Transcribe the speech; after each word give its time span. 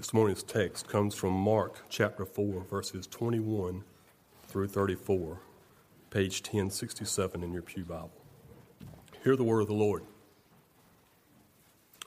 This 0.00 0.14
morning's 0.14 0.42
text 0.42 0.88
comes 0.88 1.14
from 1.14 1.34
Mark 1.34 1.80
chapter 1.90 2.24
4, 2.24 2.64
verses 2.70 3.06
21 3.06 3.84
through 4.48 4.68
34, 4.68 5.38
page 6.08 6.40
1067 6.40 7.42
in 7.42 7.52
your 7.52 7.60
Pew 7.60 7.84
Bible. 7.84 8.10
Hear 9.22 9.36
the 9.36 9.44
word 9.44 9.60
of 9.60 9.66
the 9.66 9.74
Lord. 9.74 10.04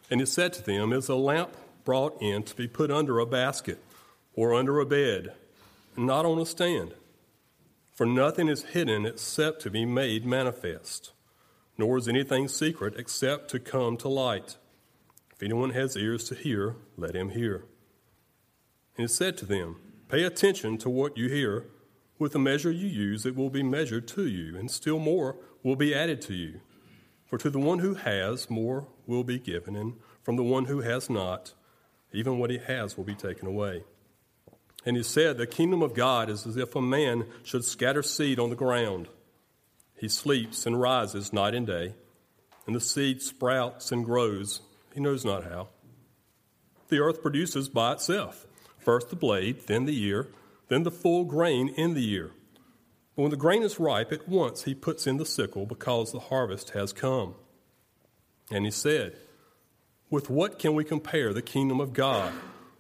And 0.09 0.19
he 0.19 0.25
said 0.25 0.53
to 0.53 0.63
them, 0.63 0.91
Is 0.91 1.07
a 1.07 1.13
lamp 1.13 1.55
brought 1.85 2.19
in 2.19 2.41
to 2.41 2.55
be 2.55 2.67
put 2.67 2.89
under 2.89 3.19
a 3.19 3.27
basket 3.27 3.77
or 4.33 4.55
under 4.55 4.79
a 4.79 4.87
bed, 4.87 5.33
not 5.95 6.25
on 6.25 6.39
a 6.39 6.47
stand? 6.47 6.95
For 7.91 8.07
nothing 8.07 8.47
is 8.47 8.63
hidden 8.63 9.05
except 9.05 9.61
to 9.61 9.69
be 9.69 9.85
made 9.85 10.25
manifest, 10.25 11.11
nor 11.77 11.99
is 11.99 12.07
anything 12.07 12.47
secret 12.47 12.95
except 12.97 13.51
to 13.51 13.59
come 13.59 13.97
to 13.97 14.09
light. 14.09 14.57
If 15.31 15.43
anyone 15.43 15.69
has 15.69 15.95
ears 15.95 16.23
to 16.29 16.33
hear, 16.33 16.77
let 16.97 17.15
him 17.15 17.29
hear. 17.29 17.65
And 18.97 19.03
he 19.03 19.13
said 19.13 19.37
to 19.37 19.45
them, 19.45 19.77
Pay 20.09 20.23
attention 20.23 20.77
to 20.79 20.89
what 20.89 21.17
you 21.17 21.29
hear. 21.29 21.65
With 22.19 22.33
the 22.33 22.39
measure 22.39 22.71
you 22.71 22.87
use, 22.87 23.25
it 23.25 23.35
will 23.35 23.49
be 23.49 23.63
measured 23.63 24.07
to 24.09 24.27
you, 24.27 24.55
and 24.57 24.69
still 24.69 24.99
more 24.99 25.35
will 25.63 25.75
be 25.75 25.95
added 25.95 26.21
to 26.23 26.33
you. 26.33 26.61
For 27.25 27.37
to 27.39 27.49
the 27.49 27.59
one 27.59 27.79
who 27.79 27.95
has, 27.95 28.49
more 28.49 28.87
will 29.07 29.23
be 29.23 29.39
given, 29.39 29.75
and 29.75 29.95
from 30.21 30.35
the 30.35 30.43
one 30.43 30.65
who 30.65 30.81
has 30.81 31.09
not, 31.09 31.53
even 32.11 32.37
what 32.37 32.51
he 32.51 32.59
has 32.59 32.95
will 32.95 33.03
be 33.03 33.15
taken 33.15 33.47
away. 33.47 33.83
And 34.85 34.95
he 34.95 35.03
said, 35.03 35.37
The 35.37 35.47
kingdom 35.47 35.81
of 35.81 35.95
God 35.95 36.29
is 36.29 36.45
as 36.45 36.57
if 36.57 36.75
a 36.75 36.81
man 36.81 37.25
should 37.43 37.65
scatter 37.65 38.03
seed 38.03 38.39
on 38.39 38.51
the 38.51 38.55
ground. 38.55 39.07
He 39.97 40.07
sleeps 40.07 40.65
and 40.65 40.79
rises 40.79 41.33
night 41.33 41.55
and 41.55 41.65
day, 41.65 41.95
and 42.67 42.75
the 42.75 42.81
seed 42.81 43.21
sprouts 43.21 43.91
and 43.91 44.05
grows, 44.05 44.61
he 44.93 44.99
knows 44.99 45.25
not 45.25 45.45
how. 45.45 45.69
The 46.89 46.99
earth 46.99 47.21
produces 47.23 47.67
by 47.69 47.93
itself 47.93 48.45
first 48.83 49.09
the 49.09 49.15
blade, 49.15 49.67
then 49.67 49.85
the 49.85 50.03
ear, 50.03 50.29
then 50.67 50.83
the 50.83 50.91
full 50.91 51.23
grain 51.23 51.69
in 51.69 51.93
the 51.93 52.09
ear. 52.11 52.31
But 53.15 53.21
when 53.23 53.31
the 53.31 53.37
grain 53.37 53.63
is 53.63 53.79
ripe, 53.79 54.11
at 54.11 54.27
once 54.27 54.63
he 54.63 54.73
puts 54.73 55.05
in 55.05 55.17
the 55.17 55.25
sickle 55.25 55.65
because 55.65 56.11
the 56.11 56.19
harvest 56.19 56.71
has 56.71 56.93
come. 56.93 57.35
And 58.51 58.65
he 58.65 58.71
said, 58.71 59.15
With 60.09 60.29
what 60.29 60.59
can 60.59 60.73
we 60.73 60.83
compare 60.83 61.33
the 61.33 61.41
kingdom 61.41 61.79
of 61.79 61.93
God? 61.93 62.33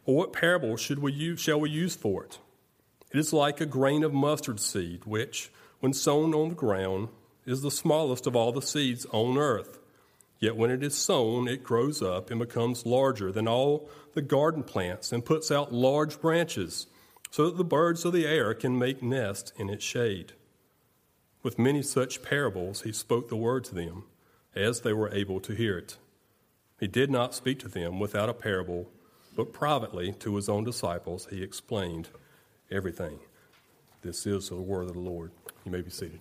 Or 0.05 0.15
what 0.15 0.33
parable 0.33 0.75
should 0.75 0.99
we 0.99 1.13
use, 1.13 1.39
shall 1.39 1.59
we 1.59 1.69
use 1.69 1.95
for 1.95 2.25
it? 2.25 2.39
It 3.11 3.19
is 3.19 3.31
like 3.31 3.61
a 3.61 3.65
grain 3.65 4.03
of 4.03 4.13
mustard 4.13 4.59
seed, 4.59 5.05
which, 5.05 5.51
when 5.79 5.93
sown 5.93 6.33
on 6.33 6.49
the 6.49 6.55
ground, 6.55 7.09
is 7.45 7.61
the 7.61 7.71
smallest 7.71 8.25
of 8.25 8.35
all 8.35 8.51
the 8.51 8.61
seeds 8.61 9.05
on 9.11 9.37
earth. 9.37 9.79
Yet 10.43 10.57
when 10.57 10.71
it 10.71 10.83
is 10.83 10.93
sown, 10.93 11.47
it 11.47 11.63
grows 11.63 12.01
up 12.01 12.29
and 12.29 12.37
becomes 12.37 12.85
larger 12.85 13.31
than 13.31 13.47
all 13.47 13.89
the 14.13 14.21
garden 14.21 14.61
plants 14.61 15.13
and 15.13 15.23
puts 15.23 15.49
out 15.49 15.71
large 15.71 16.19
branches 16.19 16.87
so 17.31 17.45
that 17.45 17.55
the 17.55 17.63
birds 17.63 18.03
of 18.03 18.11
the 18.11 18.25
air 18.25 18.53
can 18.53 18.77
make 18.77 19.01
nests 19.01 19.53
in 19.55 19.69
its 19.69 19.85
shade. 19.85 20.33
With 21.43 21.57
many 21.57 21.81
such 21.81 22.21
parables, 22.21 22.81
he 22.81 22.91
spoke 22.91 23.29
the 23.29 23.37
word 23.37 23.63
to 23.63 23.73
them 23.73 24.03
as 24.53 24.81
they 24.81 24.91
were 24.91 25.13
able 25.13 25.39
to 25.39 25.53
hear 25.55 25.77
it. 25.77 25.95
He 26.77 26.87
did 26.87 27.09
not 27.09 27.33
speak 27.33 27.59
to 27.59 27.69
them 27.69 27.97
without 27.97 28.27
a 28.27 28.33
parable, 28.33 28.89
but 29.37 29.53
privately 29.53 30.11
to 30.19 30.35
his 30.35 30.49
own 30.49 30.65
disciples 30.65 31.25
he 31.29 31.41
explained 31.41 32.09
everything. 32.69 33.19
This 34.01 34.27
is 34.27 34.49
the 34.49 34.55
word 34.57 34.89
of 34.89 34.93
the 34.93 34.99
Lord. 34.99 35.31
You 35.63 35.71
may 35.71 35.79
be 35.79 35.89
seated. 35.89 36.19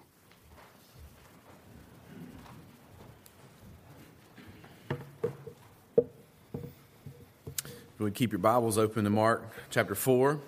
Would 8.02 8.14
keep 8.14 8.32
your 8.32 8.40
Bibles 8.40 8.78
open 8.78 9.04
to 9.04 9.10
Mark 9.10 9.48
chapter 9.70 9.94
4. 9.94 10.40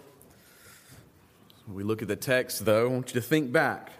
We 1.73 1.85
look 1.85 2.03
at 2.03 2.09
the 2.09 2.17
text, 2.17 2.65
though. 2.65 2.87
I 2.87 2.93
want 2.93 3.15
you 3.15 3.21
to 3.21 3.25
think 3.25 3.53
back. 3.53 3.93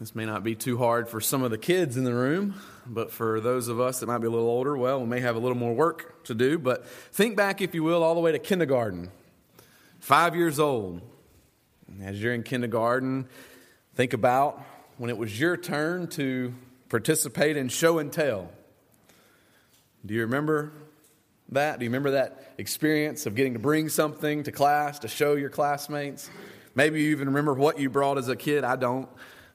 This 0.00 0.14
may 0.14 0.24
not 0.24 0.42
be 0.42 0.54
too 0.54 0.78
hard 0.78 1.06
for 1.06 1.20
some 1.20 1.42
of 1.42 1.50
the 1.50 1.58
kids 1.58 1.98
in 1.98 2.04
the 2.04 2.14
room, 2.14 2.54
but 2.86 3.10
for 3.12 3.40
those 3.40 3.68
of 3.68 3.78
us 3.78 4.00
that 4.00 4.06
might 4.06 4.18
be 4.18 4.26
a 4.26 4.30
little 4.30 4.48
older, 4.48 4.74
well, 4.74 5.00
we 5.00 5.06
may 5.06 5.20
have 5.20 5.36
a 5.36 5.38
little 5.38 5.56
more 5.56 5.74
work 5.74 6.24
to 6.24 6.34
do. 6.34 6.58
But 6.58 6.86
think 6.86 7.36
back, 7.36 7.60
if 7.60 7.74
you 7.74 7.82
will, 7.82 8.02
all 8.02 8.14
the 8.14 8.22
way 8.22 8.32
to 8.32 8.38
kindergarten. 8.38 9.10
Five 10.00 10.34
years 10.34 10.58
old. 10.58 11.02
As 12.02 12.22
you're 12.22 12.32
in 12.32 12.42
kindergarten, 12.42 13.28
think 13.94 14.14
about 14.14 14.64
when 14.96 15.10
it 15.10 15.18
was 15.18 15.38
your 15.38 15.58
turn 15.58 16.06
to 16.08 16.54
participate 16.88 17.58
in 17.58 17.68
show 17.68 17.98
and 17.98 18.10
tell. 18.10 18.50
Do 20.06 20.14
you 20.14 20.22
remember 20.22 20.72
that? 21.54 21.78
Do 21.78 21.84
you 21.84 21.90
remember 21.90 22.12
that 22.12 22.52
experience 22.58 23.26
of 23.26 23.34
getting 23.34 23.54
to 23.54 23.58
bring 23.58 23.88
something 23.88 24.42
to 24.44 24.52
class 24.52 25.00
to 25.00 25.08
show 25.08 25.34
your 25.34 25.50
classmates? 25.50 26.30
Maybe 26.74 27.02
you 27.02 27.10
even 27.10 27.28
remember 27.28 27.54
what 27.54 27.78
you 27.78 27.90
brought 27.90 28.18
as 28.18 28.28
a 28.28 28.36
kid. 28.36 28.64
I 28.64 28.76
don't. 28.76 29.08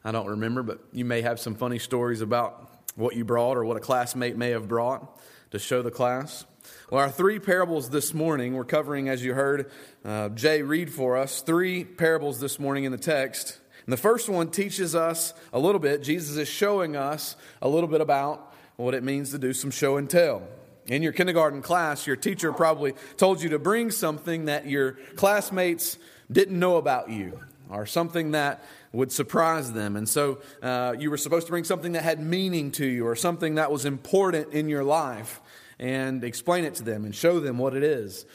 I 0.03 0.11
don't 0.11 0.27
remember, 0.27 0.63
but 0.63 0.79
you 0.93 1.03
may 1.03 1.21
have 1.21 1.39
some 1.39 1.55
funny 1.55 1.79
stories 1.79 2.21
about 2.21 2.71
what 2.95 3.15
you 3.15 3.25
brought 3.25 3.57
or 3.57 3.65
what 3.65 3.77
a 3.77 3.81
classmate 3.81 4.37
may 4.37 4.51
have 4.51 4.67
brought 4.67 5.19
to 5.51 5.59
show 5.59 5.81
the 5.81 5.91
class. 5.91 6.45
Well, 6.89 7.01
our 7.01 7.09
three 7.09 7.39
parables 7.39 7.89
this 7.89 8.13
morning, 8.13 8.53
we're 8.53 8.65
covering, 8.65 9.09
as 9.09 9.23
you 9.23 9.33
heard 9.33 9.71
uh, 10.05 10.29
Jay 10.29 10.61
read 10.61 10.91
for 10.91 11.17
us, 11.17 11.41
three 11.41 11.83
parables 11.83 12.39
this 12.39 12.59
morning 12.59 12.83
in 12.83 12.91
the 12.91 12.97
text. 12.97 13.59
And 13.85 13.93
the 13.93 13.97
first 13.97 14.29
one 14.29 14.49
teaches 14.49 14.95
us 14.95 15.33
a 15.53 15.59
little 15.59 15.79
bit. 15.79 16.03
Jesus 16.03 16.37
is 16.37 16.47
showing 16.47 16.95
us 16.95 17.35
a 17.61 17.69
little 17.69 17.89
bit 17.89 18.01
about 18.01 18.53
what 18.75 18.93
it 18.93 19.03
means 19.03 19.31
to 19.31 19.37
do 19.37 19.53
some 19.53 19.71
show 19.71 19.97
and 19.97 20.09
tell. 20.09 20.47
In 20.87 21.03
your 21.03 21.11
kindergarten 21.11 21.61
class, 21.61 22.07
your 22.07 22.15
teacher 22.15 22.53
probably 22.53 22.93
told 23.17 23.41
you 23.41 23.49
to 23.49 23.59
bring 23.59 23.91
something 23.91 24.45
that 24.45 24.67
your 24.67 24.93
classmates 25.15 25.97
didn't 26.31 26.57
know 26.57 26.77
about 26.77 27.09
you 27.09 27.39
or 27.69 27.85
something 27.85 28.31
that 28.31 28.63
would 28.93 29.11
surprise 29.11 29.73
them. 29.73 29.97
And 29.97 30.07
so 30.07 30.39
uh, 30.63 30.95
you 30.97 31.09
were 31.09 31.17
supposed 31.17 31.47
to 31.47 31.51
bring 31.51 31.65
something 31.65 31.91
that 31.91 32.03
had 32.03 32.21
meaning 32.21 32.71
to 32.73 32.85
you 32.85 33.05
or 33.05 33.15
something 33.15 33.55
that 33.55 33.69
was 33.69 33.85
important 33.85 34.53
in 34.53 34.69
your 34.69 34.85
life 34.85 35.41
and 35.77 36.23
explain 36.23 36.63
it 36.63 36.75
to 36.75 36.83
them 36.83 37.03
and 37.03 37.13
show 37.13 37.41
them 37.41 37.57
what 37.57 37.75
it 37.75 37.83
is 37.83 38.25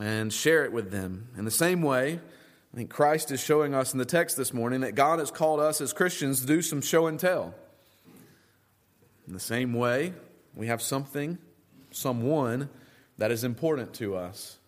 and 0.00 0.32
share 0.32 0.64
it 0.64 0.72
with 0.72 0.92
them. 0.92 1.28
In 1.36 1.44
the 1.44 1.50
same 1.50 1.82
way, 1.82 2.20
I 2.72 2.76
think 2.76 2.90
Christ 2.90 3.32
is 3.32 3.40
showing 3.40 3.74
us 3.74 3.92
in 3.92 3.98
the 3.98 4.04
text 4.04 4.36
this 4.36 4.54
morning 4.54 4.82
that 4.82 4.94
God 4.94 5.18
has 5.18 5.32
called 5.32 5.58
us 5.58 5.80
as 5.80 5.92
Christians 5.92 6.42
to 6.42 6.46
do 6.46 6.62
some 6.62 6.80
show 6.80 7.08
and 7.08 7.18
tell. 7.18 7.54
In 9.26 9.32
the 9.32 9.40
same 9.40 9.72
way, 9.72 10.12
we 10.54 10.68
have 10.68 10.80
something 10.80 11.38
someone 11.96 12.68
that 13.18 13.30
is 13.30 13.44
important 13.44 13.94
to 13.94 14.16
us. 14.16 14.58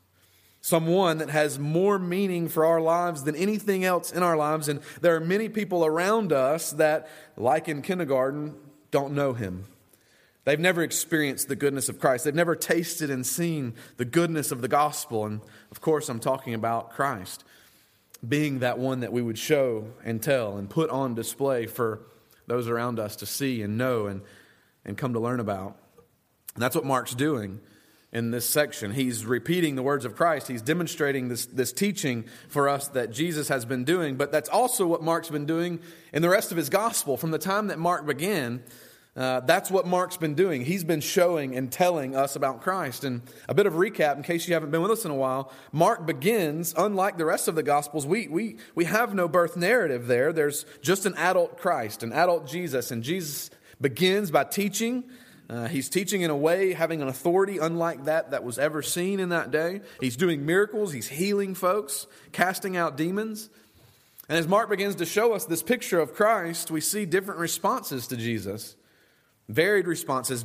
Someone 0.61 1.19
that 1.19 1.31
has 1.31 1.59
more 1.59 1.99
meaning 1.99 2.49
for 2.49 2.65
our 2.65 2.81
lives 2.81 3.22
than 3.22 3.37
anything 3.37 3.84
else 3.84 4.11
in 4.11 4.22
our 4.22 4.37
lives. 4.37 4.69
And 4.69 4.81
there 5.00 5.15
are 5.15 5.21
many 5.21 5.49
people 5.49 5.84
around 5.84 6.33
us 6.33 6.72
that, 6.72 7.09
like 7.37 7.69
in 7.69 7.81
kindergarten, 7.83 8.56
don't 8.91 9.15
know 9.15 9.34
him. 9.34 9.65
They've 10.44 10.59
never 10.59 10.83
experienced 10.83 11.49
the 11.49 11.56
goodness 11.56 11.89
of 11.89 12.00
Christ. 12.00 12.25
They've 12.25 12.34
never 12.34 12.56
tasted 12.56 13.11
and 13.11 13.27
seen 13.27 13.75
the 13.99 14.05
goodness 14.05 14.50
of 14.50 14.62
the 14.62 14.69
gospel. 14.69 15.27
And 15.27 15.43
of 15.71 15.81
course, 15.81 16.09
I'm 16.09 16.21
talking 16.21 16.55
about 16.55 16.91
Christ 16.91 17.45
being 18.27 18.60
that 18.60 18.78
one 18.78 19.00
that 19.00 19.12
we 19.12 19.22
would 19.22 19.39
show 19.39 19.87
and 20.05 20.22
tell 20.22 20.56
and 20.56 20.69
put 20.69 20.91
on 20.91 21.15
display 21.15 21.66
for 21.66 22.00
those 22.47 22.66
around 22.66 22.99
us 22.99 23.16
to 23.16 23.27
see 23.27 23.62
and 23.62 23.78
know 23.78 24.06
and, 24.06 24.22
and 24.84 24.97
come 24.97 25.12
to 25.12 25.21
learn 25.21 25.39
about. 25.39 25.77
And 26.58 26.62
that's 26.64 26.74
what 26.74 26.84
Mark's 26.84 27.14
doing 27.14 27.60
in 28.10 28.32
this 28.32 28.44
section. 28.44 28.91
He's 28.91 29.24
repeating 29.24 29.76
the 29.76 29.82
words 29.84 30.04
of 30.04 30.16
Christ. 30.16 30.48
He's 30.48 30.60
demonstrating 30.60 31.28
this, 31.28 31.46
this 31.46 31.72
teaching 31.72 32.24
for 32.48 32.69
us 32.69 32.88
that 32.88 33.12
Jesus 33.12 33.46
has 33.46 33.64
been 33.64 33.84
doing. 33.84 34.16
But 34.16 34.32
that's 34.32 34.48
also 34.48 34.84
what 34.84 35.00
Mark's 35.00 35.30
been 35.30 35.47
doing 35.47 35.78
in 36.12 36.20
the 36.20 36.28
rest 36.28 36.50
of 36.50 36.56
his 36.56 36.68
gospel. 36.68 37.16
From 37.16 37.30
the 37.30 37.38
time 37.38 37.68
that 37.68 37.78
Mark 37.78 38.06
began, 38.06 38.64
uh, 39.16 39.38
that's 39.38 39.70
what 39.70 39.86
Mark's 39.86 40.16
been 40.16 40.34
doing. 40.34 40.64
He's 40.64 40.82
been 40.82 41.00
showing 41.00 41.54
and 41.54 41.70
telling 41.70 42.16
us 42.16 42.34
about 42.34 42.60
Christ. 42.60 43.04
And 43.04 43.22
a 43.48 43.54
bit 43.54 43.66
of 43.66 43.74
recap, 43.74 44.16
in 44.16 44.24
case 44.24 44.48
you 44.48 44.54
haven't 44.54 44.72
been 44.72 44.82
with 44.82 44.91
us 44.91 45.04
in 45.04 45.12
a 45.12 45.14
while, 45.14 45.53
Mark 45.71 46.06
begins, 46.06 46.74
unlike 46.77 47.18
the 47.18 47.24
rest 47.24 47.47
of 47.47 47.54
the 47.54 47.62
Gospels, 47.62 48.04
we, 48.04 48.27
we, 48.27 48.56
we 48.74 48.86
have 48.86 49.15
no 49.15 49.28
birth 49.28 49.56
narrative 49.56 50.09
there. 50.09 50.33
There's 50.33 50.66
just 50.83 51.06
an 51.06 51.15
adult 51.15 51.56
Christ, 51.56 52.03
an 52.03 52.12
adult 52.12 52.48
Jesus. 52.48 52.91
And 52.91 53.04
Jesus 53.04 53.48
begins 53.80 54.33
by 54.33 54.42
teaching 54.42 55.04
uh, 55.50 55.66
he's 55.66 55.89
teaching 55.89 56.21
in 56.21 56.30
a 56.30 56.36
way, 56.36 56.74
having 56.74 57.00
an 57.00 57.09
authority 57.09 57.59
unlike 57.59 58.04
that 58.04 58.33
that 58.33 58.45
was 58.45 58.59
ever 58.59 58.83
seen 58.83 59.18
in 59.18 59.30
that 59.30 59.50
day. 59.50 59.80
He's 60.00 60.16
doing 60.16 60.45
miracles, 60.45 60.92
he's 60.92 61.09
healing 61.09 61.54
folks, 61.54 62.06
casting 62.33 62.77
out 62.77 62.97
demons. 62.97 63.48
And 64.28 64.36
as 64.36 64.47
Mark 64.47 64.68
begins 64.68 64.97
to 64.97 65.06
show 65.06 65.33
us 65.33 65.47
this 65.47 65.62
picture 65.62 65.98
of 66.00 66.12
Christ, 66.15 66.71
we 66.71 66.83
see 66.83 67.06
different 67.06 67.41
responses 67.41 68.06
to 68.09 68.16
Jesus. 68.16 68.77
Varied 69.48 69.86
responses 69.86 70.45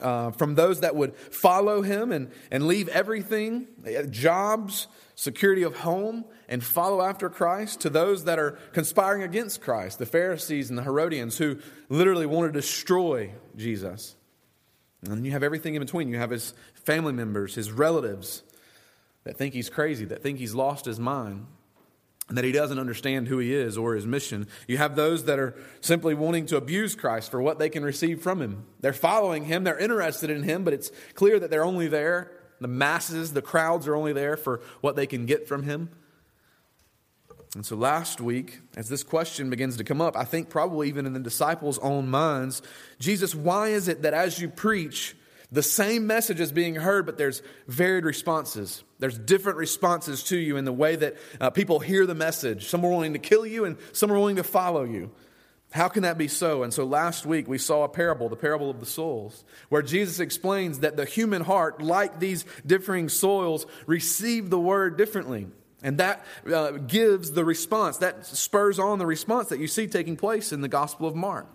uh, 0.00 0.30
from 0.30 0.54
those 0.54 0.80
that 0.80 0.96
would 0.96 1.14
follow 1.14 1.82
him 1.82 2.10
and, 2.10 2.30
and 2.50 2.66
leave 2.66 2.88
everything, 2.88 3.66
uh, 3.86 4.04
jobs, 4.04 4.86
security 5.14 5.62
of 5.62 5.76
home, 5.76 6.24
and 6.48 6.64
follow 6.64 7.02
after 7.02 7.28
Christ, 7.28 7.80
to 7.80 7.90
those 7.90 8.24
that 8.24 8.38
are 8.38 8.52
conspiring 8.72 9.22
against 9.22 9.60
Christ, 9.60 9.98
the 9.98 10.06
Pharisees 10.06 10.70
and 10.70 10.78
the 10.78 10.84
Herodians 10.84 11.36
who 11.36 11.58
literally 11.90 12.24
want 12.24 12.50
to 12.50 12.58
destroy 12.58 13.32
Jesus. 13.56 14.16
And 15.02 15.26
you 15.26 15.32
have 15.32 15.42
everything 15.42 15.74
in 15.74 15.80
between. 15.82 16.08
You 16.08 16.16
have 16.16 16.30
his 16.30 16.54
family 16.74 17.12
members, 17.12 17.54
his 17.54 17.70
relatives 17.70 18.42
that 19.24 19.36
think 19.36 19.52
he's 19.52 19.68
crazy, 19.68 20.06
that 20.06 20.22
think 20.22 20.38
he's 20.38 20.54
lost 20.54 20.86
his 20.86 20.98
mind, 20.98 21.46
that 22.28 22.44
he 22.44 22.52
doesn't 22.52 22.78
understand 22.78 23.28
who 23.28 23.38
he 23.38 23.54
is 23.54 23.78
or 23.78 23.94
his 23.94 24.06
mission. 24.06 24.46
You 24.66 24.76
have 24.76 24.96
those 24.96 25.24
that 25.24 25.38
are 25.38 25.54
simply 25.80 26.14
wanting 26.14 26.46
to 26.46 26.56
abuse 26.56 26.94
Christ 26.94 27.30
for 27.30 27.40
what 27.40 27.58
they 27.58 27.70
can 27.70 27.82
receive 27.82 28.22
from 28.22 28.40
him. 28.40 28.66
They're 28.80 28.92
following 28.92 29.44
him, 29.44 29.64
they're 29.64 29.78
interested 29.78 30.28
in 30.30 30.42
him, 30.42 30.64
but 30.64 30.74
it's 30.74 30.90
clear 31.14 31.38
that 31.38 31.50
they're 31.50 31.64
only 31.64 31.88
there. 31.88 32.32
The 32.60 32.68
masses, 32.68 33.32
the 33.32 33.42
crowds 33.42 33.86
are 33.86 33.94
only 33.94 34.12
there 34.12 34.36
for 34.36 34.60
what 34.80 34.96
they 34.96 35.06
can 35.06 35.26
get 35.26 35.48
from 35.48 35.62
him. 35.62 35.90
And 37.54 37.64
so 37.64 37.76
last 37.76 38.20
week, 38.20 38.60
as 38.76 38.88
this 38.88 39.02
question 39.02 39.48
begins 39.48 39.78
to 39.78 39.84
come 39.84 40.00
up, 40.00 40.16
I 40.16 40.24
think 40.24 40.50
probably 40.50 40.88
even 40.88 41.06
in 41.06 41.14
the 41.14 41.20
disciples' 41.20 41.78
own 41.78 42.08
minds, 42.08 42.60
Jesus, 42.98 43.34
why 43.34 43.68
is 43.68 43.88
it 43.88 44.02
that 44.02 44.12
as 44.12 44.38
you 44.38 44.48
preach, 44.48 45.16
the 45.50 45.62
same 45.62 46.06
message 46.06 46.40
is 46.40 46.52
being 46.52 46.74
heard, 46.74 47.06
but 47.06 47.16
there's 47.16 47.42
varied 47.66 48.04
responses? 48.04 48.84
There's 48.98 49.18
different 49.18 49.58
responses 49.58 50.22
to 50.24 50.36
you 50.36 50.56
in 50.56 50.64
the 50.64 50.72
way 50.72 50.96
that 50.96 51.16
uh, 51.40 51.50
people 51.50 51.78
hear 51.78 52.04
the 52.04 52.14
message. 52.14 52.66
Some 52.66 52.84
are 52.84 52.90
willing 52.90 53.14
to 53.14 53.18
kill 53.18 53.46
you, 53.46 53.64
and 53.64 53.78
some 53.92 54.12
are 54.12 54.18
willing 54.18 54.36
to 54.36 54.42
follow 54.42 54.84
you. 54.84 55.10
How 55.70 55.88
can 55.88 56.02
that 56.02 56.16
be 56.16 56.28
so? 56.28 56.62
And 56.62 56.72
so 56.72 56.84
last 56.84 57.26
week 57.26 57.46
we 57.46 57.58
saw 57.58 57.84
a 57.84 57.88
parable, 57.88 58.28
the 58.28 58.36
parable 58.36 58.70
of 58.70 58.80
the 58.80 58.86
soils, 58.86 59.44
where 59.68 59.82
Jesus 59.82 60.18
explains 60.18 60.80
that 60.80 60.96
the 60.96 61.04
human 61.04 61.42
heart, 61.42 61.82
like 61.82 62.20
these 62.20 62.46
differing 62.66 63.08
soils, 63.08 63.66
receive 63.86 64.48
the 64.48 64.58
word 64.58 64.96
differently. 64.96 65.46
And 65.82 65.98
that 65.98 66.24
uh, 66.50 66.72
gives 66.72 67.32
the 67.32 67.44
response, 67.44 67.98
that 67.98 68.26
spurs 68.26 68.78
on 68.78 68.98
the 68.98 69.06
response 69.06 69.50
that 69.50 69.60
you 69.60 69.68
see 69.68 69.86
taking 69.86 70.16
place 70.16 70.52
in 70.52 70.62
the 70.62 70.68
Gospel 70.68 71.06
of 71.06 71.14
Mark. 71.14 71.46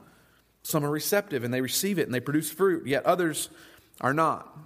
Some 0.61 0.85
are 0.85 0.91
receptive 0.91 1.43
and 1.43 1.53
they 1.53 1.59
receive 1.59 1.99
it 1.99 2.05
and 2.05 2.13
they 2.13 2.21
produce 2.21 2.49
fruit, 2.49 2.87
yet 2.87 3.05
others 3.05 3.49
are 4.01 4.13
not. 4.13 4.57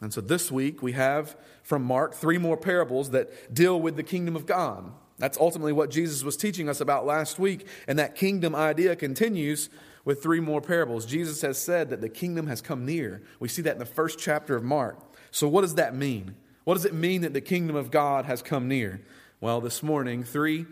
And 0.00 0.12
so 0.12 0.20
this 0.20 0.50
week 0.50 0.82
we 0.82 0.92
have 0.92 1.36
from 1.62 1.82
Mark 1.82 2.14
three 2.14 2.38
more 2.38 2.56
parables 2.56 3.10
that 3.10 3.52
deal 3.52 3.80
with 3.80 3.96
the 3.96 4.02
kingdom 4.02 4.36
of 4.36 4.46
God. 4.46 4.92
That's 5.18 5.38
ultimately 5.38 5.72
what 5.72 5.90
Jesus 5.90 6.22
was 6.22 6.36
teaching 6.36 6.68
us 6.68 6.80
about 6.80 7.04
last 7.04 7.38
week, 7.38 7.66
and 7.88 7.98
that 7.98 8.14
kingdom 8.14 8.54
idea 8.54 8.94
continues 8.94 9.68
with 10.04 10.22
three 10.22 10.40
more 10.40 10.60
parables. 10.60 11.04
Jesus 11.04 11.42
has 11.42 11.58
said 11.58 11.90
that 11.90 12.00
the 12.00 12.08
kingdom 12.08 12.46
has 12.46 12.60
come 12.60 12.86
near. 12.86 13.22
We 13.40 13.48
see 13.48 13.62
that 13.62 13.72
in 13.72 13.78
the 13.78 13.84
first 13.84 14.18
chapter 14.18 14.54
of 14.54 14.62
Mark. 14.62 14.98
So, 15.32 15.48
what 15.48 15.62
does 15.62 15.74
that 15.74 15.94
mean? 15.94 16.36
What 16.64 16.74
does 16.74 16.84
it 16.84 16.94
mean 16.94 17.22
that 17.22 17.34
the 17.34 17.40
kingdom 17.40 17.74
of 17.76 17.90
God 17.90 18.24
has 18.26 18.40
come 18.40 18.68
near? 18.68 19.00
Well, 19.40 19.60
this 19.60 19.82
morning, 19.82 20.22
three 20.22 20.66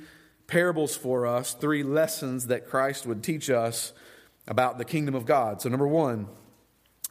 parables 0.47 0.97
for 0.97 1.27
us, 1.27 1.55
three 1.55 1.83
lessons 1.83 2.47
that 2.47 2.69
Christ 2.69 3.05
would 3.07 3.23
teach 3.23 3.51
us 3.51 3.93
about 4.47 4.79
the 4.79 4.85
kingdom 4.85 5.15
of 5.15 5.27
God. 5.27 5.61
So, 5.61 5.69
number 5.69 5.89
one, 5.89 6.29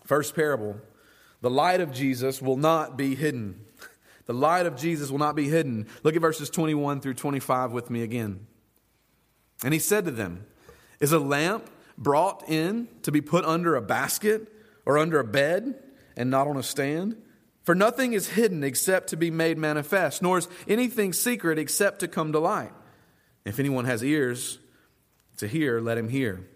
first 0.06 0.36
parable 0.36 0.78
the 1.42 1.50
light 1.50 1.82
of 1.82 1.92
Jesus 1.92 2.42
will 2.42 2.58
not 2.58 2.98
be 2.98 3.14
hidden. 3.14 3.64
The 4.26 4.34
light 4.34 4.66
of 4.66 4.76
Jesus 4.76 5.12
will 5.12 5.20
not 5.20 5.36
be 5.36 5.48
hidden. 5.48 5.86
Look 6.02 6.16
at 6.16 6.22
verses 6.22 6.50
21 6.50 7.02
through 7.02 7.14
25 7.14 7.72
with 7.72 7.92
me 7.92 8.02
again. 8.02 8.48
And 9.64 9.74
he 9.74 9.80
said 9.80 10.06
to 10.06 10.12
them, 10.12 10.46
Is 11.00 11.12
a 11.12 11.20
lamp 11.20 11.70
brought 11.98 12.50
in 12.50 12.88
to 13.04 13.12
be 13.12 13.22
put 13.22 13.46
under 13.46 13.76
a 13.76 13.82
basket 13.82 14.52
or 14.86 14.98
under 14.98 15.20
a 15.20 15.24
bed 15.24 15.76
and 16.18 16.32
not 16.32 16.48
on 16.48 16.58
a 16.58 16.64
stand? 16.64 17.16
For 17.62 17.76
nothing 17.76 18.14
is 18.14 18.30
hidden 18.30 18.64
except 18.64 19.10
to 19.10 19.18
be 19.18 19.30
made 19.30 19.58
manifest, 19.58 20.22
nor 20.22 20.40
is 20.40 20.48
anything 20.68 21.14
secret 21.14 21.60
except 21.60 22.00
to 22.00 22.08
come 22.08 22.32
to 22.32 22.40
light. 22.40 22.72
If 23.44 23.60
anyone 23.60 23.86
has 23.86 24.04
ears 24.04 24.58
to 25.38 25.48
hear, 25.48 25.80
let 25.80 25.98
him 25.98 26.10
hear. 26.10 26.48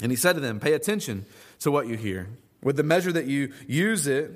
And 0.00 0.10
he 0.10 0.16
said 0.16 0.34
to 0.34 0.40
them, 0.40 0.58
Pay 0.58 0.72
attention 0.72 1.26
to 1.60 1.70
what 1.70 1.86
you 1.86 1.96
hear. 1.96 2.28
With 2.62 2.76
the 2.76 2.82
measure 2.82 3.12
that 3.12 3.26
you 3.26 3.52
use 3.66 4.06
it, 4.06 4.30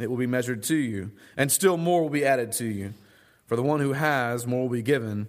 it 0.00 0.08
will 0.08 0.16
be 0.16 0.26
measured 0.26 0.62
to 0.64 0.76
you, 0.76 1.10
and 1.36 1.50
still 1.50 1.76
more 1.76 2.02
will 2.02 2.10
be 2.10 2.24
added 2.24 2.52
to 2.52 2.64
you. 2.64 2.94
For 3.46 3.56
the 3.56 3.62
one 3.62 3.80
who 3.80 3.92
has, 3.92 4.46
more 4.46 4.62
will 4.62 4.68
be 4.68 4.82
given, 4.82 5.28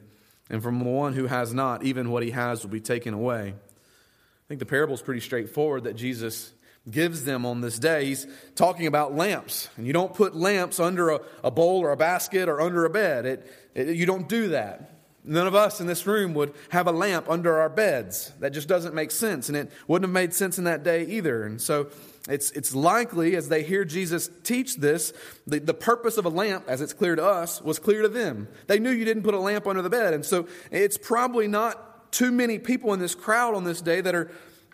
and 0.49 0.61
from 0.61 0.79
the 0.79 0.85
one 0.85 1.13
who 1.13 1.25
has 1.25 1.53
not, 1.53 1.83
even 1.83 2.11
what 2.11 2.23
he 2.23 2.31
has 2.31 2.63
will 2.63 2.69
be 2.69 2.79
taken 2.79 3.13
away. 3.13 3.53
I 3.55 4.47
think 4.47 4.59
the 4.59 4.65
parable 4.65 4.93
is 4.93 5.01
pretty 5.01 5.21
straightforward 5.21 5.85
that 5.85 5.95
Jesus 5.95 6.51
gives 6.89 7.25
them 7.25 7.45
on 7.45 7.61
this 7.61 7.79
day. 7.79 8.05
He's 8.05 8.27
talking 8.55 8.87
about 8.87 9.15
lamps. 9.15 9.69
And 9.77 9.85
you 9.85 9.93
don't 9.93 10.13
put 10.13 10.35
lamps 10.35 10.79
under 10.79 11.11
a, 11.11 11.21
a 11.43 11.51
bowl 11.51 11.79
or 11.79 11.91
a 11.91 11.97
basket 11.97 12.49
or 12.49 12.59
under 12.59 12.85
a 12.85 12.89
bed. 12.89 13.25
It, 13.25 13.51
it, 13.75 13.95
you 13.95 14.05
don't 14.05 14.27
do 14.27 14.49
that. 14.49 14.99
None 15.23 15.45
of 15.45 15.53
us 15.53 15.79
in 15.79 15.87
this 15.87 16.07
room 16.07 16.33
would 16.33 16.53
have 16.69 16.87
a 16.87 16.91
lamp 16.91 17.29
under 17.29 17.59
our 17.59 17.69
beds. 17.69 18.31
That 18.39 18.51
just 18.51 18.67
doesn't 18.67 18.95
make 18.95 19.11
sense. 19.11 19.47
And 19.47 19.57
it 19.57 19.71
wouldn't 19.87 20.09
have 20.09 20.13
made 20.13 20.33
sense 20.33 20.57
in 20.57 20.63
that 20.63 20.83
day 20.83 21.05
either. 21.05 21.43
And 21.43 21.61
so 21.61 21.89
it's, 22.29 22.51
it's 22.51 22.75
likely, 22.75 23.35
as 23.35 23.49
they 23.49 23.63
hear 23.63 23.83
Jesus 23.83 24.29
teach 24.43 24.77
this, 24.77 25.11
the, 25.47 25.59
the 25.59 25.73
purpose 25.73 26.17
of 26.17 26.25
a 26.25 26.29
lamp, 26.29 26.65
as 26.67 26.81
it's 26.81 26.93
clear 26.93 27.15
to 27.15 27.25
us, 27.25 27.61
was 27.61 27.79
clear 27.79 28.03
to 28.03 28.09
them. 28.09 28.47
They 28.67 28.79
knew 28.79 28.91
you 28.91 29.05
didn't 29.05 29.23
put 29.23 29.33
a 29.33 29.39
lamp 29.39 29.65
under 29.65 29.81
the 29.81 29.89
bed. 29.89 30.13
And 30.13 30.25
so 30.25 30.47
it's 30.69 30.97
probably 30.97 31.47
not 31.47 32.11
too 32.11 32.31
many 32.31 32.59
people 32.59 32.93
in 32.93 32.99
this 32.99 33.15
crowd 33.15 33.55
on 33.55 33.63
this 33.63 33.81
day 33.81 34.01
that 34.01 34.13
are 34.13 34.29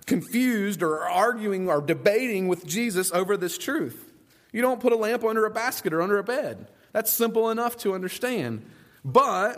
confused 0.06 0.84
or 0.84 1.04
arguing 1.04 1.70
or 1.70 1.82
debating 1.82 2.48
with 2.48 2.66
Jesus 2.66 3.12
over 3.12 3.38
this 3.38 3.58
truth. 3.58 4.12
You 4.52 4.62
don't 4.62 4.80
put 4.80 4.94
a 4.94 4.98
lamp 4.98 5.24
under 5.24 5.46
a 5.46 5.52
basket 5.52 5.94
or 5.94 6.02
under 6.02 6.18
a 6.18 6.24
bed. 6.24 6.68
That's 6.92 7.12
simple 7.12 7.50
enough 7.50 7.78
to 7.78 7.94
understand. 7.94 8.66
But 9.06 9.58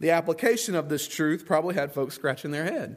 the 0.00 0.10
application 0.10 0.74
of 0.74 0.88
this 0.88 1.06
truth 1.06 1.46
probably 1.46 1.74
had 1.74 1.92
folks 1.92 2.14
scratching 2.14 2.50
their 2.50 2.64
head. 2.64 2.96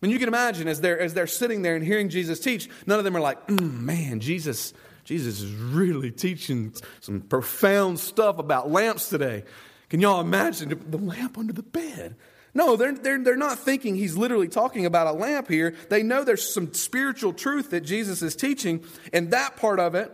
Mean, 0.00 0.12
you 0.12 0.18
can 0.18 0.28
imagine 0.28 0.68
as 0.68 0.80
they're, 0.80 0.98
as 0.98 1.14
they're 1.14 1.26
sitting 1.26 1.62
there 1.62 1.74
and 1.74 1.84
hearing 1.84 2.08
Jesus 2.08 2.38
teach, 2.38 2.68
none 2.86 2.98
of 2.98 3.04
them 3.04 3.16
are 3.16 3.20
like, 3.20 3.48
mm, 3.48 3.80
man, 3.80 4.20
Jesus, 4.20 4.72
Jesus 5.04 5.40
is 5.40 5.52
really 5.52 6.12
teaching 6.12 6.72
some 7.00 7.20
profound 7.20 7.98
stuff 7.98 8.38
about 8.38 8.70
lamps 8.70 9.08
today. 9.08 9.42
Can 9.90 10.00
y'all 10.00 10.20
imagine 10.20 10.80
the 10.88 10.98
lamp 10.98 11.36
under 11.36 11.52
the 11.52 11.64
bed? 11.64 12.14
No, 12.54 12.76
they're, 12.76 12.94
they're, 12.94 13.22
they're 13.22 13.36
not 13.36 13.58
thinking 13.58 13.96
he's 13.96 14.16
literally 14.16 14.48
talking 14.48 14.86
about 14.86 15.06
a 15.06 15.12
lamp 15.12 15.48
here. 15.48 15.74
They 15.90 16.02
know 16.02 16.24
there's 16.24 16.52
some 16.52 16.72
spiritual 16.74 17.32
truth 17.32 17.70
that 17.70 17.80
Jesus 17.80 18.22
is 18.22 18.36
teaching, 18.36 18.84
and 19.12 19.32
that 19.32 19.56
part 19.56 19.80
of 19.80 19.94
it 19.94 20.12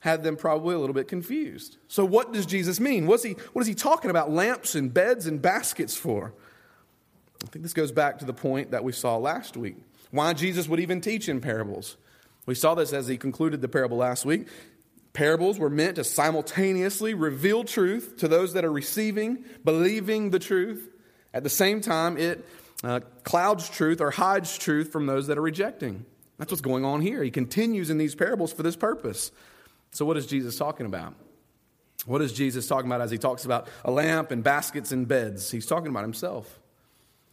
had 0.00 0.22
them 0.22 0.36
probably 0.36 0.74
a 0.74 0.78
little 0.78 0.94
bit 0.94 1.08
confused. 1.08 1.76
So, 1.88 2.04
what 2.04 2.32
does 2.32 2.46
Jesus 2.46 2.80
mean? 2.80 3.06
What's 3.06 3.22
he, 3.22 3.32
what 3.52 3.60
is 3.62 3.68
he 3.68 3.74
talking 3.74 4.10
about 4.10 4.30
lamps 4.30 4.74
and 4.74 4.92
beds 4.92 5.26
and 5.26 5.40
baskets 5.40 5.94
for? 5.94 6.32
I 7.44 7.48
think 7.48 7.62
this 7.62 7.72
goes 7.72 7.92
back 7.92 8.18
to 8.18 8.24
the 8.24 8.34
point 8.34 8.70
that 8.72 8.84
we 8.84 8.92
saw 8.92 9.16
last 9.16 9.56
week. 9.56 9.76
Why 10.10 10.32
Jesus 10.32 10.68
would 10.68 10.80
even 10.80 11.00
teach 11.00 11.28
in 11.28 11.40
parables. 11.40 11.96
We 12.46 12.54
saw 12.54 12.74
this 12.74 12.92
as 12.92 13.06
he 13.08 13.16
concluded 13.16 13.60
the 13.60 13.68
parable 13.68 13.98
last 13.98 14.24
week. 14.24 14.48
Parables 15.12 15.58
were 15.58 15.70
meant 15.70 15.96
to 15.96 16.04
simultaneously 16.04 17.14
reveal 17.14 17.64
truth 17.64 18.16
to 18.18 18.28
those 18.28 18.52
that 18.52 18.64
are 18.64 18.72
receiving, 18.72 19.44
believing 19.64 20.30
the 20.30 20.38
truth, 20.38 20.88
at 21.32 21.42
the 21.42 21.50
same 21.50 21.80
time, 21.80 22.16
it 22.16 22.44
uh, 22.82 23.00
clouds 23.24 23.68
truth 23.68 24.00
or 24.00 24.10
hides 24.10 24.56
truth 24.58 24.90
from 24.90 25.06
those 25.06 25.28
that 25.28 25.38
are 25.38 25.42
rejecting. 25.42 26.04
That's 26.38 26.50
what's 26.50 26.62
going 26.62 26.84
on 26.84 27.02
here. 27.02 27.22
He 27.22 27.30
continues 27.30 27.90
in 27.90 27.98
these 27.98 28.14
parables 28.14 28.52
for 28.52 28.62
this 28.62 28.76
purpose. 28.76 29.30
So, 29.92 30.04
what 30.04 30.16
is 30.16 30.26
Jesus 30.26 30.56
talking 30.56 30.86
about? 30.86 31.14
What 32.06 32.22
is 32.22 32.32
Jesus 32.32 32.66
talking 32.66 32.86
about 32.86 33.02
as 33.02 33.10
he 33.10 33.18
talks 33.18 33.44
about 33.44 33.68
a 33.84 33.90
lamp 33.90 34.30
and 34.30 34.42
baskets 34.42 34.90
and 34.90 35.06
beds? 35.06 35.50
He's 35.50 35.66
talking 35.66 35.88
about 35.88 36.02
himself. 36.02 36.59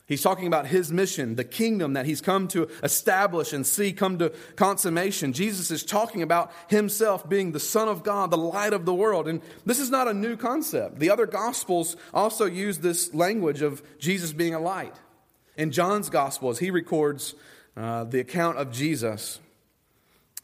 He's 0.07 0.21
talking 0.21 0.47
about 0.47 0.67
his 0.67 0.89
mission, 0.89 1.35
the 1.35 1.43
kingdom 1.43 1.93
that 1.93 2.05
he's 2.05 2.21
come 2.21 2.47
to 2.49 2.69
establish 2.81 3.51
and 3.51 3.67
see 3.67 3.91
come 3.91 4.17
to 4.19 4.29
consummation. 4.55 5.33
Jesus 5.33 5.69
is 5.69 5.83
talking 5.83 6.21
about 6.21 6.53
himself 6.69 7.27
being 7.27 7.51
the 7.51 7.59
Son 7.59 7.89
of 7.89 8.03
God, 8.03 8.31
the 8.31 8.37
light 8.37 8.71
of 8.71 8.85
the 8.85 8.93
world. 8.93 9.27
And 9.27 9.41
this 9.65 9.79
is 9.79 9.89
not 9.89 10.07
a 10.07 10.13
new 10.13 10.37
concept. 10.37 10.99
The 10.99 11.09
other 11.09 11.25
Gospels 11.25 11.97
also 12.13 12.45
use 12.45 12.79
this 12.79 13.13
language 13.13 13.61
of 13.61 13.83
Jesus 13.99 14.31
being 14.31 14.55
a 14.55 14.61
light. 14.61 14.95
In 15.57 15.71
John's 15.71 16.09
Gospel, 16.09 16.51
as 16.51 16.59
he 16.59 16.71
records 16.71 17.35
uh, 17.75 18.05
the 18.05 18.21
account 18.21 18.57
of 18.57 18.71
Jesus, 18.71 19.41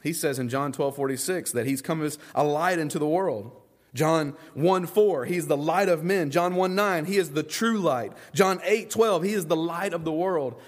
he 0.01 0.11
says 0.11 0.39
in 0.39 0.49
John 0.49 0.73
12 0.73 0.93
46 0.93 1.53
that 1.53 1.65
he's 1.65 1.81
come 1.81 2.03
as 2.03 2.19
a 2.35 2.43
light 2.43 2.79
into 2.79 2.99
the 2.99 3.07
world. 3.07 3.62
John 3.93 4.35
1 4.55 4.87
4, 4.87 5.25
he's 5.25 5.47
the 5.47 5.57
light 5.57 5.89
of 5.89 6.03
men. 6.03 6.31
John 6.31 6.55
1 6.55 6.75
9, 6.75 7.05
he 7.05 7.17
is 7.17 7.31
the 7.31 7.43
true 7.43 7.77
light. 7.77 8.13
John 8.33 8.59
8 8.63 8.89
12, 8.89 9.23
he 9.23 9.33
is 9.33 9.45
the 9.45 9.55
light 9.55 9.93
of 9.93 10.03
the 10.03 10.11
world. 10.11 10.59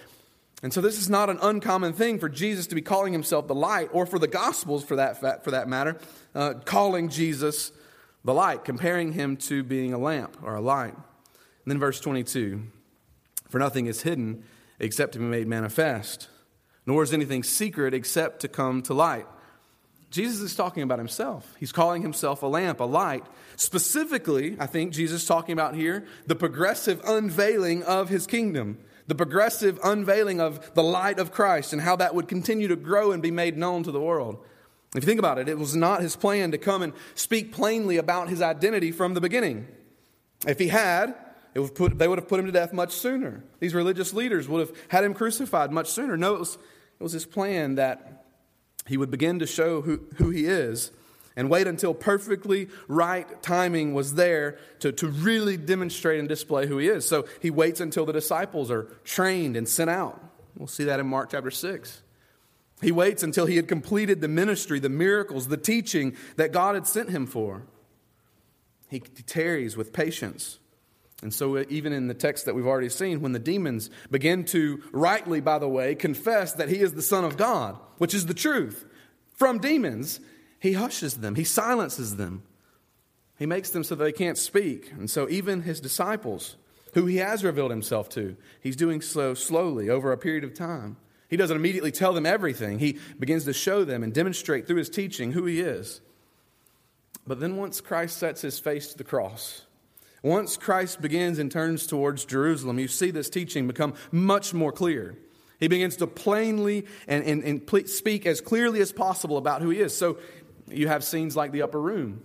And 0.61 0.73
so 0.73 0.81
this 0.81 0.97
is 0.97 1.09
not 1.09 1.29
an 1.29 1.37
uncommon 1.41 1.93
thing 1.93 2.17
for 2.17 2.29
Jesus 2.29 2.67
to 2.67 2.75
be 2.75 2.81
calling 2.81 3.13
himself 3.13 3.47
the 3.47 3.55
light, 3.55 3.89
or 3.91 4.05
for 4.05 4.19
the 4.19 4.27
Gospels 4.27 4.83
for 4.83 4.95
that, 4.95 5.43
for 5.43 5.51
that 5.51 5.67
matter, 5.67 5.97
uh, 6.33 6.53
calling 6.65 7.09
Jesus 7.09 7.71
the 8.23 8.33
light, 8.33 8.63
comparing 8.63 9.13
him 9.13 9.37
to 9.37 9.63
being 9.63 9.93
a 9.93 9.97
lamp 9.97 10.37
or 10.41 10.55
a 10.55 10.61
light. 10.61 10.93
And 10.95 11.71
then 11.71 11.79
verse 11.79 11.99
22 11.99 12.63
For 13.49 13.59
nothing 13.59 13.85
is 13.87 14.01
hidden 14.01 14.43
except 14.79 15.13
to 15.13 15.19
be 15.19 15.25
made 15.25 15.47
manifest, 15.47 16.29
nor 16.85 17.03
is 17.03 17.13
anything 17.13 17.43
secret 17.43 17.93
except 17.93 18.39
to 18.41 18.47
come 18.47 18.81
to 18.83 18.93
light. 18.93 19.27
Jesus 20.15 20.39
is 20.39 20.55
talking 20.55 20.81
about 20.81 20.97
himself. 20.97 21.53
He's 21.59 21.73
calling 21.73 22.01
himself 22.01 22.41
a 22.41 22.47
lamp, 22.47 22.79
a 22.79 22.85
light. 22.85 23.25
Specifically, 23.57 24.55
I 24.57 24.65
think 24.65 24.93
Jesus 24.93 25.23
is 25.23 25.27
talking 25.27 25.51
about 25.51 25.75
here 25.75 26.05
the 26.25 26.37
progressive 26.37 27.01
unveiling 27.05 27.83
of 27.83 28.07
his 28.07 28.25
kingdom, 28.25 28.77
the 29.07 29.15
progressive 29.15 29.77
unveiling 29.83 30.39
of 30.39 30.73
the 30.73 30.83
light 30.83 31.19
of 31.19 31.33
Christ 31.33 31.73
and 31.73 31.81
how 31.81 31.97
that 31.97 32.15
would 32.15 32.29
continue 32.29 32.69
to 32.69 32.77
grow 32.77 33.11
and 33.11 33.21
be 33.21 33.29
made 33.29 33.57
known 33.57 33.83
to 33.83 33.91
the 33.91 33.99
world. 33.99 34.37
If 34.95 35.03
you 35.03 35.05
think 35.05 35.19
about 35.19 35.37
it, 35.37 35.49
it 35.49 35.59
was 35.59 35.75
not 35.75 35.99
his 35.99 36.15
plan 36.15 36.51
to 36.51 36.57
come 36.57 36.81
and 36.81 36.93
speak 37.15 37.51
plainly 37.51 37.97
about 37.97 38.29
his 38.29 38.41
identity 38.41 38.93
from 38.93 39.15
the 39.15 39.21
beginning. 39.21 39.67
If 40.47 40.59
he 40.59 40.69
had, 40.69 41.13
would 41.55 41.75
put, 41.75 41.99
they 41.99 42.07
would 42.07 42.19
have 42.19 42.29
put 42.29 42.39
him 42.39 42.45
to 42.45 42.53
death 42.53 42.71
much 42.71 42.93
sooner. 42.93 43.43
These 43.59 43.73
religious 43.73 44.13
leaders 44.13 44.47
would 44.47 44.61
have 44.61 44.77
had 44.87 45.03
him 45.03 45.13
crucified 45.13 45.73
much 45.73 45.89
sooner. 45.89 46.15
No, 46.15 46.35
it 46.35 46.39
was, 46.39 46.55
it 46.55 47.03
was 47.03 47.11
his 47.11 47.25
plan 47.25 47.75
that 47.75 48.14
he 48.87 48.97
would 48.97 49.11
begin 49.11 49.39
to 49.39 49.47
show 49.47 49.81
who, 49.81 50.01
who 50.17 50.29
he 50.29 50.45
is 50.45 50.91
and 51.35 51.49
wait 51.49 51.67
until 51.67 51.93
perfectly 51.93 52.69
right 52.87 53.41
timing 53.43 53.93
was 53.93 54.15
there 54.15 54.57
to, 54.79 54.91
to 54.93 55.07
really 55.07 55.57
demonstrate 55.57 56.19
and 56.19 56.29
display 56.29 56.65
who 56.67 56.77
he 56.77 56.87
is. 56.87 57.07
So 57.07 57.27
he 57.41 57.49
waits 57.49 57.81
until 57.81 58.05
the 58.05 58.13
disciples 58.13 58.71
are 58.71 58.83
trained 59.03 59.57
and 59.57 59.67
sent 59.67 59.89
out. 59.89 60.21
We'll 60.57 60.67
see 60.67 60.85
that 60.85 60.99
in 60.99 61.07
Mark 61.07 61.31
chapter 61.31 61.51
6. 61.51 62.01
He 62.81 62.91
waits 62.91 63.23
until 63.23 63.45
he 63.45 63.55
had 63.55 63.67
completed 63.67 64.21
the 64.21 64.27
ministry, 64.27 64.79
the 64.79 64.89
miracles, 64.89 65.47
the 65.47 65.57
teaching 65.57 66.15
that 66.37 66.51
God 66.51 66.75
had 66.75 66.87
sent 66.87 67.09
him 67.09 67.25
for. 67.25 67.63
He 68.89 68.99
tarries 68.99 69.75
with 69.75 69.91
patience. 69.91 70.59
And 71.21 71.33
so, 71.33 71.55
uh, 71.57 71.63
even 71.69 71.93
in 71.93 72.07
the 72.07 72.13
text 72.13 72.45
that 72.45 72.55
we've 72.55 72.67
already 72.67 72.89
seen, 72.89 73.21
when 73.21 73.31
the 73.31 73.39
demons 73.39 73.89
begin 74.11 74.43
to 74.45 74.83
rightly, 74.91 75.39
by 75.39 75.59
the 75.59 75.67
way, 75.67 75.95
confess 75.95 76.53
that 76.53 76.69
he 76.69 76.79
is 76.79 76.93
the 76.93 77.01
Son 77.01 77.23
of 77.23 77.37
God, 77.37 77.77
which 77.97 78.13
is 78.13 78.25
the 78.25 78.33
truth, 78.33 78.85
from 79.33 79.59
demons, 79.59 80.19
he 80.59 80.73
hushes 80.73 81.15
them, 81.15 81.35
he 81.35 81.43
silences 81.43 82.17
them, 82.17 82.43
he 83.37 83.45
makes 83.45 83.69
them 83.69 83.83
so 83.83 83.95
they 83.95 84.11
can't 84.11 84.37
speak. 84.37 84.91
And 84.91 85.09
so, 85.09 85.29
even 85.29 85.61
his 85.61 85.79
disciples, 85.79 86.57
who 86.93 87.05
he 87.05 87.17
has 87.17 87.43
revealed 87.43 87.71
himself 87.71 88.09
to, 88.09 88.35
he's 88.61 88.75
doing 88.75 89.01
so 89.01 89.33
slowly 89.33 89.89
over 89.89 90.11
a 90.11 90.17
period 90.17 90.43
of 90.43 90.53
time. 90.53 90.97
He 91.29 91.37
doesn't 91.37 91.57
immediately 91.57 91.91
tell 91.91 92.13
them 92.13 92.25
everything, 92.25 92.79
he 92.79 92.99
begins 93.19 93.45
to 93.45 93.53
show 93.53 93.83
them 93.83 94.03
and 94.03 94.13
demonstrate 94.13 94.67
through 94.67 94.77
his 94.77 94.89
teaching 94.89 95.31
who 95.31 95.45
he 95.45 95.61
is. 95.61 96.01
But 97.25 97.39
then, 97.39 97.57
once 97.57 97.81
Christ 97.81 98.17
sets 98.17 98.41
his 98.41 98.59
face 98.59 98.89
to 98.89 98.97
the 98.97 99.03
cross, 99.03 99.64
once 100.25 100.57
Christ 100.57 101.01
begins 101.01 101.37
and 101.37 101.51
turns 101.51 101.85
towards 101.85 102.25
Jerusalem, 102.25 102.79
you 102.79 102.87
see 102.87 103.11
this 103.11 103.29
teaching 103.29 103.67
become 103.67 103.93
much 104.11 104.55
more 104.55 104.71
clear. 104.71 105.15
He 105.59 105.67
begins 105.67 105.97
to 105.97 106.07
plainly 106.07 106.87
and, 107.07 107.23
and, 107.23 107.43
and 107.43 107.87
speak 107.89 108.25
as 108.25 108.41
clearly 108.41 108.81
as 108.81 108.91
possible 108.91 109.37
about 109.37 109.61
who 109.61 109.69
he 109.69 109.79
is. 109.79 109.95
So 109.95 110.17
you 110.67 110.87
have 110.87 111.03
scenes 111.03 111.35
like 111.35 111.51
the 111.51 111.61
upper 111.61 111.79
room, 111.79 112.23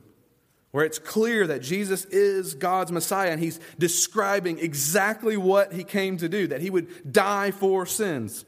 where 0.71 0.87
it's 0.87 0.99
clear 0.99 1.47
that 1.49 1.61
Jesus 1.61 2.07
is 2.07 2.55
God's 2.55 2.91
Messiah 2.91 3.33
and 3.33 3.39
he's 3.39 3.61
describing 3.79 4.61
exactly 4.61 5.37
what 5.37 5.75
he 5.75 5.85
came 5.85 6.17
to 6.17 6.29
do, 6.29 6.47
that 6.47 6.63
he 6.63 6.71
would 6.71 7.13
die 7.13 7.51
for 7.51 7.85
sins, 7.85 8.47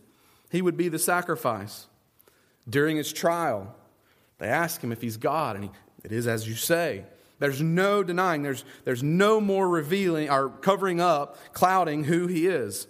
he 0.50 0.62
would 0.62 0.78
be 0.78 0.88
the 0.88 0.98
sacrifice. 0.98 1.88
During 2.66 2.96
his 2.96 3.12
trial, 3.12 3.76
they 4.38 4.48
ask 4.48 4.82
him 4.82 4.92
if 4.92 5.02
he's 5.02 5.18
God, 5.18 5.56
and 5.56 5.64
he, 5.66 5.70
it 6.04 6.10
is 6.10 6.26
as 6.26 6.48
you 6.48 6.54
say. 6.54 7.04
There's 7.42 7.60
no 7.60 8.04
denying, 8.04 8.42
there's, 8.44 8.64
there's 8.84 9.02
no 9.02 9.40
more 9.40 9.68
revealing 9.68 10.30
or 10.30 10.48
covering 10.48 11.00
up, 11.00 11.36
clouding 11.52 12.04
who 12.04 12.28
he 12.28 12.46
is. 12.46 12.86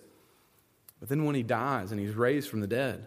But 1.01 1.09
then 1.09 1.25
when 1.25 1.35
he 1.35 1.43
dies 1.43 1.91
and 1.91 1.99
he's 1.99 2.15
raised 2.15 2.51
from 2.51 2.61
the 2.61 2.67
dead, 2.67 3.07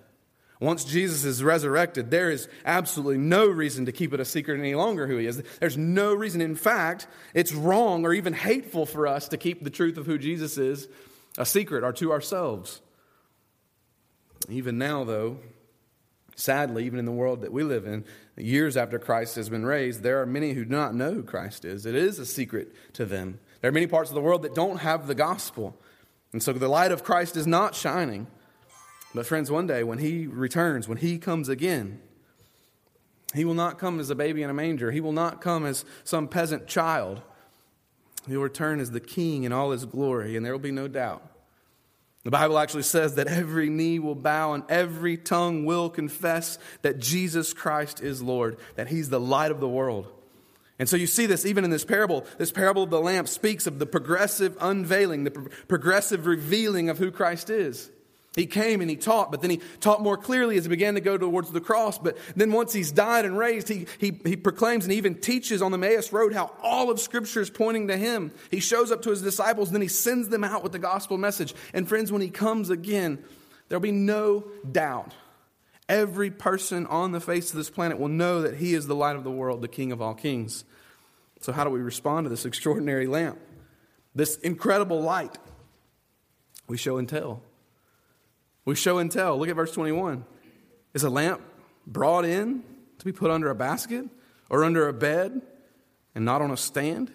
once 0.60 0.86
Jesus 0.86 1.24
is 1.24 1.44
resurrected, 1.44 2.10
there 2.10 2.32
is 2.32 2.50
absolutely 2.66 3.20
no 3.20 3.46
reason 3.46 3.86
to 3.86 3.92
keep 3.92 4.12
it 4.12 4.20
a 4.20 4.26
secret 4.26 4.60
any 4.60 4.74
longer 4.74 5.06
who 5.06 5.18
he 5.18 5.28
is. 5.28 5.44
There's 5.60 5.78
no 5.78 6.16
reason. 6.16 6.42
In 6.42 6.56
fact, 6.56 7.06
it's 7.36 7.54
wrong 7.54 8.08
or 8.08 8.14
even 8.14 8.34
hateful 8.34 8.88
for 8.88 9.06
us 9.06 9.28
to 9.28 9.38
keep 9.38 9.64
the 9.64 9.70
truth 9.70 9.98
of 9.98 10.08
who 10.08 10.18
Jesus 10.18 10.58
is 10.58 10.88
a 11.38 11.46
secret 11.46 11.84
or 11.84 11.94
to 11.94 12.12
ourselves. 12.12 12.82
Even 14.50 14.80
now, 14.80 15.04
though, 15.04 15.38
sadly, 16.36 16.86
even 16.86 17.00
in 17.00 17.06
the 17.06 17.12
world 17.12 17.42
that 17.42 17.52
we 17.52 17.64
live 17.64 17.88
in, 17.88 18.06
years 18.38 18.78
after 18.78 19.00
Christ 19.00 19.36
has 19.36 19.50
been 19.50 19.66
raised, 19.66 20.04
there 20.04 20.22
are 20.22 20.26
many 20.26 20.54
who 20.54 20.66
do 20.66 20.72
not 20.72 20.94
know 20.94 21.14
who 21.14 21.24
Christ 21.24 21.66
is. 21.66 21.86
It 21.86 21.96
is 21.96 22.20
a 22.20 22.26
secret 22.26 22.74
to 22.94 23.06
them. 23.06 23.40
There 23.62 23.70
are 23.70 23.74
many 23.74 23.88
parts 23.88 24.10
of 24.10 24.16
the 24.16 24.22
world 24.22 24.44
that 24.44 24.54
don't 24.54 24.78
have 24.78 25.08
the 25.08 25.16
gospel. 25.16 25.78
And 26.34 26.44
so 26.44 26.54
the 26.54 26.68
light 26.68 26.92
of 26.92 27.04
Christ 27.04 27.36
is 27.38 27.48
not 27.48 27.74
shining. 27.74 28.28
But, 29.14 29.26
friends, 29.26 29.50
one 29.50 29.66
day 29.66 29.84
when 29.84 30.00
he 30.00 30.28
returns, 30.28 30.88
when 30.88 30.98
he 30.98 31.18
comes 31.18 31.48
again, 31.48 32.02
he 33.34 33.46
will 33.46 33.54
not 33.54 33.80
come 33.80 34.00
as 34.00 34.10
a 34.10 34.16
baby 34.16 34.44
in 34.44 34.50
a 34.50 34.54
manger. 34.54 34.92
He 34.92 35.02
will 35.02 35.14
not 35.14 35.42
come 35.42 35.66
as 35.66 35.86
some 36.04 36.28
peasant 36.28 36.68
child. 36.68 37.22
He 38.28 38.36
will 38.36 38.44
return 38.44 38.80
as 38.80 38.92
the 38.92 39.00
king 39.00 39.44
in 39.44 39.54
all 39.54 39.72
his 39.72 39.86
glory, 39.86 40.36
and 40.36 40.46
there 40.46 40.52
will 40.52 40.60
be 40.60 40.72
no 40.72 40.88
doubt. 40.88 41.35
The 42.26 42.32
Bible 42.32 42.58
actually 42.58 42.84
says 42.84 43.16
that 43.16 43.28
every 43.28 43.70
knee 43.70 44.00
will 44.00 44.16
bow 44.16 44.54
and 44.54 44.64
every 44.68 45.16
tongue 45.16 45.64
will 45.64 45.92
confess 45.92 46.58
that 46.82 46.98
Jesus 46.98 47.54
Christ 47.54 48.02
is 48.02 48.20
Lord, 48.20 48.58
that 48.76 48.88
he's 48.88 49.10
the 49.10 49.20
light 49.20 49.52
of 49.52 49.60
the 49.60 49.70
world. 49.70 50.12
And 50.80 50.90
so 50.90 50.98
you 50.98 51.06
see 51.06 51.28
this 51.28 51.46
even 51.46 51.64
in 51.64 51.70
this 51.70 51.86
parable. 51.86 52.26
This 52.40 52.52
parable 52.52 52.82
of 52.82 52.90
the 52.90 53.00
lamp 53.00 53.28
speaks 53.28 53.68
of 53.68 53.78
the 53.78 53.86
progressive 53.86 54.58
unveiling, 54.60 55.24
the 55.24 55.32
pro- 55.32 55.50
progressive 55.68 56.26
revealing 56.26 56.90
of 56.90 56.98
who 56.98 57.12
Christ 57.12 57.52
is. 57.52 57.92
He 58.36 58.46
came 58.46 58.82
and 58.82 58.90
he 58.90 58.98
taught, 58.98 59.32
but 59.32 59.42
then 59.42 59.50
he 59.50 59.62
taught 59.80 60.02
more 60.02 60.18
clearly 60.18 60.58
as 60.58 60.66
he 60.66 60.70
began 60.70 60.96
to 60.96 61.02
go 61.02 61.18
towards 61.18 61.52
the 61.52 61.62
cross. 61.62 61.98
But 61.98 62.18
then 62.36 62.52
once 62.52 62.74
he's 62.74 62.92
died 62.92 63.24
and 63.24 63.38
raised, 63.38 63.70
he, 63.70 63.88
he, 63.98 64.20
he 64.26 64.36
proclaims 64.36 64.84
and 64.84 64.94
even 64.94 65.16
teaches 65.16 65.62
on 65.62 65.72
the 65.72 65.78
Emmaus 65.78 66.12
Road 66.12 66.34
how 66.34 66.54
all 66.62 66.92
of 66.92 67.00
Scripture 67.00 67.42
is 67.42 67.50
pointing 67.50 67.88
to 67.88 67.98
him. 67.98 68.32
He 68.52 68.60
shows 68.60 68.92
up 68.92 69.02
to 69.04 69.10
his 69.10 69.22
disciples, 69.22 69.72
then 69.72 69.82
he 69.82 69.88
sends 69.88 70.28
them 70.28 70.44
out 70.44 70.64
with 70.64 70.74
the 70.74 70.80
gospel 70.80 71.18
message. 71.18 71.54
And 71.74 71.88
friends, 71.88 72.12
when 72.12 72.22
he 72.22 72.30
comes 72.30 72.70
again, 72.70 73.24
there'll 73.70 73.80
be 73.80 73.92
no 73.92 74.46
doubt 74.70 75.14
Every 75.88 76.32
person 76.32 76.88
on 76.88 77.12
the 77.12 77.20
face 77.20 77.52
of 77.52 77.58
this 77.58 77.70
planet 77.70 78.00
will 78.00 78.10
know 78.10 78.42
that 78.42 78.56
He 78.56 78.74
is 78.74 78.88
the 78.88 78.96
light 78.96 79.16
of 79.16 79.24
the 79.24 79.32
world, 79.32 79.62
the 79.62 79.68
King 79.68 79.92
of 79.92 80.02
all 80.02 80.16
kings. 80.16 80.66
So, 81.42 81.52
how 81.52 81.64
do 81.64 81.70
we 81.70 81.80
respond 81.80 82.26
to 82.26 82.30
this 82.30 82.46
extraordinary 82.46 83.06
lamp? 83.06 83.40
This 84.16 84.38
incredible 84.38 85.02
light? 85.02 85.38
We 86.68 86.78
show 86.78 86.98
and 86.98 87.08
tell. 87.08 87.44
We 88.66 88.76
show 88.76 88.98
and 88.98 89.12
tell. 89.12 89.38
Look 89.38 89.50
at 89.50 89.56
verse 89.56 89.72
21. 89.72 90.26
Is 90.94 91.04
a 91.04 91.10
lamp 91.10 91.42
brought 91.86 92.26
in 92.26 92.64
to 92.98 93.06
be 93.06 93.12
put 93.12 93.30
under 93.30 93.50
a 93.50 93.56
basket 93.56 94.06
or 94.50 94.64
under 94.64 94.88
a 94.88 94.94
bed 94.94 95.42
and 96.16 96.26
not 96.26 96.42
on 96.42 96.52
a 96.52 96.58
stand? 96.58 97.12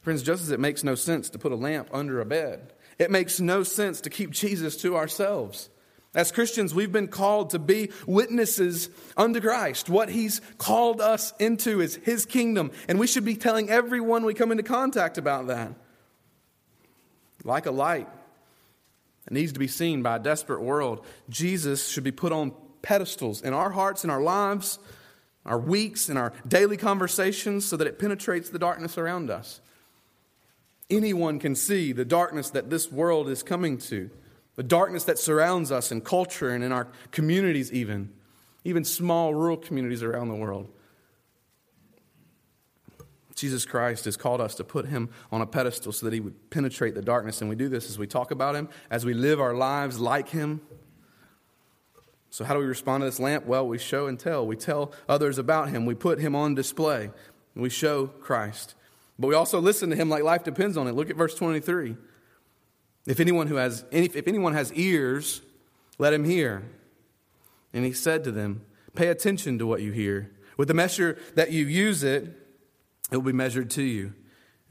Friends, 0.00 0.22
just 0.22 0.42
as 0.42 0.50
it 0.50 0.60
makes 0.60 0.82
no 0.82 0.94
sense 0.94 1.28
to 1.30 1.38
put 1.38 1.52
a 1.52 1.56
lamp 1.56 1.90
under 1.92 2.20
a 2.20 2.24
bed, 2.24 2.72
it 2.98 3.10
makes 3.10 3.40
no 3.40 3.62
sense 3.62 4.00
to 4.02 4.10
keep 4.10 4.30
Jesus 4.30 4.76
to 4.78 4.96
ourselves. 4.96 5.68
As 6.14 6.32
Christians, 6.32 6.74
we've 6.74 6.90
been 6.90 7.08
called 7.08 7.50
to 7.50 7.58
be 7.58 7.90
witnesses 8.06 8.88
unto 9.16 9.40
Christ. 9.42 9.90
What 9.90 10.08
He's 10.08 10.40
called 10.56 11.02
us 11.02 11.34
into 11.38 11.82
is 11.82 11.96
His 11.96 12.24
kingdom, 12.24 12.70
and 12.88 12.98
we 12.98 13.06
should 13.06 13.26
be 13.26 13.36
telling 13.36 13.68
everyone 13.68 14.24
we 14.24 14.32
come 14.32 14.50
into 14.50 14.62
contact 14.62 15.18
about 15.18 15.48
that. 15.48 15.74
Like 17.44 17.66
a 17.66 17.70
light 17.70 18.08
needs 19.32 19.52
to 19.52 19.58
be 19.58 19.68
seen 19.68 20.02
by 20.02 20.16
a 20.16 20.18
desperate 20.18 20.62
world, 20.62 21.04
Jesus 21.28 21.88
should 21.88 22.04
be 22.04 22.12
put 22.12 22.32
on 22.32 22.52
pedestals 22.82 23.42
in 23.42 23.52
our 23.52 23.70
hearts, 23.70 24.04
in 24.04 24.10
our 24.10 24.22
lives, 24.22 24.78
our 25.44 25.58
weeks, 25.58 26.08
in 26.08 26.16
our 26.16 26.32
daily 26.46 26.76
conversations, 26.76 27.64
so 27.64 27.76
that 27.76 27.86
it 27.86 27.98
penetrates 27.98 28.50
the 28.50 28.58
darkness 28.58 28.98
around 28.98 29.30
us. 29.30 29.60
Anyone 30.90 31.38
can 31.38 31.54
see 31.54 31.92
the 31.92 32.04
darkness 32.04 32.50
that 32.50 32.70
this 32.70 32.90
world 32.90 33.28
is 33.28 33.42
coming 33.42 33.78
to 33.78 34.10
the 34.58 34.62
darkness 34.64 35.04
that 35.04 35.20
surrounds 35.20 35.70
us 35.70 35.92
in 35.92 36.00
culture 36.00 36.50
and 36.50 36.64
in 36.64 36.72
our 36.72 36.88
communities, 37.12 37.72
even, 37.72 38.12
even 38.64 38.82
small 38.82 39.32
rural 39.32 39.56
communities 39.56 40.02
around 40.02 40.28
the 40.28 40.34
world. 40.34 40.68
Jesus 43.38 43.64
Christ 43.64 44.04
has 44.04 44.16
called 44.16 44.40
us 44.40 44.54
to 44.56 44.64
put 44.64 44.86
him 44.86 45.08
on 45.30 45.40
a 45.40 45.46
pedestal 45.46 45.92
so 45.92 46.06
that 46.06 46.12
he 46.12 46.20
would 46.20 46.50
penetrate 46.50 46.94
the 46.94 47.02
darkness. 47.02 47.40
And 47.40 47.48
we 47.48 47.56
do 47.56 47.68
this 47.68 47.88
as 47.88 47.98
we 47.98 48.06
talk 48.06 48.30
about 48.30 48.54
him, 48.54 48.68
as 48.90 49.04
we 49.04 49.14
live 49.14 49.40
our 49.40 49.54
lives 49.54 49.98
like 49.98 50.28
him. 50.28 50.60
So, 52.30 52.44
how 52.44 52.54
do 52.54 52.60
we 52.60 52.66
respond 52.66 53.00
to 53.00 53.06
this 53.06 53.18
lamp? 53.18 53.46
Well, 53.46 53.66
we 53.66 53.78
show 53.78 54.06
and 54.06 54.18
tell. 54.18 54.46
We 54.46 54.56
tell 54.56 54.92
others 55.08 55.38
about 55.38 55.70
him. 55.70 55.86
We 55.86 55.94
put 55.94 56.18
him 56.18 56.34
on 56.34 56.54
display. 56.54 57.10
We 57.54 57.70
show 57.70 58.08
Christ. 58.08 58.74
But 59.18 59.28
we 59.28 59.34
also 59.34 59.60
listen 59.60 59.90
to 59.90 59.96
him 59.96 60.08
like 60.08 60.22
life 60.22 60.44
depends 60.44 60.76
on 60.76 60.86
it. 60.86 60.94
Look 60.94 61.10
at 61.10 61.16
verse 61.16 61.34
23. 61.34 61.96
If 63.06 63.20
anyone 63.20 63.46
who 63.46 63.56
has 63.56 63.84
any 63.90 64.06
if 64.06 64.28
anyone 64.28 64.52
has 64.52 64.72
ears, 64.74 65.40
let 65.98 66.12
him 66.12 66.24
hear. 66.24 66.62
And 67.72 67.84
he 67.84 67.92
said 67.92 68.24
to 68.24 68.30
them, 68.30 68.62
Pay 68.94 69.08
attention 69.08 69.58
to 69.58 69.66
what 69.66 69.80
you 69.80 69.92
hear. 69.92 70.30
With 70.56 70.68
the 70.68 70.74
measure 70.74 71.18
that 71.34 71.50
you 71.52 71.66
use 71.66 72.02
it, 72.02 72.47
it 73.10 73.16
will 73.16 73.22
be 73.22 73.32
measured 73.32 73.70
to 73.70 73.82
you, 73.82 74.12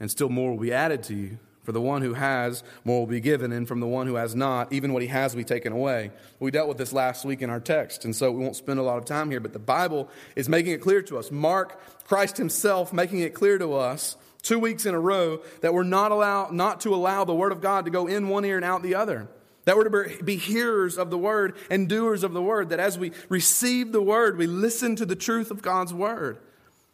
and 0.00 0.10
still 0.10 0.28
more 0.28 0.52
will 0.52 0.58
be 0.58 0.72
added 0.72 1.02
to 1.04 1.14
you. 1.14 1.38
For 1.64 1.72
the 1.72 1.80
one 1.82 2.00
who 2.00 2.14
has, 2.14 2.62
more 2.84 3.00
will 3.00 3.06
be 3.06 3.20
given, 3.20 3.52
and 3.52 3.68
from 3.68 3.80
the 3.80 3.86
one 3.86 4.06
who 4.06 4.14
has 4.14 4.34
not, 4.34 4.72
even 4.72 4.94
what 4.94 5.02
he 5.02 5.08
has 5.08 5.34
will 5.34 5.42
be 5.42 5.44
taken 5.44 5.72
away. 5.72 6.12
We 6.40 6.50
dealt 6.50 6.68
with 6.68 6.78
this 6.78 6.94
last 6.94 7.26
week 7.26 7.42
in 7.42 7.50
our 7.50 7.60
text, 7.60 8.06
and 8.06 8.16
so 8.16 8.32
we 8.32 8.42
won't 8.42 8.56
spend 8.56 8.78
a 8.78 8.82
lot 8.82 8.96
of 8.96 9.04
time 9.04 9.30
here, 9.30 9.40
but 9.40 9.52
the 9.52 9.58
Bible 9.58 10.08
is 10.34 10.48
making 10.48 10.72
it 10.72 10.80
clear 10.80 11.02
to 11.02 11.18
us. 11.18 11.30
Mark, 11.30 11.78
Christ 12.04 12.38
himself, 12.38 12.90
making 12.90 13.18
it 13.18 13.34
clear 13.34 13.58
to 13.58 13.74
us 13.74 14.16
Two 14.42 14.58
weeks 14.58 14.86
in 14.86 14.94
a 14.94 15.00
row 15.00 15.42
that 15.60 15.74
we're 15.74 15.82
not, 15.82 16.12
allow, 16.12 16.48
not 16.50 16.80
to 16.82 16.94
allow 16.94 17.24
the 17.24 17.34
Word 17.34 17.52
of 17.52 17.60
God 17.60 17.84
to 17.84 17.90
go 17.90 18.06
in 18.06 18.28
one 18.28 18.44
ear 18.44 18.56
and 18.56 18.64
out 18.64 18.82
the 18.82 18.94
other. 18.94 19.28
That 19.64 19.76
we're 19.76 20.06
to 20.06 20.24
be 20.24 20.36
hearers 20.36 20.96
of 20.96 21.10
the 21.10 21.18
Word 21.18 21.56
and 21.70 21.88
doers 21.88 22.22
of 22.22 22.32
the 22.32 22.40
Word. 22.40 22.70
That 22.70 22.80
as 22.80 22.98
we 22.98 23.12
receive 23.28 23.92
the 23.92 24.00
Word, 24.00 24.38
we 24.38 24.46
listen 24.46 24.96
to 24.96 25.04
the 25.04 25.16
truth 25.16 25.50
of 25.50 25.60
God's 25.60 25.92
Word. 25.92 26.38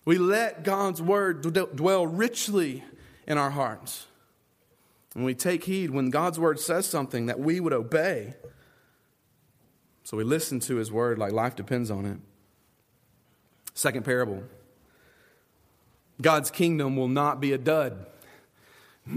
We 0.04 0.18
let 0.18 0.64
God's 0.64 1.00
Word 1.00 1.42
dwell 1.76 2.06
richly 2.06 2.84
in 3.26 3.38
our 3.38 3.50
hearts. 3.50 4.06
And 5.14 5.24
we 5.24 5.34
take 5.34 5.64
heed 5.64 5.90
when 5.90 6.10
God's 6.10 6.38
Word 6.38 6.58
says 6.60 6.86
something 6.86 7.26
that 7.26 7.38
we 7.38 7.60
would 7.60 7.72
obey. 7.72 8.34
So 10.02 10.16
we 10.16 10.24
listen 10.24 10.60
to 10.60 10.76
His 10.76 10.92
Word 10.92 11.18
like 11.18 11.32
life 11.32 11.56
depends 11.56 11.90
on 11.90 12.04
it. 12.04 12.18
Second 13.74 14.04
parable 14.04 14.42
God's 16.20 16.50
kingdom 16.50 16.96
will 16.96 17.08
not 17.08 17.40
be 17.40 17.52
a 17.52 17.58
dud. 17.58 18.06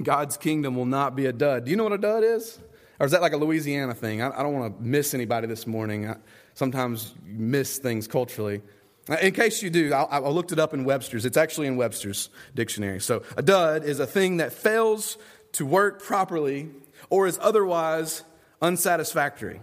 God's 0.03 0.35
kingdom 0.37 0.75
will 0.75 0.85
not 0.85 1.15
be 1.15 1.25
a 1.25 1.33
dud. 1.33 1.65
Do 1.65 1.71
you 1.71 1.77
know 1.77 1.83
what 1.83 1.93
a 1.93 1.97
dud 1.97 2.23
is? 2.23 2.59
Or 2.99 3.05
is 3.05 3.11
that 3.11 3.21
like 3.21 3.33
a 3.33 3.37
Louisiana 3.37 3.93
thing? 3.93 4.21
I, 4.21 4.37
I 4.37 4.43
don't 4.43 4.53
want 4.53 4.77
to 4.77 4.83
miss 4.83 5.13
anybody 5.13 5.47
this 5.47 5.67
morning. 5.67 6.09
I, 6.09 6.15
sometimes 6.55 7.13
you 7.27 7.37
miss 7.37 7.77
things 7.77 8.07
culturally. 8.07 8.61
In 9.09 9.33
case 9.33 9.63
you 9.63 9.69
do, 9.69 9.93
I, 9.93 10.03
I 10.03 10.29
looked 10.29 10.51
it 10.51 10.59
up 10.59 10.73
in 10.73 10.83
Webster's. 10.83 11.25
It's 11.25 11.37
actually 11.37 11.67
in 11.67 11.77
Webster's 11.77 12.29
dictionary. 12.55 12.99
So, 12.99 13.23
a 13.37 13.41
dud 13.41 13.85
is 13.85 13.99
a 13.99 14.07
thing 14.07 14.37
that 14.37 14.51
fails 14.51 15.17
to 15.53 15.65
work 15.65 16.03
properly 16.03 16.69
or 17.09 17.27
is 17.27 17.39
otherwise 17.41 18.23
unsatisfactory. 18.61 19.61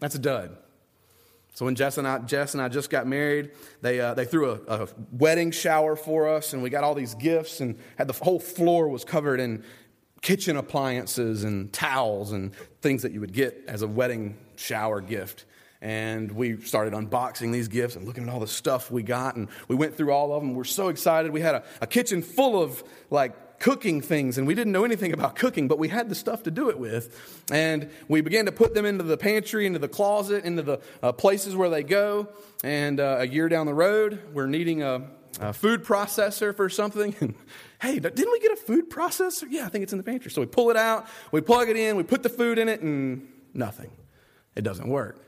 That's 0.00 0.14
a 0.14 0.18
dud. 0.18 0.56
So 1.54 1.66
when 1.66 1.74
Jess 1.74 1.98
and 1.98 2.08
I, 2.08 2.18
Jess 2.18 2.54
and 2.54 2.62
I 2.62 2.68
just 2.68 2.88
got 2.88 3.06
married, 3.06 3.50
they, 3.82 4.00
uh, 4.00 4.14
they 4.14 4.24
threw 4.24 4.52
a, 4.52 4.84
a, 4.84 4.88
wedding 5.12 5.50
shower 5.50 5.96
for 5.96 6.28
us, 6.28 6.54
and 6.54 6.62
we 6.62 6.70
got 6.70 6.82
all 6.82 6.94
these 6.94 7.14
gifts, 7.14 7.60
and 7.60 7.78
had 7.98 8.08
the 8.08 8.14
whole 8.14 8.40
floor 8.40 8.88
was 8.88 9.04
covered 9.04 9.38
in 9.38 9.62
kitchen 10.22 10.56
appliances 10.56 11.44
and 11.44 11.72
towels 11.72 12.32
and 12.32 12.54
things 12.80 13.02
that 13.02 13.12
you 13.12 13.20
would 13.20 13.34
get 13.34 13.62
as 13.68 13.82
a 13.82 13.86
wedding 13.86 14.38
shower 14.56 15.00
gift. 15.00 15.44
And 15.82 16.30
we 16.30 16.60
started 16.60 16.94
unboxing 16.94 17.52
these 17.52 17.66
gifts 17.66 17.96
and 17.96 18.06
looking 18.06 18.22
at 18.22 18.28
all 18.28 18.38
the 18.38 18.46
stuff 18.46 18.88
we 18.88 19.02
got, 19.02 19.34
and 19.34 19.48
we 19.66 19.74
went 19.74 19.96
through 19.96 20.12
all 20.12 20.32
of 20.32 20.40
them. 20.40 20.54
We're 20.54 20.62
so 20.62 20.88
excited. 20.88 21.32
We 21.32 21.40
had 21.40 21.56
a, 21.56 21.64
a 21.80 21.88
kitchen 21.88 22.22
full 22.22 22.62
of 22.62 22.84
like 23.10 23.58
cooking 23.58 24.00
things, 24.00 24.38
and 24.38 24.46
we 24.46 24.54
didn't 24.54 24.72
know 24.72 24.84
anything 24.84 25.12
about 25.12 25.34
cooking, 25.34 25.66
but 25.66 25.80
we 25.80 25.88
had 25.88 26.08
the 26.08 26.14
stuff 26.14 26.44
to 26.44 26.52
do 26.52 26.70
it 26.70 26.78
with. 26.78 27.44
And 27.50 27.90
we 28.06 28.20
began 28.20 28.46
to 28.46 28.52
put 28.52 28.74
them 28.74 28.86
into 28.86 29.02
the 29.02 29.16
pantry, 29.16 29.66
into 29.66 29.80
the 29.80 29.88
closet, 29.88 30.44
into 30.44 30.62
the 30.62 30.80
uh, 31.02 31.10
places 31.10 31.56
where 31.56 31.68
they 31.68 31.82
go. 31.82 32.28
And 32.62 33.00
uh, 33.00 33.16
a 33.18 33.26
year 33.26 33.48
down 33.48 33.66
the 33.66 33.74
road, 33.74 34.20
we're 34.32 34.46
needing 34.46 34.84
a, 34.84 35.02
a 35.40 35.52
food 35.52 35.84
processor 35.84 36.54
for 36.54 36.68
something. 36.68 37.14
And 37.82 37.94
hey, 37.94 37.98
didn't 37.98 38.30
we 38.30 38.38
get 38.38 38.52
a 38.52 38.56
food 38.56 38.88
processor? 38.88 39.48
Yeah, 39.50 39.66
I 39.66 39.68
think 39.68 39.82
it's 39.82 39.92
in 39.92 39.98
the 39.98 40.04
pantry. 40.04 40.30
So 40.30 40.40
we 40.40 40.46
pull 40.46 40.70
it 40.70 40.76
out, 40.76 41.08
we 41.32 41.40
plug 41.40 41.68
it 41.68 41.76
in, 41.76 41.96
we 41.96 42.04
put 42.04 42.22
the 42.22 42.28
food 42.28 42.58
in 42.58 42.68
it, 42.68 42.80
and 42.80 43.26
nothing. 43.52 43.90
It 44.54 44.62
doesn't 44.62 44.86
work. 44.86 45.18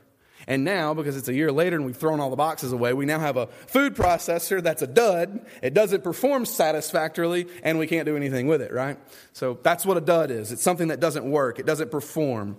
And 0.47 0.63
now, 0.63 0.93
because 0.93 1.17
it's 1.17 1.27
a 1.27 1.33
year 1.33 1.51
later 1.51 1.75
and 1.75 1.85
we've 1.85 1.97
thrown 1.97 2.19
all 2.19 2.29
the 2.29 2.35
boxes 2.35 2.71
away, 2.71 2.93
we 2.93 3.05
now 3.05 3.19
have 3.19 3.35
a 3.35 3.47
food 3.47 3.95
processor 3.95 4.61
that's 4.61 4.81
a 4.81 4.87
dud. 4.87 5.45
It 5.63 5.73
doesn't 5.73 6.03
perform 6.03 6.45
satisfactorily, 6.45 7.47
and 7.63 7.79
we 7.79 7.87
can't 7.87 8.05
do 8.05 8.15
anything 8.15 8.47
with 8.47 8.61
it, 8.61 8.71
right? 8.71 8.97
So 9.33 9.57
that's 9.63 9.85
what 9.85 9.97
a 9.97 10.01
dud 10.01 10.29
is 10.29 10.51
it's 10.51 10.61
something 10.61 10.89
that 10.89 10.99
doesn't 10.99 11.29
work, 11.29 11.59
it 11.59 11.65
doesn't 11.65 11.89
perform. 11.89 12.57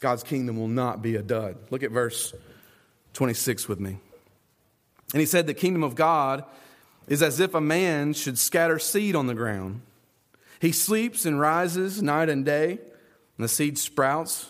God's 0.00 0.22
kingdom 0.22 0.58
will 0.58 0.68
not 0.68 1.02
be 1.02 1.16
a 1.16 1.22
dud. 1.22 1.56
Look 1.70 1.82
at 1.82 1.90
verse 1.90 2.34
26 3.14 3.68
with 3.68 3.80
me. 3.80 3.98
And 5.12 5.20
he 5.20 5.26
said, 5.26 5.46
The 5.46 5.54
kingdom 5.54 5.82
of 5.82 5.94
God 5.94 6.44
is 7.08 7.22
as 7.22 7.40
if 7.40 7.54
a 7.54 7.60
man 7.60 8.12
should 8.12 8.38
scatter 8.38 8.78
seed 8.78 9.16
on 9.16 9.26
the 9.26 9.34
ground. 9.34 9.80
He 10.60 10.72
sleeps 10.72 11.24
and 11.24 11.40
rises 11.40 12.02
night 12.02 12.28
and 12.28 12.44
day, 12.44 12.72
and 12.72 13.44
the 13.44 13.48
seed 13.48 13.78
sprouts 13.78 14.48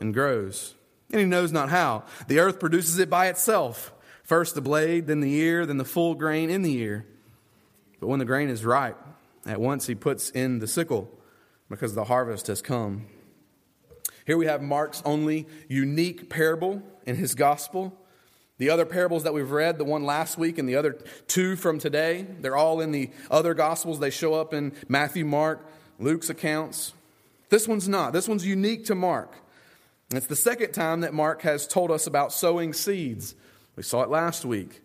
and 0.00 0.12
grows 0.12 0.74
and 1.12 1.20
he 1.20 1.26
knows 1.26 1.52
not 1.52 1.68
how. 1.68 2.04
The 2.26 2.40
earth 2.40 2.58
produces 2.58 2.98
it 2.98 3.08
by 3.08 3.28
itself 3.28 3.92
first 4.24 4.54
the 4.54 4.60
blade, 4.60 5.06
then 5.06 5.20
the 5.20 5.34
ear, 5.34 5.66
then 5.66 5.76
the 5.76 5.84
full 5.84 6.14
grain 6.14 6.48
in 6.48 6.62
the 6.62 6.74
ear. 6.78 7.04
But 8.00 8.06
when 8.06 8.18
the 8.18 8.24
grain 8.24 8.48
is 8.48 8.64
ripe, 8.64 8.98
at 9.46 9.60
once 9.60 9.86
he 9.86 9.94
puts 9.94 10.30
in 10.30 10.58
the 10.58 10.66
sickle 10.66 11.10
because 11.68 11.94
the 11.94 12.04
harvest 12.04 12.46
has 12.46 12.62
come. 12.62 13.06
Here 14.26 14.36
we 14.36 14.46
have 14.46 14.62
Mark's 14.62 15.02
only 15.04 15.46
unique 15.68 16.30
parable 16.30 16.82
in 17.04 17.16
his 17.16 17.34
gospel. 17.34 17.98
The 18.58 18.70
other 18.70 18.86
parables 18.86 19.24
that 19.24 19.34
we've 19.34 19.50
read, 19.50 19.78
the 19.78 19.84
one 19.84 20.04
last 20.04 20.38
week 20.38 20.58
and 20.58 20.68
the 20.68 20.76
other 20.76 20.92
two 21.26 21.56
from 21.56 21.78
today, 21.78 22.26
they're 22.40 22.56
all 22.56 22.80
in 22.80 22.92
the 22.92 23.10
other 23.30 23.54
gospels. 23.54 23.98
They 23.98 24.10
show 24.10 24.34
up 24.34 24.54
in 24.54 24.72
Matthew, 24.88 25.24
Mark, 25.24 25.68
Luke's 25.98 26.30
accounts. 26.30 26.92
This 27.48 27.66
one's 27.66 27.88
not. 27.88 28.12
This 28.12 28.28
one's 28.28 28.46
unique 28.46 28.86
to 28.86 28.94
Mark. 28.94 29.34
It's 30.16 30.26
the 30.26 30.36
second 30.36 30.72
time 30.72 31.00
that 31.00 31.14
Mark 31.14 31.42
has 31.42 31.66
told 31.66 31.90
us 31.90 32.06
about 32.06 32.32
sowing 32.32 32.72
seeds. 32.72 33.34
We 33.76 33.82
saw 33.82 34.02
it 34.02 34.10
last 34.10 34.44
week. 34.44 34.80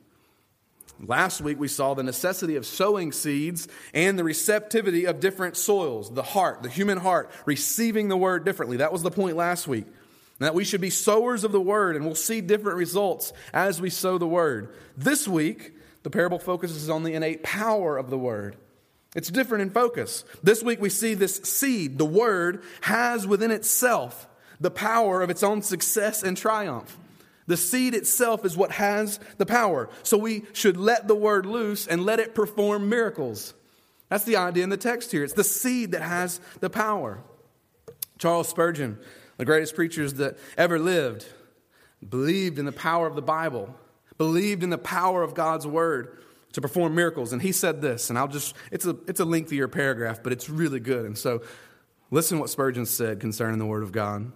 Last 1.05 1.41
week, 1.41 1.59
we 1.59 1.67
saw 1.67 1.93
the 1.93 2.03
necessity 2.03 2.55
of 2.55 2.65
sowing 2.65 3.11
seeds 3.11 3.67
and 3.93 4.17
the 4.17 4.23
receptivity 4.23 5.05
of 5.05 5.19
different 5.19 5.55
soils, 5.55 6.11
the 6.11 6.23
heart, 6.23 6.63
the 6.63 6.69
human 6.69 6.97
heart, 6.97 7.29
receiving 7.45 8.07
the 8.07 8.17
word 8.17 8.45
differently. 8.45 8.77
That 8.77 8.91
was 8.91 9.03
the 9.03 9.11
point 9.11 9.37
last 9.37 9.67
week. 9.67 9.85
That 10.39 10.55
we 10.55 10.63
should 10.63 10.81
be 10.81 10.89
sowers 10.89 11.43
of 11.43 11.51
the 11.51 11.61
word 11.61 11.95
and 11.95 12.05
we'll 12.05 12.15
see 12.15 12.41
different 12.41 12.77
results 12.77 13.31
as 13.53 13.79
we 13.79 13.89
sow 13.89 14.17
the 14.17 14.27
word. 14.27 14.73
This 14.95 15.27
week, 15.27 15.73
the 16.03 16.09
parable 16.09 16.39
focuses 16.39 16.89
on 16.89 17.03
the 17.03 17.13
innate 17.13 17.43
power 17.43 17.97
of 17.97 18.09
the 18.09 18.17
word. 18.17 18.55
It's 19.15 19.29
different 19.29 19.63
in 19.63 19.69
focus. 19.71 20.23
This 20.43 20.63
week, 20.63 20.79
we 20.81 20.89
see 20.89 21.13
this 21.13 21.37
seed, 21.37 21.97
the 21.97 22.05
word, 22.05 22.63
has 22.81 23.27
within 23.27 23.51
itself 23.51 24.27
the 24.59 24.71
power 24.71 25.21
of 25.21 25.29
its 25.29 25.43
own 25.43 25.61
success 25.61 26.23
and 26.23 26.35
triumph. 26.35 26.97
The 27.47 27.57
seed 27.57 27.93
itself 27.93 28.45
is 28.45 28.57
what 28.57 28.71
has 28.71 29.19
the 29.37 29.45
power. 29.45 29.89
So 30.03 30.17
we 30.17 30.43
should 30.53 30.77
let 30.77 31.07
the 31.07 31.15
word 31.15 31.45
loose 31.45 31.87
and 31.87 32.05
let 32.05 32.19
it 32.19 32.35
perform 32.35 32.89
miracles. 32.89 33.53
That's 34.09 34.25
the 34.25 34.37
idea 34.37 34.63
in 34.63 34.69
the 34.69 34.77
text 34.77 35.11
here. 35.11 35.23
It's 35.23 35.33
the 35.33 35.43
seed 35.43 35.91
that 35.91 36.01
has 36.01 36.39
the 36.59 36.69
power. 36.69 37.19
Charles 38.17 38.49
Spurgeon, 38.49 38.99
the 39.37 39.45
greatest 39.45 39.75
preachers 39.75 40.15
that 40.15 40.37
ever 40.57 40.77
lived, 40.79 41.25
believed 42.07 42.59
in 42.59 42.65
the 42.65 42.71
power 42.71 43.07
of 43.07 43.15
the 43.15 43.21
Bible, 43.21 43.73
believed 44.17 44.63
in 44.63 44.69
the 44.69 44.77
power 44.77 45.23
of 45.23 45.33
God's 45.33 45.67
word 45.67 46.17
to 46.53 46.61
perform 46.61 46.95
miracles. 46.95 47.33
And 47.33 47.41
he 47.41 47.51
said 47.51 47.81
this, 47.81 48.09
and 48.09 48.17
I'll 48.17 48.27
just, 48.27 48.55
it's 48.71 48.85
a, 48.85 48.95
it's 49.07 49.19
a 49.19 49.25
lengthier 49.25 49.67
paragraph, 49.67 50.21
but 50.23 50.33
it's 50.33 50.49
really 50.49 50.79
good. 50.79 51.05
And 51.05 51.17
so 51.17 51.43
listen 52.11 52.39
what 52.39 52.49
Spurgeon 52.49 52.85
said 52.85 53.19
concerning 53.19 53.59
the 53.59 53.65
word 53.65 53.83
of 53.83 53.91
God. 53.91 54.31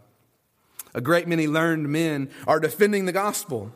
A 0.94 1.02
great 1.02 1.28
many 1.28 1.48
learned 1.48 1.88
men 1.90 2.30
are 2.48 2.60
defending 2.60 3.06
the 3.06 3.12
gospel. 3.12 3.72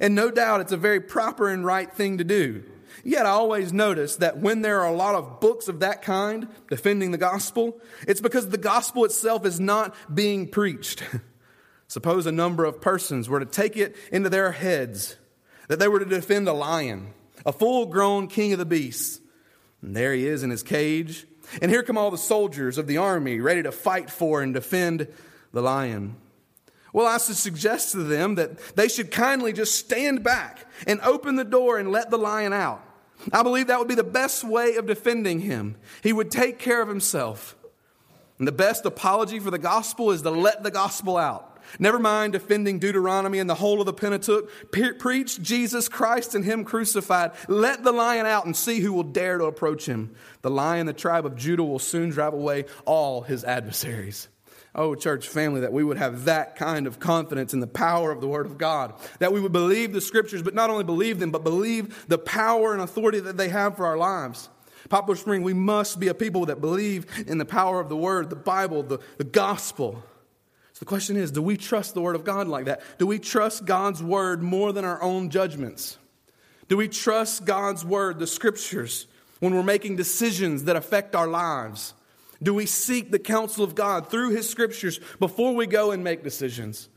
And 0.00 0.14
no 0.14 0.30
doubt 0.30 0.60
it's 0.60 0.72
a 0.72 0.76
very 0.76 1.00
proper 1.00 1.48
and 1.48 1.64
right 1.64 1.92
thing 1.92 2.18
to 2.18 2.24
do. 2.24 2.64
Yet 3.02 3.26
I 3.26 3.30
always 3.30 3.72
notice 3.72 4.16
that 4.16 4.38
when 4.38 4.62
there 4.62 4.80
are 4.80 4.88
a 4.88 4.96
lot 4.96 5.14
of 5.14 5.40
books 5.40 5.68
of 5.68 5.80
that 5.80 6.02
kind 6.02 6.48
defending 6.70 7.10
the 7.10 7.18
gospel, 7.18 7.80
it's 8.06 8.20
because 8.20 8.48
the 8.48 8.58
gospel 8.58 9.04
itself 9.04 9.44
is 9.44 9.58
not 9.60 9.94
being 10.14 10.48
preached. 10.48 11.02
Suppose 11.88 12.26
a 12.26 12.32
number 12.32 12.64
of 12.64 12.80
persons 12.80 13.28
were 13.28 13.40
to 13.40 13.46
take 13.46 13.76
it 13.76 13.96
into 14.10 14.30
their 14.30 14.52
heads 14.52 15.16
that 15.68 15.78
they 15.78 15.88
were 15.88 15.98
to 15.98 16.04
defend 16.04 16.48
a 16.48 16.52
lion, 16.52 17.12
a 17.44 17.52
full 17.52 17.86
grown 17.86 18.26
king 18.26 18.52
of 18.52 18.58
the 18.58 18.64
beasts. 18.64 19.20
And 19.82 19.94
there 19.94 20.14
he 20.14 20.26
is 20.26 20.42
in 20.42 20.50
his 20.50 20.62
cage. 20.62 21.26
And 21.60 21.70
here 21.70 21.82
come 21.82 21.98
all 21.98 22.10
the 22.10 22.18
soldiers 22.18 22.78
of 22.78 22.86
the 22.86 22.96
army 22.96 23.40
ready 23.40 23.62
to 23.62 23.72
fight 23.72 24.08
for 24.08 24.40
and 24.40 24.54
defend 24.54 25.08
the 25.52 25.60
lion. 25.60 26.16
Well, 26.94 27.08
I 27.08 27.18
should 27.18 27.34
suggest 27.34 27.90
to 27.92 28.04
them 28.04 28.36
that 28.36 28.56
they 28.76 28.86
should 28.86 29.10
kindly 29.10 29.52
just 29.52 29.74
stand 29.74 30.22
back 30.22 30.64
and 30.86 31.00
open 31.00 31.34
the 31.34 31.44
door 31.44 31.76
and 31.76 31.90
let 31.90 32.08
the 32.08 32.16
lion 32.16 32.52
out. 32.52 32.82
I 33.32 33.42
believe 33.42 33.66
that 33.66 33.80
would 33.80 33.88
be 33.88 33.96
the 33.96 34.04
best 34.04 34.44
way 34.44 34.76
of 34.76 34.86
defending 34.86 35.40
him. 35.40 35.74
He 36.04 36.12
would 36.12 36.30
take 36.30 36.60
care 36.60 36.80
of 36.80 36.86
himself. 36.86 37.56
And 38.38 38.46
the 38.46 38.52
best 38.52 38.86
apology 38.86 39.40
for 39.40 39.50
the 39.50 39.58
gospel 39.58 40.12
is 40.12 40.22
to 40.22 40.30
let 40.30 40.62
the 40.62 40.70
gospel 40.70 41.16
out. 41.16 41.58
Never 41.80 41.98
mind 41.98 42.32
defending 42.32 42.78
Deuteronomy 42.78 43.40
and 43.40 43.50
the 43.50 43.56
whole 43.56 43.80
of 43.80 43.86
the 43.86 43.92
Pentateuch. 43.92 44.48
Pre- 44.70 44.92
preach 44.92 45.42
Jesus 45.42 45.88
Christ 45.88 46.36
and 46.36 46.44
Him 46.44 46.62
crucified. 46.62 47.32
Let 47.48 47.82
the 47.82 47.90
lion 47.90 48.26
out 48.26 48.46
and 48.46 48.56
see 48.56 48.78
who 48.78 48.92
will 48.92 49.02
dare 49.02 49.38
to 49.38 49.46
approach 49.46 49.86
him. 49.86 50.14
The 50.42 50.50
lion, 50.50 50.86
the 50.86 50.92
tribe 50.92 51.26
of 51.26 51.34
Judah, 51.34 51.64
will 51.64 51.80
soon 51.80 52.10
drive 52.10 52.34
away 52.34 52.66
all 52.84 53.22
his 53.22 53.42
adversaries. 53.42 54.28
Oh, 54.76 54.96
church 54.96 55.28
family, 55.28 55.60
that 55.60 55.72
we 55.72 55.84
would 55.84 55.98
have 55.98 56.24
that 56.24 56.56
kind 56.56 56.88
of 56.88 56.98
confidence 56.98 57.54
in 57.54 57.60
the 57.60 57.66
power 57.66 58.10
of 58.10 58.20
the 58.20 58.26
Word 58.26 58.46
of 58.46 58.58
God. 58.58 58.94
That 59.20 59.32
we 59.32 59.40
would 59.40 59.52
believe 59.52 59.92
the 59.92 60.00
Scriptures, 60.00 60.42
but 60.42 60.54
not 60.54 60.68
only 60.68 60.82
believe 60.82 61.20
them, 61.20 61.30
but 61.30 61.44
believe 61.44 62.04
the 62.08 62.18
power 62.18 62.72
and 62.72 62.82
authority 62.82 63.20
that 63.20 63.36
they 63.36 63.48
have 63.50 63.76
for 63.76 63.86
our 63.86 63.96
lives. 63.96 64.48
Poplar 64.88 65.14
Spring, 65.14 65.42
we 65.42 65.54
must 65.54 66.00
be 66.00 66.08
a 66.08 66.14
people 66.14 66.46
that 66.46 66.60
believe 66.60 67.06
in 67.26 67.38
the 67.38 67.44
power 67.44 67.80
of 67.80 67.88
the 67.88 67.96
Word, 67.96 68.30
the 68.30 68.36
Bible, 68.36 68.82
the, 68.82 68.98
the 69.16 69.24
gospel. 69.24 70.02
So 70.72 70.80
the 70.80 70.86
question 70.86 71.16
is 71.16 71.30
do 71.30 71.40
we 71.40 71.56
trust 71.56 71.94
the 71.94 72.00
Word 72.00 72.16
of 72.16 72.24
God 72.24 72.48
like 72.48 72.64
that? 72.64 72.82
Do 72.98 73.06
we 73.06 73.20
trust 73.20 73.64
God's 73.64 74.02
Word 74.02 74.42
more 74.42 74.72
than 74.72 74.84
our 74.84 75.00
own 75.00 75.30
judgments? 75.30 75.98
Do 76.68 76.76
we 76.76 76.88
trust 76.88 77.44
God's 77.44 77.84
Word, 77.84 78.18
the 78.18 78.26
Scriptures, 78.26 79.06
when 79.38 79.54
we're 79.54 79.62
making 79.62 79.96
decisions 79.96 80.64
that 80.64 80.74
affect 80.74 81.14
our 81.14 81.28
lives? 81.28 81.94
Do 82.44 82.52
we 82.52 82.66
seek 82.66 83.10
the 83.10 83.18
counsel 83.18 83.64
of 83.64 83.74
God 83.74 84.10
through 84.10 84.30
His 84.30 84.48
scriptures 84.48 85.00
before 85.18 85.54
we 85.54 85.66
go 85.66 85.90
and 85.90 86.04
make 86.04 86.22
decisions? 86.22 86.90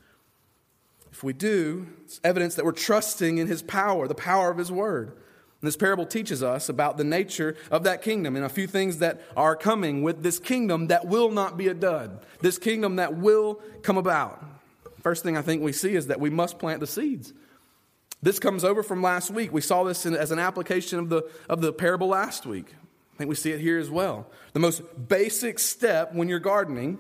If 1.12 1.24
we 1.24 1.32
do, 1.32 1.88
it's 2.04 2.20
evidence 2.22 2.56
that 2.56 2.66
we're 2.66 2.74
trusting 2.74 3.38
in 3.38 3.48
His 3.48 3.64
power, 3.64 4.10
the 4.10 4.14
power 4.14 4.52
of 4.52 4.58
His 4.58 4.72
word. 4.72 5.14
And 5.62 5.68
this 5.68 5.78
parable 5.78 6.06
teaches 6.06 6.44
us 6.44 6.68
about 6.68 6.98
the 6.98 7.06
nature 7.06 7.56
of 7.72 7.84
that 7.86 8.02
kingdom 8.02 8.36
and 8.36 8.44
a 8.44 8.50
few 8.50 8.68
things 8.68 9.00
that 9.00 9.22
are 9.38 9.56
coming 9.56 10.04
with 10.04 10.22
this 10.22 10.38
kingdom 10.38 10.88
that 10.88 11.08
will 11.08 11.32
not 11.32 11.58
be 11.58 11.70
a 11.70 11.74
dud, 11.74 12.26
this 12.42 12.58
kingdom 12.58 12.98
that 12.98 13.16
will 13.16 13.62
come 13.84 13.98
about. 13.98 14.44
First 15.02 15.24
thing 15.24 15.38
I 15.38 15.42
think 15.42 15.64
we 15.64 15.72
see 15.72 15.96
is 15.96 16.08
that 16.08 16.20
we 16.20 16.30
must 16.30 16.60
plant 16.60 16.82
the 16.82 16.88
seeds. 16.88 17.34
This 18.22 18.38
comes 18.38 18.66
over 18.66 18.84
from 18.84 19.02
last 19.02 19.32
week. 19.32 19.54
We 19.54 19.62
saw 19.62 19.86
this 19.86 20.06
in, 20.06 20.14
as 20.14 20.32
an 20.32 20.40
application 20.40 21.00
of 21.00 21.10
the, 21.10 21.24
of 21.48 21.62
the 21.62 21.72
parable 21.72 22.10
last 22.10 22.46
week. 22.46 22.76
I 23.18 23.22
think 23.22 23.30
we 23.30 23.36
see 23.36 23.52
it 23.52 23.60
here 23.60 23.80
as 23.80 23.90
well. 23.90 24.28
The 24.54 24.60
most 24.60 24.84
basic 25.08 25.58
step 25.58 26.14
when 26.14 26.30
you're 26.30 26.38
gardening 26.38 27.00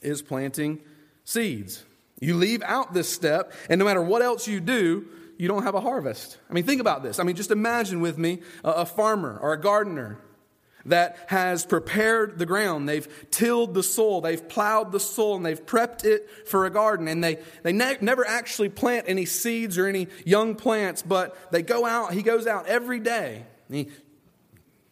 is 0.00 0.22
planting 0.22 0.80
seeds. 1.24 1.84
You 2.20 2.36
leave 2.36 2.62
out 2.62 2.94
this 2.94 3.12
step, 3.12 3.52
and 3.68 3.78
no 3.78 3.84
matter 3.84 4.00
what 4.00 4.22
else 4.22 4.48
you 4.48 4.60
do, 4.60 5.06
you 5.36 5.46
don't 5.46 5.64
have 5.64 5.74
a 5.74 5.80
harvest. 5.80 6.38
I 6.48 6.54
mean, 6.54 6.64
think 6.64 6.80
about 6.80 7.02
this. 7.02 7.18
I 7.18 7.22
mean, 7.22 7.36
just 7.36 7.50
imagine 7.50 8.00
with 8.00 8.16
me 8.16 8.40
a, 8.64 8.86
farmer 8.86 9.38
or 9.42 9.52
a 9.52 9.60
gardener 9.60 10.18
that 10.86 11.18
has 11.26 11.66
prepared 11.66 12.38
the 12.38 12.46
ground. 12.46 12.88
They've 12.88 13.06
tilled 13.30 13.74
the 13.74 13.82
soil, 13.82 14.22
they've 14.22 14.48
plowed 14.48 14.90
the 14.90 15.00
soil, 15.00 15.36
and 15.36 15.44
they've 15.44 15.66
prepped 15.66 16.06
it 16.06 16.30
for 16.48 16.64
a 16.64 16.70
garden. 16.70 17.08
And 17.08 17.22
they, 17.22 17.40
they 17.62 17.74
ne- 17.74 17.98
never 18.00 18.26
actually 18.26 18.70
plant 18.70 19.04
any 19.06 19.26
seeds 19.26 19.76
or 19.76 19.86
any 19.86 20.08
young 20.24 20.54
plants, 20.54 21.02
but 21.02 21.36
they 21.52 21.60
go 21.60 21.84
out, 21.84 22.14
he 22.14 22.22
goes 22.22 22.46
out 22.46 22.68
every 22.68 23.00
day. 23.00 23.44
he 23.68 23.90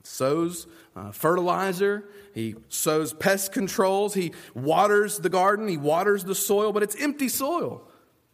sows 0.03 0.67
uh, 0.97 1.11
fertilizer, 1.11 2.05
he 2.35 2.57
sows 2.69 3.13
pest 3.13 3.53
controls, 3.53 4.15
he 4.15 4.33
waters 4.55 5.19
the 5.19 5.29
garden, 5.29 5.69
he 5.69 5.77
waters 5.77 6.25
the 6.25 6.35
soil, 6.35 6.73
but 6.73 6.83
it's 6.83 7.01
empty 7.01 7.29
soil. 7.29 7.87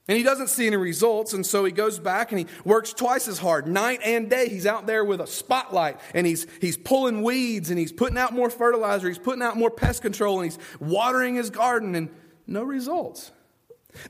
And 0.09 0.17
he 0.17 0.23
doesn't 0.23 0.49
see 0.49 0.67
any 0.67 0.77
results, 0.77 1.35
and 1.35 1.45
so 1.45 1.67
he 1.67 1.73
goes 1.73 1.99
back 1.99 2.33
and 2.33 2.39
he 2.39 2.47
works 2.65 2.95
twice 2.95 3.29
as 3.29 3.39
hard. 3.39 3.67
Night 3.69 4.01
and 4.03 4.31
day, 4.31 4.49
he's 4.49 4.65
out 4.65 4.87
there 4.87 5.05
with 5.05 5.21
a 5.21 5.27
spotlight 5.27 6.01
and 6.15 6.27
he's, 6.27 6.47
he's 6.63 6.79
pulling 6.79 7.23
weeds 7.23 7.69
and 7.69 7.79
he's 7.79 7.93
putting 7.93 8.17
out 8.17 8.33
more 8.33 8.49
fertilizer, 8.49 9.09
he's 9.09 9.19
putting 9.19 9.43
out 9.43 9.59
more 9.59 9.71
pest 9.71 10.01
control, 10.01 10.41
and 10.41 10.51
he's 10.51 10.59
watering 10.81 11.35
his 11.35 11.51
garden, 11.51 11.95
and 11.95 12.09
no 12.47 12.63
results. 12.63 13.33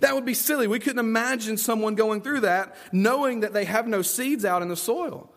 That 0.01 0.15
would 0.15 0.25
be 0.25 0.35
silly. 0.35 0.69
We 0.69 0.79
couldn't 0.79 0.99
imagine 1.01 1.57
someone 1.57 1.97
going 1.97 2.23
through 2.23 2.41
that 2.41 2.77
knowing 2.93 3.41
that 3.41 3.53
they 3.53 3.65
have 3.65 3.89
no 3.89 4.03
seeds 4.03 4.45
out 4.45 4.63
in 4.63 4.69
the 4.69 4.77
soil. 4.77 5.33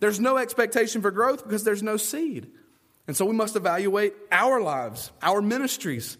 There's 0.00 0.18
no 0.18 0.38
expectation 0.38 1.02
for 1.02 1.10
growth 1.10 1.44
because 1.44 1.62
there's 1.62 1.82
no 1.82 1.96
seed. 1.96 2.50
And 3.06 3.16
so 3.16 3.24
we 3.24 3.34
must 3.34 3.56
evaluate 3.56 4.14
our 4.32 4.60
lives, 4.60 5.10
our 5.22 5.42
ministries, 5.42 6.16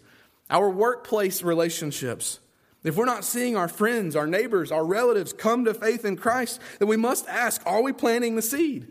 our 0.49 0.69
workplace 0.69 1.41
relationships. 1.41 2.39
If 2.83 2.95
we're 2.95 3.05
not 3.05 3.23
seeing 3.23 3.55
our 3.55 3.67
friends, 3.67 4.15
our 4.15 4.27
neighbors, 4.27 4.71
our 4.71 4.85
relatives 4.85 5.33
come 5.33 5.65
to 5.65 5.73
faith 5.73 6.03
in 6.03 6.17
Christ, 6.17 6.59
then 6.79 6.87
we 6.87 6.97
must 6.97 7.27
ask 7.27 7.61
are 7.65 7.81
we 7.81 7.93
planting 7.93 8.35
the 8.35 8.41
seed? 8.41 8.87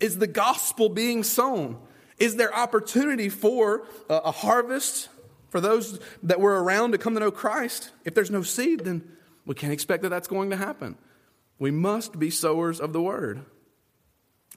Is 0.00 0.18
the 0.18 0.26
gospel 0.26 0.88
being 0.88 1.22
sown? 1.22 1.78
Is 2.18 2.36
there 2.36 2.54
opportunity 2.54 3.28
for 3.28 3.86
a 4.08 4.30
harvest 4.30 5.08
for 5.50 5.60
those 5.60 5.98
that 6.22 6.40
were 6.40 6.62
around 6.62 6.92
to 6.92 6.98
come 6.98 7.14
to 7.14 7.20
know 7.20 7.30
Christ? 7.30 7.90
If 8.04 8.14
there's 8.14 8.30
no 8.30 8.42
seed, 8.42 8.80
then 8.80 9.08
we 9.44 9.54
can't 9.54 9.72
expect 9.72 10.02
that 10.02 10.10
that's 10.10 10.28
going 10.28 10.50
to 10.50 10.56
happen. 10.56 10.96
We 11.58 11.70
must 11.70 12.18
be 12.18 12.30
sowers 12.30 12.80
of 12.80 12.92
the 12.92 13.02
word. 13.02 13.44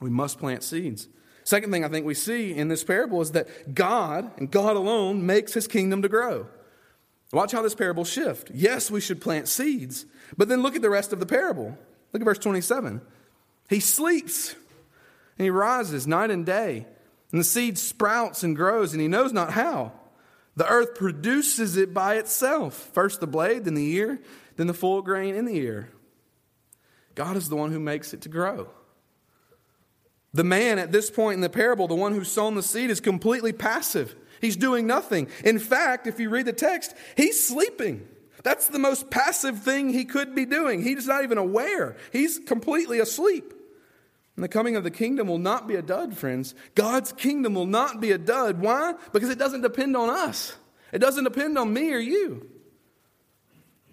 We 0.00 0.10
must 0.10 0.38
plant 0.38 0.62
seeds. 0.62 1.08
Second 1.44 1.72
thing 1.72 1.84
I 1.84 1.88
think 1.88 2.04
we 2.04 2.14
see 2.14 2.54
in 2.54 2.68
this 2.68 2.84
parable 2.84 3.20
is 3.22 3.32
that 3.32 3.74
God 3.74 4.30
and 4.38 4.50
God 4.50 4.76
alone 4.76 5.24
makes 5.24 5.54
his 5.54 5.66
kingdom 5.66 6.02
to 6.02 6.08
grow. 6.08 6.46
Watch 7.32 7.52
how 7.52 7.62
this 7.62 7.74
parable 7.74 8.04
shift. 8.04 8.50
Yes, 8.52 8.90
we 8.90 9.00
should 9.00 9.20
plant 9.20 9.48
seeds, 9.48 10.06
but 10.36 10.48
then 10.48 10.62
look 10.62 10.76
at 10.76 10.82
the 10.82 10.90
rest 10.90 11.12
of 11.12 11.20
the 11.20 11.26
parable. 11.26 11.76
Look 12.12 12.22
at 12.22 12.24
verse 12.24 12.38
27. 12.38 13.00
He 13.68 13.80
sleeps 13.80 14.54
and 15.38 15.44
he 15.44 15.50
rises 15.50 16.06
night 16.06 16.30
and 16.30 16.44
day, 16.44 16.86
and 17.30 17.40
the 17.40 17.44
seed 17.44 17.78
sprouts 17.78 18.42
and 18.42 18.56
grows, 18.56 18.92
and 18.92 19.00
he 19.00 19.08
knows 19.08 19.32
not 19.32 19.52
how. 19.52 19.92
The 20.56 20.68
earth 20.68 20.96
produces 20.96 21.76
it 21.76 21.94
by 21.94 22.16
itself 22.16 22.74
first 22.92 23.20
the 23.20 23.26
blade, 23.26 23.64
then 23.64 23.74
the 23.74 23.94
ear, 23.94 24.20
then 24.56 24.66
the 24.66 24.74
full 24.74 25.02
grain 25.02 25.36
in 25.36 25.44
the 25.44 25.56
ear. 25.56 25.90
God 27.14 27.36
is 27.36 27.48
the 27.48 27.56
one 27.56 27.70
who 27.70 27.78
makes 27.78 28.12
it 28.12 28.22
to 28.22 28.28
grow. 28.28 28.68
The 30.34 30.44
man 30.44 30.78
at 30.78 30.92
this 30.92 31.10
point 31.10 31.36
in 31.36 31.40
the 31.40 31.48
parable, 31.48 31.88
the 31.88 31.94
one 31.94 32.14
who's 32.14 32.30
sown 32.30 32.54
the 32.54 32.62
seed, 32.62 32.90
is 32.90 33.00
completely 33.00 33.52
passive. 33.52 34.14
He's 34.40 34.56
doing 34.56 34.86
nothing. 34.86 35.28
In 35.44 35.58
fact, 35.58 36.06
if 36.06 36.20
you 36.20 36.30
read 36.30 36.46
the 36.46 36.52
text, 36.52 36.94
he's 37.16 37.46
sleeping. 37.46 38.06
That's 38.44 38.68
the 38.68 38.78
most 38.78 39.10
passive 39.10 39.60
thing 39.60 39.90
he 39.90 40.04
could 40.04 40.34
be 40.34 40.44
doing. 40.44 40.82
He's 40.82 41.06
not 41.06 41.24
even 41.24 41.38
aware. 41.38 41.96
He's 42.12 42.38
completely 42.38 43.00
asleep. 43.00 43.52
And 44.36 44.44
the 44.44 44.48
coming 44.48 44.76
of 44.76 44.84
the 44.84 44.90
kingdom 44.92 45.26
will 45.26 45.38
not 45.38 45.66
be 45.66 45.74
a 45.74 45.82
dud, 45.82 46.16
friends. 46.16 46.54
God's 46.76 47.12
kingdom 47.12 47.54
will 47.54 47.66
not 47.66 48.00
be 48.00 48.12
a 48.12 48.18
dud. 48.18 48.60
Why? 48.60 48.94
Because 49.12 49.30
it 49.30 49.38
doesn't 49.38 49.62
depend 49.62 49.96
on 49.96 50.08
us. 50.08 50.54
It 50.92 51.00
doesn't 51.00 51.24
depend 51.24 51.58
on 51.58 51.72
me 51.72 51.92
or 51.92 51.98
you. 51.98 52.48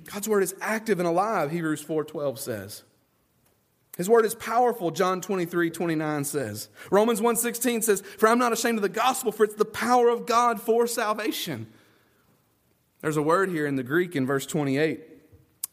God's 0.03 0.29
word 0.29 0.43
is 0.43 0.53
active 0.61 0.99
and 0.99 1.07
alive, 1.07 1.49
Hebrews 1.49 1.83
4:12 1.83 2.37
says. 2.37 2.83
His 3.97 4.09
word 4.09 4.25
is 4.25 4.35
powerful, 4.35 4.91
John 4.91 5.21
23, 5.21 5.69
29 5.69 6.23
says. 6.25 6.69
Romans 6.91 7.21
1.16 7.21 7.83
says, 7.83 8.01
For 8.01 8.27
I'm 8.27 8.39
not 8.39 8.51
ashamed 8.51 8.77
of 8.77 8.81
the 8.81 8.89
gospel, 8.89 9.31
for 9.31 9.45
it's 9.45 9.55
the 9.55 9.63
power 9.63 10.09
of 10.09 10.25
God 10.25 10.59
for 10.59 10.85
salvation. 10.85 11.67
There's 13.01 13.17
a 13.17 13.21
word 13.21 13.49
here 13.49 13.65
in 13.67 13.75
the 13.75 13.83
Greek 13.83 14.15
in 14.15 14.25
verse 14.25 14.45
28, 14.45 15.01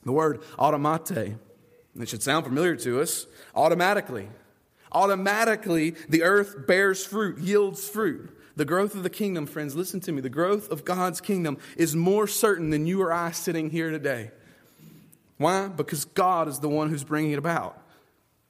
the 0.05 0.13
word 0.13 0.43
automate. 0.59 1.37
It 1.99 2.09
should 2.09 2.23
sound 2.23 2.45
familiar 2.45 2.77
to 2.77 3.01
us. 3.01 3.27
Automatically. 3.55 4.29
Automatically, 4.93 5.91
the 6.09 6.23
earth 6.23 6.67
bears 6.67 7.05
fruit, 7.05 7.39
yields 7.39 7.89
fruit. 7.89 8.39
The 8.57 8.65
growth 8.65 8.95
of 8.95 9.03
the 9.03 9.11
kingdom, 9.11 9.47
friends, 9.47 9.75
listen 9.75 10.01
to 10.01 10.13
me. 10.13 10.21
The 10.21 10.29
growth 10.29 10.71
of 10.71 10.85
God's 10.85 11.21
kingdom 11.21 11.59
is 11.77 11.97
more 11.97 12.27
certain 12.27 12.71
than 12.71 12.87
you 12.87 13.01
or 13.03 13.13
I 13.13 13.31
sitting 13.31 13.71
here 13.71 13.91
today. 13.91 14.31
Why? 15.39 15.69
Because 15.69 16.05
God 16.05 16.49
is 16.49 16.61
the 16.61 16.69
one 16.69 16.91
who's 16.91 17.05
bringing 17.05 17.33
it 17.33 17.39
about. 17.39 17.82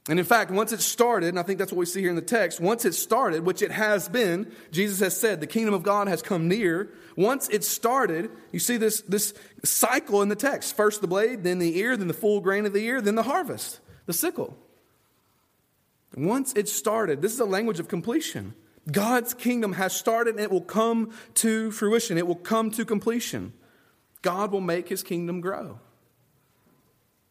And 0.08 0.18
in 0.18 0.24
fact, 0.24 0.50
once 0.50 0.72
it 0.72 0.80
started, 0.80 1.28
and 1.28 1.38
I 1.38 1.44
think 1.44 1.60
that's 1.60 1.70
what 1.70 1.78
we 1.78 1.86
see 1.86 2.00
here 2.00 2.10
in 2.10 2.16
the 2.16 2.22
text, 2.22 2.60
once 2.60 2.84
it 2.84 2.94
started, 2.94 3.46
which 3.46 3.62
it 3.62 3.70
has 3.70 4.08
been, 4.08 4.50
Jesus 4.72 4.98
has 4.98 5.16
said, 5.16 5.40
the 5.40 5.46
kingdom 5.46 5.74
of 5.74 5.84
God 5.84 6.08
has 6.08 6.22
come 6.22 6.48
near. 6.48 6.92
Once 7.16 7.48
it 7.50 7.62
started, 7.62 8.28
you 8.50 8.58
see 8.58 8.76
this, 8.76 9.02
this 9.02 9.32
cycle 9.64 10.20
in 10.20 10.28
the 10.28 10.34
text. 10.34 10.74
First 10.74 11.02
the 11.02 11.06
blade, 11.06 11.44
then 11.44 11.60
the 11.60 11.78
ear, 11.78 11.96
then 11.96 12.08
the 12.08 12.14
full 12.14 12.40
grain 12.40 12.66
of 12.66 12.72
the 12.72 12.84
ear, 12.84 13.00
then 13.00 13.14
the 13.14 13.22
harvest, 13.22 13.78
the 14.06 14.12
sickle. 14.12 14.58
Once 16.16 16.52
it 16.54 16.68
started, 16.68 17.22
this 17.22 17.32
is 17.32 17.40
a 17.40 17.44
language 17.44 17.78
of 17.78 17.86
completion. 17.86 18.54
God's 18.90 19.34
kingdom 19.34 19.74
has 19.74 19.94
started 19.94 20.34
and 20.34 20.42
it 20.42 20.50
will 20.50 20.60
come 20.60 21.12
to 21.34 21.70
fruition. 21.70 22.18
It 22.18 22.26
will 22.26 22.34
come 22.34 22.72
to 22.72 22.84
completion. 22.84 23.52
God 24.20 24.50
will 24.50 24.60
make 24.60 24.88
his 24.88 25.04
kingdom 25.04 25.40
grow. 25.40 25.78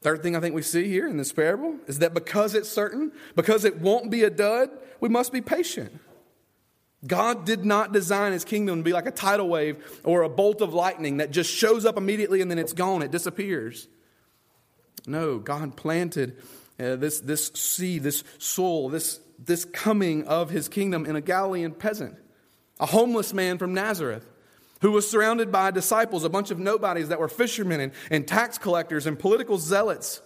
Third 0.01 0.23
thing 0.23 0.35
I 0.35 0.39
think 0.39 0.55
we 0.55 0.63
see 0.63 0.87
here 0.87 1.07
in 1.07 1.17
this 1.17 1.31
parable 1.31 1.75
is 1.85 1.99
that 1.99 2.13
because 2.13 2.55
it's 2.55 2.69
certain, 2.69 3.11
because 3.35 3.65
it 3.65 3.79
won't 3.79 4.09
be 4.09 4.23
a 4.23 4.31
dud, 4.31 4.69
we 4.99 5.09
must 5.09 5.31
be 5.31 5.41
patient. 5.41 5.99
God 7.05 7.45
did 7.45 7.65
not 7.65 7.93
design 7.93 8.31
his 8.31 8.43
kingdom 8.43 8.79
to 8.79 8.83
be 8.83 8.93
like 8.93 9.05
a 9.05 9.11
tidal 9.11 9.47
wave 9.47 10.01
or 10.03 10.23
a 10.23 10.29
bolt 10.29 10.61
of 10.61 10.73
lightning 10.73 11.17
that 11.17 11.31
just 11.31 11.51
shows 11.51 11.85
up 11.85 11.97
immediately 11.97 12.41
and 12.41 12.49
then 12.49 12.59
it's 12.59 12.73
gone, 12.73 13.01
it 13.01 13.11
disappears. 13.11 13.87
No, 15.05 15.39
God 15.39 15.75
planted 15.75 16.37
uh, 16.79 16.95
this, 16.95 17.19
this 17.19 17.47
seed, 17.53 18.03
this 18.03 18.23
soul, 18.37 18.89
this, 18.89 19.19
this 19.43 19.65
coming 19.65 20.27
of 20.27 20.49
his 20.49 20.67
kingdom 20.67 21.05
in 21.05 21.15
a 21.15 21.21
Galilean 21.21 21.73
peasant, 21.73 22.17
a 22.79 22.87
homeless 22.87 23.33
man 23.33 23.57
from 23.57 23.73
Nazareth 23.73 24.25
who 24.82 24.91
was 24.91 25.10
surrounded 25.10 25.52
by 25.52 25.72
disciples, 25.72 26.24
a 26.24 26.30
bunch 26.30 26.52
of 26.52 26.60
nobodies 26.60 27.10
that 27.10 27.20
were 27.20 27.28
fishermen 27.28 27.80
and, 27.80 27.91
and 28.10 28.28
tax 28.28 28.58
collectors 28.58 29.06
and 29.06 29.17
political 29.17 29.58
zealots, 29.58 30.22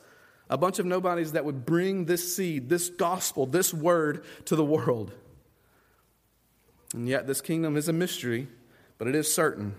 a 0.49 0.57
bunch 0.57 0.79
of 0.79 0.85
nobodies 0.85 1.33
that 1.33 1.45
would 1.45 1.65
bring 1.65 2.05
this 2.05 2.35
seed, 2.35 2.69
this 2.69 2.89
gospel, 2.89 3.45
this 3.45 3.73
word 3.73 4.23
to 4.45 4.55
the 4.55 4.65
world. 4.65 5.11
And 6.93 7.07
yet, 7.09 7.27
this 7.27 7.41
kingdom 7.41 7.75
is 7.75 7.89
a 7.89 7.93
mystery, 7.93 8.47
but 8.97 9.07
it 9.07 9.15
is 9.15 9.33
certain. 9.33 9.75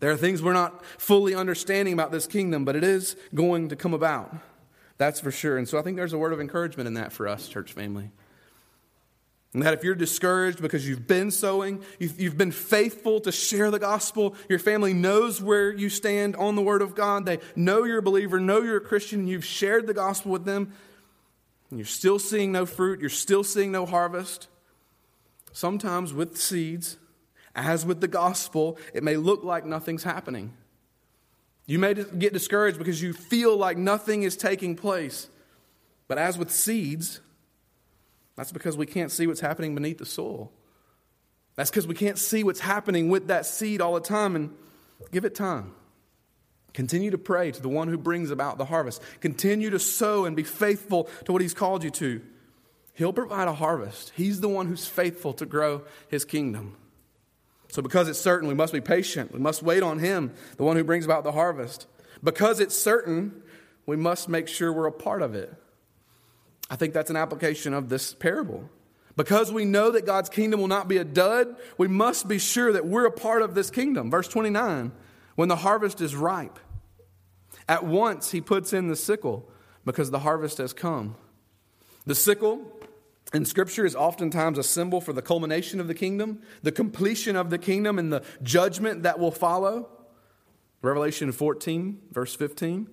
There 0.00 0.10
are 0.10 0.16
things 0.16 0.42
we're 0.42 0.52
not 0.52 0.84
fully 1.00 1.34
understanding 1.34 1.94
about 1.94 2.12
this 2.12 2.26
kingdom, 2.26 2.64
but 2.64 2.76
it 2.76 2.84
is 2.84 3.16
going 3.34 3.70
to 3.70 3.76
come 3.76 3.94
about. 3.94 4.34
That's 4.98 5.20
for 5.20 5.30
sure. 5.30 5.56
And 5.56 5.66
so 5.66 5.78
I 5.78 5.82
think 5.82 5.96
there's 5.96 6.12
a 6.12 6.18
word 6.18 6.32
of 6.32 6.40
encouragement 6.40 6.86
in 6.86 6.94
that 6.94 7.12
for 7.12 7.26
us, 7.26 7.48
church 7.48 7.72
family. 7.72 8.10
And 9.54 9.62
that 9.62 9.72
if 9.72 9.84
you're 9.84 9.94
discouraged 9.94 10.60
because 10.60 10.86
you've 10.86 11.06
been 11.06 11.30
sowing, 11.30 11.80
you've, 12.00 12.20
you've, 12.20 12.36
been 12.36 12.50
faithful 12.50 13.20
to 13.20 13.30
share 13.30 13.70
the 13.70 13.78
gospel, 13.78 14.34
your 14.48 14.58
family 14.58 14.92
knows 14.92 15.40
where 15.40 15.72
you 15.72 15.88
stand 15.88 16.34
on 16.34 16.56
the 16.56 16.62
word 16.62 16.82
of 16.82 16.96
God, 16.96 17.24
they 17.24 17.38
know 17.54 17.84
you're 17.84 17.98
a 17.98 18.02
believer, 18.02 18.40
know 18.40 18.62
you're 18.62 18.78
a 18.78 18.80
Christian, 18.80 19.28
you've 19.28 19.44
shared 19.44 19.86
the 19.86 19.94
gospel 19.94 20.32
with 20.32 20.44
them, 20.44 20.72
and 21.70 21.78
you're 21.78 21.86
still 21.86 22.18
seeing 22.18 22.50
no 22.50 22.66
fruit, 22.66 23.00
you're 23.00 23.08
still 23.08 23.44
seeing 23.44 23.70
no 23.70 23.86
harvest. 23.86 24.48
Sometimes 25.52 26.12
with 26.12 26.36
seeds, 26.36 26.98
as 27.54 27.86
with 27.86 28.00
the 28.00 28.08
gospel, 28.08 28.76
it 28.92 29.04
may 29.04 29.16
look 29.16 29.44
like 29.44 29.64
nothing's 29.64 30.02
happening. 30.02 30.52
You 31.66 31.78
may 31.78 31.94
get 31.94 32.32
discouraged 32.32 32.76
because 32.76 33.00
you 33.00 33.12
feel 33.12 33.56
like 33.56 33.78
nothing 33.78 34.24
is 34.24 34.36
taking 34.36 34.74
place. 34.74 35.28
But 36.08 36.18
as 36.18 36.36
with 36.36 36.50
seeds, 36.50 37.20
that's 38.36 38.52
because 38.52 38.76
we 38.76 38.86
can't 38.86 39.10
see 39.10 39.26
what's 39.26 39.40
happening 39.40 39.74
beneath 39.74 39.98
the 39.98 40.06
soil. 40.06 40.52
That's 41.56 41.70
because 41.70 41.86
we 41.86 41.94
can't 41.94 42.18
see 42.18 42.42
what's 42.42 42.60
happening 42.60 43.08
with 43.08 43.28
that 43.28 43.46
seed 43.46 43.80
all 43.80 43.94
the 43.94 44.00
time. 44.00 44.34
And 44.34 44.54
give 45.12 45.24
it 45.24 45.34
time. 45.34 45.72
Continue 46.72 47.12
to 47.12 47.18
pray 47.18 47.52
to 47.52 47.62
the 47.62 47.68
one 47.68 47.86
who 47.86 47.96
brings 47.96 48.32
about 48.32 48.58
the 48.58 48.64
harvest. 48.64 49.00
Continue 49.20 49.70
to 49.70 49.78
sow 49.78 50.24
and 50.24 50.34
be 50.34 50.42
faithful 50.42 51.08
to 51.24 51.32
what 51.32 51.40
he's 51.40 51.54
called 51.54 51.84
you 51.84 51.90
to. 51.90 52.20
He'll 52.94 53.12
provide 53.12 53.46
a 53.46 53.54
harvest. 53.54 54.12
He's 54.16 54.40
the 54.40 54.48
one 54.48 54.66
who's 54.66 54.86
faithful 54.86 55.32
to 55.34 55.46
grow 55.46 55.82
his 56.08 56.24
kingdom. 56.24 56.76
So, 57.68 57.82
because 57.82 58.08
it's 58.08 58.20
certain, 58.20 58.48
we 58.48 58.54
must 58.54 58.72
be 58.72 58.80
patient. 58.80 59.32
We 59.32 59.40
must 59.40 59.62
wait 59.62 59.82
on 59.82 59.98
him, 59.98 60.32
the 60.56 60.62
one 60.64 60.76
who 60.76 60.84
brings 60.84 61.04
about 61.04 61.24
the 61.24 61.32
harvest. 61.32 61.86
Because 62.22 62.60
it's 62.60 62.76
certain, 62.76 63.42
we 63.86 63.96
must 63.96 64.28
make 64.28 64.46
sure 64.46 64.72
we're 64.72 64.86
a 64.86 64.92
part 64.92 65.22
of 65.22 65.34
it. 65.34 65.52
I 66.74 66.76
think 66.76 66.92
that's 66.92 67.08
an 67.08 67.14
application 67.14 67.72
of 67.72 67.88
this 67.88 68.14
parable. 68.14 68.68
Because 69.14 69.52
we 69.52 69.64
know 69.64 69.92
that 69.92 70.06
God's 70.06 70.28
kingdom 70.28 70.58
will 70.58 70.66
not 70.66 70.88
be 70.88 70.96
a 70.96 71.04
dud, 71.04 71.54
we 71.78 71.86
must 71.86 72.26
be 72.26 72.40
sure 72.40 72.72
that 72.72 72.84
we're 72.84 73.06
a 73.06 73.12
part 73.12 73.42
of 73.42 73.54
this 73.54 73.70
kingdom. 73.70 74.10
Verse 74.10 74.26
29 74.26 74.90
when 75.36 75.48
the 75.48 75.56
harvest 75.56 76.00
is 76.00 76.16
ripe, 76.16 76.58
at 77.68 77.84
once 77.84 78.32
he 78.32 78.40
puts 78.40 78.72
in 78.72 78.88
the 78.88 78.96
sickle 78.96 79.48
because 79.84 80.10
the 80.10 80.18
harvest 80.18 80.58
has 80.58 80.72
come. 80.72 81.14
The 82.06 82.16
sickle 82.16 82.72
in 83.32 83.44
Scripture 83.44 83.86
is 83.86 83.94
oftentimes 83.94 84.58
a 84.58 84.64
symbol 84.64 85.00
for 85.00 85.12
the 85.12 85.22
culmination 85.22 85.78
of 85.78 85.86
the 85.86 85.94
kingdom, 85.94 86.40
the 86.64 86.72
completion 86.72 87.36
of 87.36 87.50
the 87.50 87.58
kingdom, 87.58 88.00
and 88.00 88.12
the 88.12 88.24
judgment 88.42 89.04
that 89.04 89.20
will 89.20 89.30
follow. 89.30 89.90
Revelation 90.82 91.30
14, 91.30 92.00
verse 92.10 92.34
15. 92.34 92.88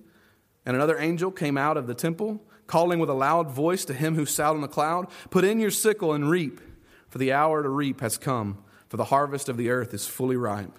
And 0.66 0.76
another 0.76 0.98
angel 0.98 1.32
came 1.32 1.58
out 1.58 1.76
of 1.76 1.88
the 1.88 1.94
temple, 1.94 2.44
calling 2.66 2.98
with 2.98 3.10
a 3.10 3.14
loud 3.14 3.50
voice 3.50 3.84
to 3.86 3.94
him 3.94 4.14
who 4.14 4.26
sat 4.26 4.50
on 4.50 4.60
the 4.60 4.68
cloud 4.68 5.08
Put 5.30 5.44
in 5.44 5.60
your 5.60 5.70
sickle 5.70 6.12
and 6.12 6.28
reap, 6.28 6.60
for 7.08 7.18
the 7.18 7.32
hour 7.32 7.62
to 7.62 7.68
reap 7.68 8.00
has 8.00 8.18
come, 8.18 8.62
for 8.88 8.96
the 8.96 9.04
harvest 9.04 9.48
of 9.48 9.56
the 9.56 9.70
earth 9.70 9.92
is 9.94 10.06
fully 10.06 10.36
ripe. 10.36 10.78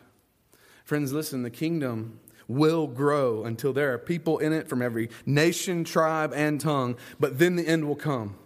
Friends, 0.83 1.13
listen, 1.13 1.43
the 1.43 1.49
kingdom 1.49 2.19
will 2.47 2.87
grow 2.87 3.43
until 3.45 3.73
there 3.73 3.93
are 3.93 3.97
people 3.97 4.39
in 4.39 4.51
it 4.53 4.67
from 4.67 4.81
every 4.81 5.09
nation, 5.25 5.83
tribe, 5.83 6.33
and 6.35 6.59
tongue, 6.59 6.97
but 7.19 7.39
then 7.39 7.55
the 7.55 7.67
end 7.67 7.87
will 7.87 7.95
come. 7.95 8.37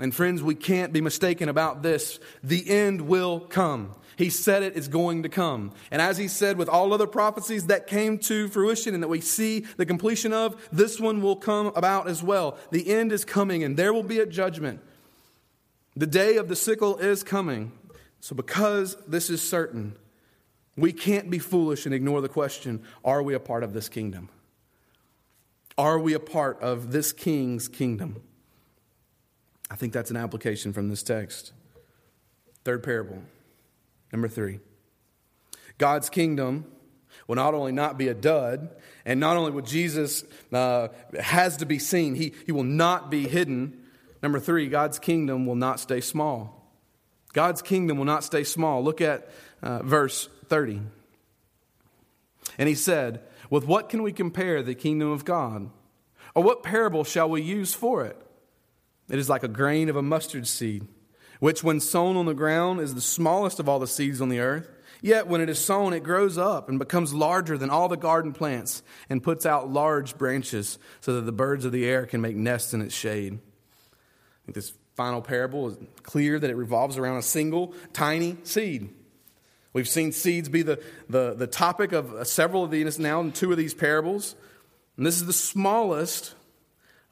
And 0.00 0.14
friends, 0.14 0.42
we 0.42 0.54
can't 0.54 0.92
be 0.92 1.00
mistaken 1.00 1.48
about 1.48 1.82
this. 1.82 2.20
The 2.42 2.68
end 2.70 3.02
will 3.02 3.40
come. 3.40 3.94
He 4.18 4.30
said 4.30 4.64
it 4.64 4.76
is 4.76 4.88
going 4.88 5.22
to 5.22 5.28
come. 5.28 5.70
And 5.92 6.02
as 6.02 6.18
he 6.18 6.26
said 6.26 6.58
with 6.58 6.68
all 6.68 6.92
other 6.92 7.06
prophecies 7.06 7.68
that 7.68 7.86
came 7.86 8.18
to 8.18 8.48
fruition 8.48 8.92
and 8.92 9.00
that 9.00 9.08
we 9.08 9.20
see 9.20 9.60
the 9.76 9.86
completion 9.86 10.32
of, 10.32 10.60
this 10.72 10.98
one 10.98 11.22
will 11.22 11.36
come 11.36 11.68
about 11.76 12.08
as 12.08 12.20
well. 12.20 12.58
The 12.72 12.92
end 12.92 13.12
is 13.12 13.24
coming 13.24 13.62
and 13.62 13.76
there 13.76 13.92
will 13.92 14.02
be 14.02 14.18
a 14.18 14.26
judgment. 14.26 14.80
The 15.94 16.08
day 16.08 16.36
of 16.36 16.48
the 16.48 16.56
sickle 16.56 16.96
is 16.96 17.22
coming. 17.22 17.70
So, 18.18 18.34
because 18.34 18.96
this 19.06 19.30
is 19.30 19.40
certain, 19.40 19.94
we 20.76 20.92
can't 20.92 21.30
be 21.30 21.38
foolish 21.38 21.86
and 21.86 21.94
ignore 21.94 22.20
the 22.20 22.28
question 22.28 22.82
are 23.04 23.22
we 23.22 23.34
a 23.34 23.40
part 23.40 23.62
of 23.62 23.72
this 23.72 23.88
kingdom? 23.88 24.30
Are 25.76 25.96
we 25.96 26.14
a 26.14 26.20
part 26.20 26.60
of 26.60 26.90
this 26.90 27.12
king's 27.12 27.68
kingdom? 27.68 28.20
I 29.70 29.76
think 29.76 29.92
that's 29.92 30.10
an 30.10 30.16
application 30.16 30.72
from 30.72 30.88
this 30.88 31.04
text. 31.04 31.52
Third 32.64 32.82
parable, 32.82 33.22
number 34.12 34.28
three. 34.28 34.60
God's 35.78 36.10
kingdom 36.10 36.66
will 37.26 37.36
not 37.36 37.54
only 37.54 37.72
not 37.72 37.98
be 37.98 38.08
a 38.08 38.14
dud, 38.14 38.70
and 39.04 39.20
not 39.20 39.36
only 39.36 39.52
will 39.52 39.62
Jesus 39.62 40.24
uh, 40.52 40.88
has 41.20 41.58
to 41.58 41.66
be 41.66 41.78
seen, 41.78 42.14
he, 42.14 42.34
he 42.46 42.52
will 42.52 42.64
not 42.64 43.10
be 43.10 43.28
hidden. 43.28 43.84
Number 44.22 44.40
three, 44.40 44.68
God's 44.68 44.98
kingdom 44.98 45.46
will 45.46 45.54
not 45.54 45.78
stay 45.78 46.00
small. 46.00 46.58
God's 47.32 47.62
kingdom 47.62 47.98
will 47.98 48.04
not 48.04 48.24
stay 48.24 48.44
small. 48.44 48.82
Look 48.82 49.00
at 49.00 49.28
uh, 49.62 49.82
verse 49.82 50.28
30. 50.46 50.80
And 52.58 52.68
he 52.68 52.74
said, 52.74 53.20
With 53.50 53.64
what 53.64 53.88
can 53.88 54.02
we 54.02 54.12
compare 54.12 54.62
the 54.62 54.74
kingdom 54.74 55.10
of 55.10 55.24
God? 55.24 55.70
Or 56.34 56.42
what 56.42 56.62
parable 56.62 57.04
shall 57.04 57.28
we 57.28 57.42
use 57.42 57.74
for 57.74 58.04
it? 58.04 58.16
It 59.08 59.18
is 59.18 59.28
like 59.28 59.42
a 59.42 59.48
grain 59.48 59.88
of 59.88 59.96
a 59.96 60.02
mustard 60.02 60.46
seed, 60.46 60.86
which, 61.40 61.62
when 61.62 61.80
sown 61.80 62.16
on 62.16 62.26
the 62.26 62.34
ground, 62.34 62.80
is 62.80 62.94
the 62.94 63.00
smallest 63.00 63.60
of 63.60 63.68
all 63.68 63.78
the 63.78 63.86
seeds 63.86 64.20
on 64.20 64.28
the 64.28 64.40
earth. 64.40 64.70
Yet, 65.00 65.28
when 65.28 65.40
it 65.40 65.48
is 65.48 65.58
sown, 65.58 65.92
it 65.92 66.02
grows 66.02 66.36
up 66.36 66.68
and 66.68 66.78
becomes 66.78 67.14
larger 67.14 67.56
than 67.56 67.70
all 67.70 67.88
the 67.88 67.96
garden 67.96 68.32
plants 68.32 68.82
and 69.08 69.22
puts 69.22 69.46
out 69.46 69.70
large 69.70 70.18
branches 70.18 70.78
so 71.00 71.14
that 71.14 71.20
the 71.22 71.32
birds 71.32 71.64
of 71.64 71.72
the 71.72 71.86
air 71.86 72.04
can 72.04 72.20
make 72.20 72.34
nests 72.34 72.74
in 72.74 72.82
its 72.82 72.94
shade. 72.94 73.34
I 73.34 74.46
think 74.46 74.56
this 74.56 74.72
final 74.96 75.22
parable 75.22 75.68
is 75.68 75.76
clear 76.02 76.40
that 76.40 76.50
it 76.50 76.56
revolves 76.56 76.98
around 76.98 77.18
a 77.18 77.22
single 77.22 77.74
tiny 77.92 78.36
seed. 78.42 78.88
We've 79.72 79.88
seen 79.88 80.10
seeds 80.10 80.48
be 80.48 80.62
the, 80.62 80.82
the, 81.08 81.34
the 81.34 81.46
topic 81.46 81.92
of 81.92 82.26
several 82.26 82.64
of 82.64 82.72
these 82.72 82.98
now 82.98 83.20
in 83.20 83.30
two 83.30 83.52
of 83.52 83.58
these 83.58 83.74
parables. 83.74 84.34
And 84.96 85.06
this 85.06 85.14
is 85.14 85.26
the 85.26 85.32
smallest 85.32 86.34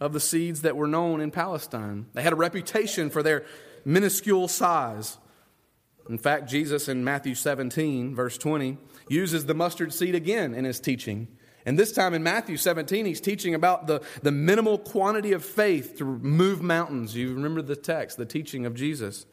of 0.01 0.13
the 0.13 0.19
seeds 0.19 0.63
that 0.63 0.77
were 0.77 0.89
known 0.89 1.21
in 1.21 1.31
Palestine. 1.31 2.07
They 2.15 2.23
had 2.23 2.33
a 2.33 2.37
reputation 2.37 3.09
for 3.11 3.23
their 3.23 3.45
minuscule 3.87 4.49
size. 4.49 5.17
In 6.11 6.19
fact, 6.19 6.49
Jesus 6.49 6.89
in 6.89 7.05
Matthew 7.05 7.35
17, 7.35 8.15
verse 8.15 8.37
20, 8.37 8.77
uses 9.09 9.47
the 9.47 9.55
mustard 9.55 9.95
seed 9.95 10.15
again 10.15 10.55
in 10.55 10.65
his 10.65 10.81
teaching. 10.81 11.29
And 11.65 11.79
this 11.79 11.93
time 11.93 12.15
in 12.15 12.23
Matthew 12.23 12.57
17, 12.57 13.07
he's 13.07 13.21
teaching 13.21 13.55
about 13.55 13.87
the, 13.87 14.01
the 14.23 14.31
minimal 14.31 14.79
quantity 14.79 15.33
of 15.33 15.45
faith 15.45 15.97
to 15.99 16.05
move 16.05 16.63
mountains. 16.63 17.17
You 17.17 17.33
remember 17.33 17.63
the 17.63 17.75
text, 17.75 18.19
the 18.19 18.27
teaching 18.27 18.67
of 18.67 18.75
Jesus. 18.75 19.27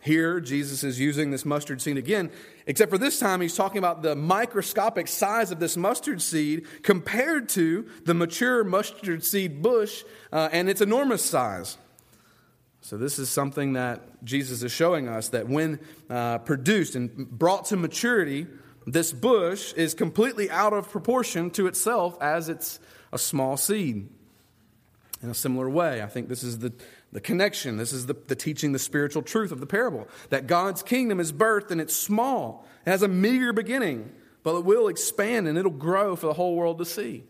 Here, 0.00 0.38
Jesus 0.38 0.84
is 0.84 1.00
using 1.00 1.30
this 1.30 1.44
mustard 1.44 1.80
seed 1.80 1.96
again, 1.96 2.30
except 2.66 2.90
for 2.90 2.98
this 2.98 3.18
time, 3.18 3.40
he's 3.40 3.56
talking 3.56 3.78
about 3.78 4.02
the 4.02 4.14
microscopic 4.14 5.08
size 5.08 5.50
of 5.50 5.58
this 5.58 5.76
mustard 5.76 6.22
seed 6.22 6.66
compared 6.82 7.48
to 7.50 7.88
the 8.04 8.14
mature 8.14 8.62
mustard 8.62 9.24
seed 9.24 9.62
bush 9.62 10.04
uh, 10.32 10.48
and 10.52 10.68
its 10.68 10.80
enormous 10.80 11.24
size. 11.24 11.78
So, 12.80 12.96
this 12.96 13.18
is 13.18 13.28
something 13.28 13.72
that 13.72 14.24
Jesus 14.24 14.62
is 14.62 14.70
showing 14.70 15.08
us 15.08 15.30
that 15.30 15.48
when 15.48 15.80
uh, 16.08 16.38
produced 16.38 16.94
and 16.94 17.28
brought 17.30 17.66
to 17.66 17.76
maturity, 17.76 18.46
this 18.86 19.12
bush 19.12 19.72
is 19.74 19.94
completely 19.94 20.50
out 20.50 20.72
of 20.72 20.88
proportion 20.90 21.50
to 21.52 21.66
itself 21.66 22.16
as 22.20 22.48
it's 22.48 22.78
a 23.12 23.18
small 23.18 23.56
seed. 23.56 24.08
In 25.22 25.30
a 25.30 25.34
similar 25.34 25.68
way, 25.68 26.02
I 26.02 26.06
think 26.06 26.28
this 26.28 26.42
is 26.42 26.58
the 26.58 26.72
the 27.12 27.20
connection. 27.20 27.76
This 27.78 27.94
is 27.94 28.04
the, 28.06 28.14
the 28.26 28.34
teaching, 28.34 28.72
the 28.72 28.78
spiritual 28.78 29.22
truth 29.22 29.52
of 29.52 29.60
the 29.60 29.66
parable 29.66 30.06
that 30.28 30.46
God's 30.46 30.82
kingdom 30.82 31.20
is 31.20 31.32
birthed 31.32 31.70
and 31.70 31.80
it's 31.80 31.96
small. 31.96 32.66
It 32.84 32.90
has 32.90 33.02
a 33.02 33.08
meager 33.08 33.54
beginning, 33.54 34.12
but 34.42 34.56
it 34.58 34.64
will 34.64 34.88
expand 34.88 35.48
and 35.48 35.56
it'll 35.56 35.70
grow 35.70 36.16
for 36.16 36.26
the 36.26 36.34
whole 36.34 36.56
world 36.56 36.78
to 36.78 36.84
see. 36.84 37.24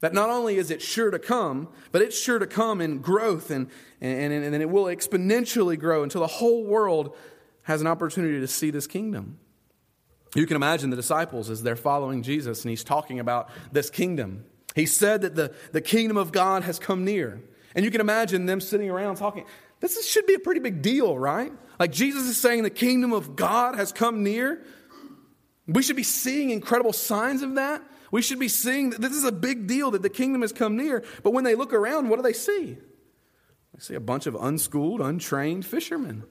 That 0.00 0.12
not 0.12 0.28
only 0.28 0.56
is 0.56 0.70
it 0.70 0.82
sure 0.82 1.10
to 1.10 1.18
come, 1.18 1.68
but 1.90 2.02
it's 2.02 2.18
sure 2.18 2.38
to 2.38 2.46
come 2.46 2.80
in 2.80 2.98
growth 2.98 3.50
and, 3.50 3.68
and, 4.00 4.32
and, 4.32 4.54
and 4.54 4.62
it 4.62 4.68
will 4.68 4.84
exponentially 4.84 5.78
grow 5.78 6.02
until 6.02 6.20
the 6.20 6.26
whole 6.26 6.64
world 6.64 7.16
has 7.62 7.80
an 7.80 7.86
opportunity 7.86 8.40
to 8.40 8.46
see 8.46 8.70
this 8.70 8.86
kingdom. 8.86 9.38
You 10.34 10.46
can 10.46 10.56
imagine 10.56 10.90
the 10.90 10.96
disciples 10.96 11.48
as 11.48 11.62
they're 11.62 11.76
following 11.76 12.22
Jesus 12.22 12.62
and 12.62 12.70
he's 12.70 12.84
talking 12.84 13.20
about 13.20 13.48
this 13.72 13.88
kingdom. 13.88 14.44
He 14.74 14.84
said 14.84 15.22
that 15.22 15.34
the, 15.34 15.54
the 15.72 15.80
kingdom 15.80 16.18
of 16.18 16.30
God 16.30 16.62
has 16.64 16.78
come 16.78 17.04
near. 17.04 17.42
And 17.74 17.84
you 17.84 17.90
can 17.90 18.02
imagine 18.02 18.44
them 18.44 18.60
sitting 18.60 18.90
around 18.90 19.16
talking. 19.16 19.46
This 19.80 19.96
is, 19.96 20.06
should 20.06 20.26
be 20.26 20.34
a 20.34 20.38
pretty 20.38 20.60
big 20.60 20.82
deal, 20.82 21.18
right? 21.18 21.52
Like 21.78 21.92
Jesus 21.92 22.24
is 22.24 22.38
saying 22.38 22.62
the 22.62 22.70
kingdom 22.70 23.12
of 23.12 23.36
God 23.36 23.76
has 23.76 23.92
come 23.92 24.22
near. 24.22 24.62
We 25.66 25.82
should 25.82 25.96
be 25.96 26.02
seeing 26.02 26.50
incredible 26.50 26.92
signs 26.92 27.42
of 27.42 27.54
that. 27.56 27.82
We 28.10 28.22
should 28.22 28.38
be 28.38 28.48
seeing 28.48 28.90
that 28.90 29.00
this 29.00 29.12
is 29.12 29.24
a 29.24 29.32
big 29.32 29.66
deal 29.66 29.90
that 29.92 30.02
the 30.02 30.10
kingdom 30.10 30.42
has 30.42 30.52
come 30.52 30.76
near. 30.76 31.04
But 31.22 31.32
when 31.32 31.44
they 31.44 31.54
look 31.54 31.72
around, 31.72 32.08
what 32.08 32.16
do 32.16 32.22
they 32.22 32.32
see? 32.32 32.76
They 33.74 33.80
see 33.80 33.94
a 33.94 34.00
bunch 34.00 34.26
of 34.26 34.34
unschooled, 34.34 35.00
untrained 35.00 35.66
fishermen 35.66 36.24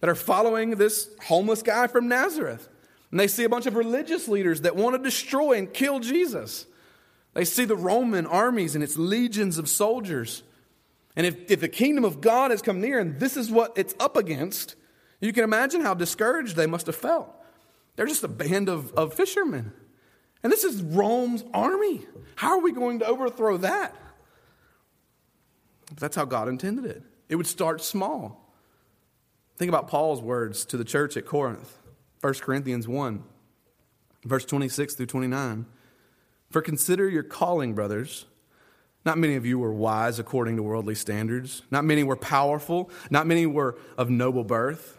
that 0.00 0.10
are 0.10 0.14
following 0.14 0.70
this 0.70 1.08
homeless 1.26 1.62
guy 1.62 1.86
from 1.86 2.08
Nazareth. 2.08 2.68
And 3.10 3.20
they 3.20 3.28
see 3.28 3.44
a 3.44 3.48
bunch 3.48 3.66
of 3.66 3.76
religious 3.76 4.28
leaders 4.28 4.62
that 4.62 4.76
want 4.76 4.96
to 4.96 5.02
destroy 5.02 5.52
and 5.56 5.72
kill 5.72 6.00
Jesus. 6.00 6.66
They 7.32 7.44
see 7.44 7.64
the 7.64 7.76
Roman 7.76 8.26
armies 8.26 8.74
and 8.74 8.82
its 8.82 8.96
legions 8.96 9.56
of 9.58 9.68
soldiers 9.68 10.42
and 11.16 11.26
if, 11.26 11.50
if 11.50 11.60
the 11.60 11.68
kingdom 11.68 12.04
of 12.04 12.20
God 12.20 12.50
has 12.50 12.62
come 12.62 12.80
near 12.80 12.98
and 12.98 13.18
this 13.20 13.36
is 13.36 13.50
what 13.50 13.72
it's 13.76 13.94
up 14.00 14.16
against, 14.16 14.74
you 15.20 15.32
can 15.32 15.44
imagine 15.44 15.80
how 15.80 15.94
discouraged 15.94 16.56
they 16.56 16.66
must 16.66 16.86
have 16.86 16.96
felt. 16.96 17.30
They're 17.96 18.06
just 18.06 18.24
a 18.24 18.28
band 18.28 18.68
of, 18.68 18.92
of 18.94 19.14
fishermen. 19.14 19.72
And 20.44 20.52
this 20.52 20.62
is 20.62 20.82
Rome's 20.82 21.42
army. 21.52 22.06
How 22.36 22.50
are 22.50 22.60
we 22.60 22.70
going 22.70 23.00
to 23.00 23.06
overthrow 23.06 23.56
that? 23.56 23.96
That's 25.96 26.14
how 26.14 26.26
God 26.26 26.48
intended 26.48 26.84
it. 26.84 27.02
It 27.28 27.36
would 27.36 27.46
start 27.46 27.82
small. 27.82 28.52
Think 29.56 29.70
about 29.70 29.88
Paul's 29.88 30.20
words 30.20 30.64
to 30.66 30.76
the 30.76 30.84
church 30.84 31.16
at 31.16 31.26
Corinth, 31.26 31.78
1 32.20 32.34
Corinthians 32.34 32.86
1, 32.86 33.24
verse 34.24 34.44
26 34.44 34.94
through 34.94 35.06
29. 35.06 35.66
For 36.50 36.60
consider 36.60 37.08
your 37.08 37.22
calling, 37.22 37.74
brothers. 37.74 38.26
Not 39.04 39.18
many 39.18 39.36
of 39.36 39.44
you 39.46 39.58
were 39.58 39.72
wise 39.72 40.18
according 40.18 40.56
to 40.56 40.62
worldly 40.62 40.94
standards. 40.94 41.62
Not 41.70 41.84
many 41.84 42.02
were 42.04 42.16
powerful. 42.16 42.90
Not 43.10 43.26
many 43.26 43.46
were 43.46 43.78
of 43.96 44.10
noble 44.10 44.44
birth. 44.44 44.98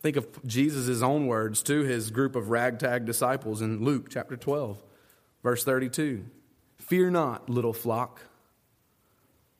Think 0.00 0.16
of 0.16 0.28
Jesus' 0.46 1.02
own 1.02 1.26
words 1.26 1.62
to 1.64 1.82
his 1.82 2.10
group 2.10 2.36
of 2.36 2.50
ragtag 2.50 3.06
disciples 3.06 3.62
in 3.62 3.82
Luke 3.82 4.08
chapter 4.10 4.36
12, 4.36 4.82
verse 5.42 5.64
32. 5.64 6.24
Fear 6.78 7.10
not, 7.10 7.48
little 7.48 7.72
flock, 7.72 8.20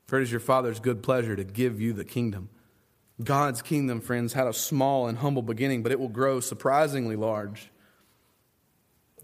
for 0.07 0.19
it 0.19 0.23
is 0.23 0.31
your 0.31 0.41
Father's 0.41 0.79
good 0.79 1.03
pleasure 1.03 1.35
to 1.35 1.45
give 1.45 1.81
you 1.81 1.93
the 1.93 2.05
kingdom. 2.05 2.51
God's 3.23 3.63
kingdom, 3.63 4.01
friends, 4.01 4.35
had 4.35 4.47
a 4.47 4.53
small 4.53 5.09
and 5.09 5.19
humble 5.19 5.43
beginning, 5.43 5.83
but 5.83 5.91
it 5.91 5.99
will 5.99 6.09
grow 6.09 6.41
surprisingly 6.41 7.17
large. 7.17 7.71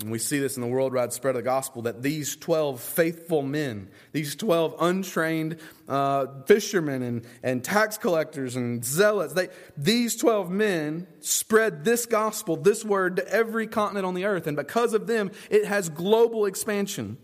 And 0.03 0.11
we 0.11 0.19
see 0.19 0.39
this 0.39 0.57
in 0.57 0.63
the 0.63 0.69
worldwide 0.69 1.13
spread 1.13 1.37
of 1.37 1.43
the 1.43 1.45
gospel 1.45 1.83
that 1.83 2.03
these 2.03 2.37
12 2.37 2.81
faithful 2.81 3.43
men, 3.43 3.89
these 4.11 4.35
12 4.35 4.75
untrained 4.81 5.59
uh, 5.89 6.27
fishermen 6.47 7.03
and, 7.03 7.27
and 7.43 7.63
tax 7.63 7.99
collectors 7.99 8.57
and 8.57 8.85
zealots, 8.85 9.33
they, 9.35 9.49
these 9.77 10.17
12 10.17 10.51
men 10.51 11.07
spread 11.21 11.85
this 11.85 12.07
gospel, 12.07 12.57
this 12.57 12.85
word 12.85 13.17
to 13.17 13.29
every 13.29 13.67
continent 13.67 14.05
on 14.05 14.15
the 14.15 14.25
earth. 14.25 14.47
And 14.47 14.57
because 14.57 14.93
of 14.93 15.07
them, 15.07 15.31
it 15.51 15.67
has 15.67 15.89
global 15.89 16.47
expansion. 16.47 17.17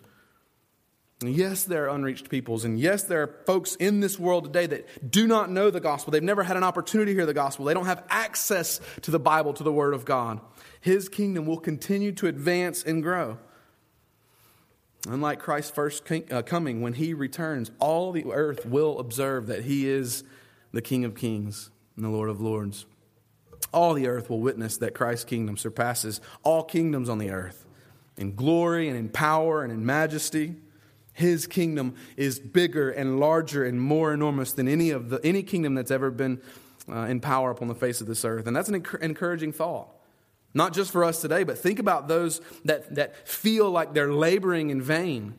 Yes, 1.21 1.65
there 1.65 1.87
are 1.87 1.89
unreached 1.97 2.29
peoples, 2.29 2.65
and 2.65 2.79
yes, 2.79 3.03
there 3.03 3.23
are 3.23 3.43
folks 3.45 3.75
in 3.75 3.99
this 3.99 4.21
world 4.21 4.45
today 4.45 4.67
that 4.67 5.11
do 5.11 5.27
not 5.27 5.51
know 5.51 5.69
the 5.69 5.81
gospel. 5.81 6.13
They've 6.13 6.23
never 6.23 6.45
had 6.45 6.57
an 6.57 6.63
opportunity 6.63 7.11
to 7.11 7.17
hear 7.17 7.27
the 7.27 7.35
gospel. 7.35 7.65
They 7.65 7.75
don't 7.75 7.87
have 7.87 8.05
access 8.09 8.81
to 9.03 9.11
the 9.11 9.19
Bible, 9.19 9.53
to 9.55 9.65
the 9.65 9.73
Word 9.73 9.95
of 9.95 10.05
God 10.05 10.41
his 10.81 11.09
kingdom 11.09 11.47
will 11.47 11.59
continue 11.59 12.13
to 12.13 12.27
advance 12.27 12.83
and 12.83 13.03
grow. 13.03 13.39
Unlike 15.09 15.39
Christ's 15.39 15.71
first 15.71 16.11
uh, 16.31 16.43
coming, 16.43 16.83
when 16.83 16.95
he 16.95 17.15
returns, 17.15 17.71
all 17.79 18.13
the 18.13 18.25
earth 18.27 18.67
will 18.67 18.99
observe 18.99 19.47
that 19.47 19.65
he 19.65 19.89
is 19.89 20.25
the 20.73 20.83
King 20.83 21.05
of 21.05 21.15
kings 21.15 21.71
and 21.97 22.05
the 22.05 22.11
Lord 22.11 22.29
of 22.29 22.41
lords. 22.41 22.85
All 23.73 23.95
the 23.95 24.07
earth 24.07 24.29
will 24.29 24.41
witness 24.41 24.77
that 24.79 24.95
Christ's 24.95 25.25
kingdom 25.25 25.57
surpasses 25.57 26.21
all 26.43 26.63
kingdoms 26.63 27.09
on 27.09 27.19
the 27.19 27.31
earth 27.31 27.67
in 28.17 28.35
glory 28.35 28.89
and 28.89 28.99
in 28.99 29.09
power 29.09 29.63
and 29.63 29.73
in 29.73 29.85
majesty. 29.85 30.57
His 31.13 31.47
kingdom 31.47 31.95
is 32.17 32.39
bigger 32.39 32.91
and 32.91 33.19
larger 33.19 33.65
and 33.65 33.81
more 33.81 34.13
enormous 34.13 34.53
than 34.53 34.69
any 34.69 34.91
of 34.91 35.11
the 35.11 35.21
any 35.25 35.43
kingdom 35.43 35.75
that's 35.75 35.91
ever 35.91 36.11
been 36.11 36.41
uh, 36.89 37.01
in 37.03 37.21
power 37.21 37.51
upon 37.51 37.69
the 37.69 37.75
face 37.75 38.01
of 38.01 38.07
this 38.07 38.25
earth. 38.25 38.47
And 38.47 38.57
that's 38.57 38.69
an 38.69 38.85
encouraging 39.01 39.53
thought. 39.53 39.89
Not 40.59 40.73
just 40.73 40.91
for 40.91 41.05
us 41.05 41.21
today, 41.21 41.45
but 41.45 41.57
think 41.57 41.79
about 41.79 42.09
those 42.09 42.41
that, 42.65 42.93
that 42.97 43.29
feel 43.29 43.71
like 43.71 43.95
they're 43.95 44.13
laboring 44.13 44.71
in 44.71 44.83
vain. 44.83 45.35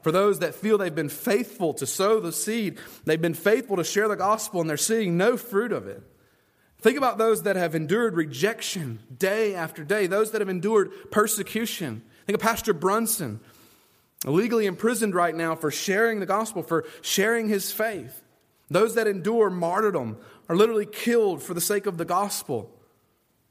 For 0.00 0.10
those 0.10 0.38
that 0.38 0.54
feel 0.54 0.78
they've 0.78 0.94
been 0.94 1.10
faithful 1.10 1.74
to 1.74 1.86
sow 1.86 2.20
the 2.20 2.32
seed, 2.32 2.78
they've 3.04 3.20
been 3.20 3.34
faithful 3.34 3.76
to 3.76 3.84
share 3.84 4.08
the 4.08 4.16
gospel, 4.16 4.62
and 4.62 4.70
they're 4.70 4.78
seeing 4.78 5.18
no 5.18 5.36
fruit 5.36 5.72
of 5.72 5.86
it. 5.86 6.02
Think 6.78 6.96
about 6.96 7.18
those 7.18 7.42
that 7.42 7.56
have 7.56 7.74
endured 7.74 8.14
rejection 8.14 9.00
day 9.14 9.54
after 9.54 9.84
day, 9.84 10.06
those 10.06 10.30
that 10.30 10.40
have 10.40 10.48
endured 10.48 10.90
persecution. 11.10 12.00
Think 12.24 12.34
of 12.34 12.40
Pastor 12.40 12.72
Brunson, 12.72 13.40
illegally 14.26 14.64
imprisoned 14.64 15.14
right 15.14 15.34
now 15.34 15.54
for 15.54 15.70
sharing 15.70 16.18
the 16.18 16.24
gospel, 16.24 16.62
for 16.62 16.86
sharing 17.02 17.50
his 17.50 17.72
faith. 17.72 18.22
Those 18.70 18.94
that 18.94 19.06
endure 19.06 19.50
martyrdom 19.50 20.16
are 20.48 20.56
literally 20.56 20.86
killed 20.86 21.42
for 21.42 21.52
the 21.52 21.60
sake 21.60 21.84
of 21.84 21.98
the 21.98 22.06
gospel. 22.06 22.74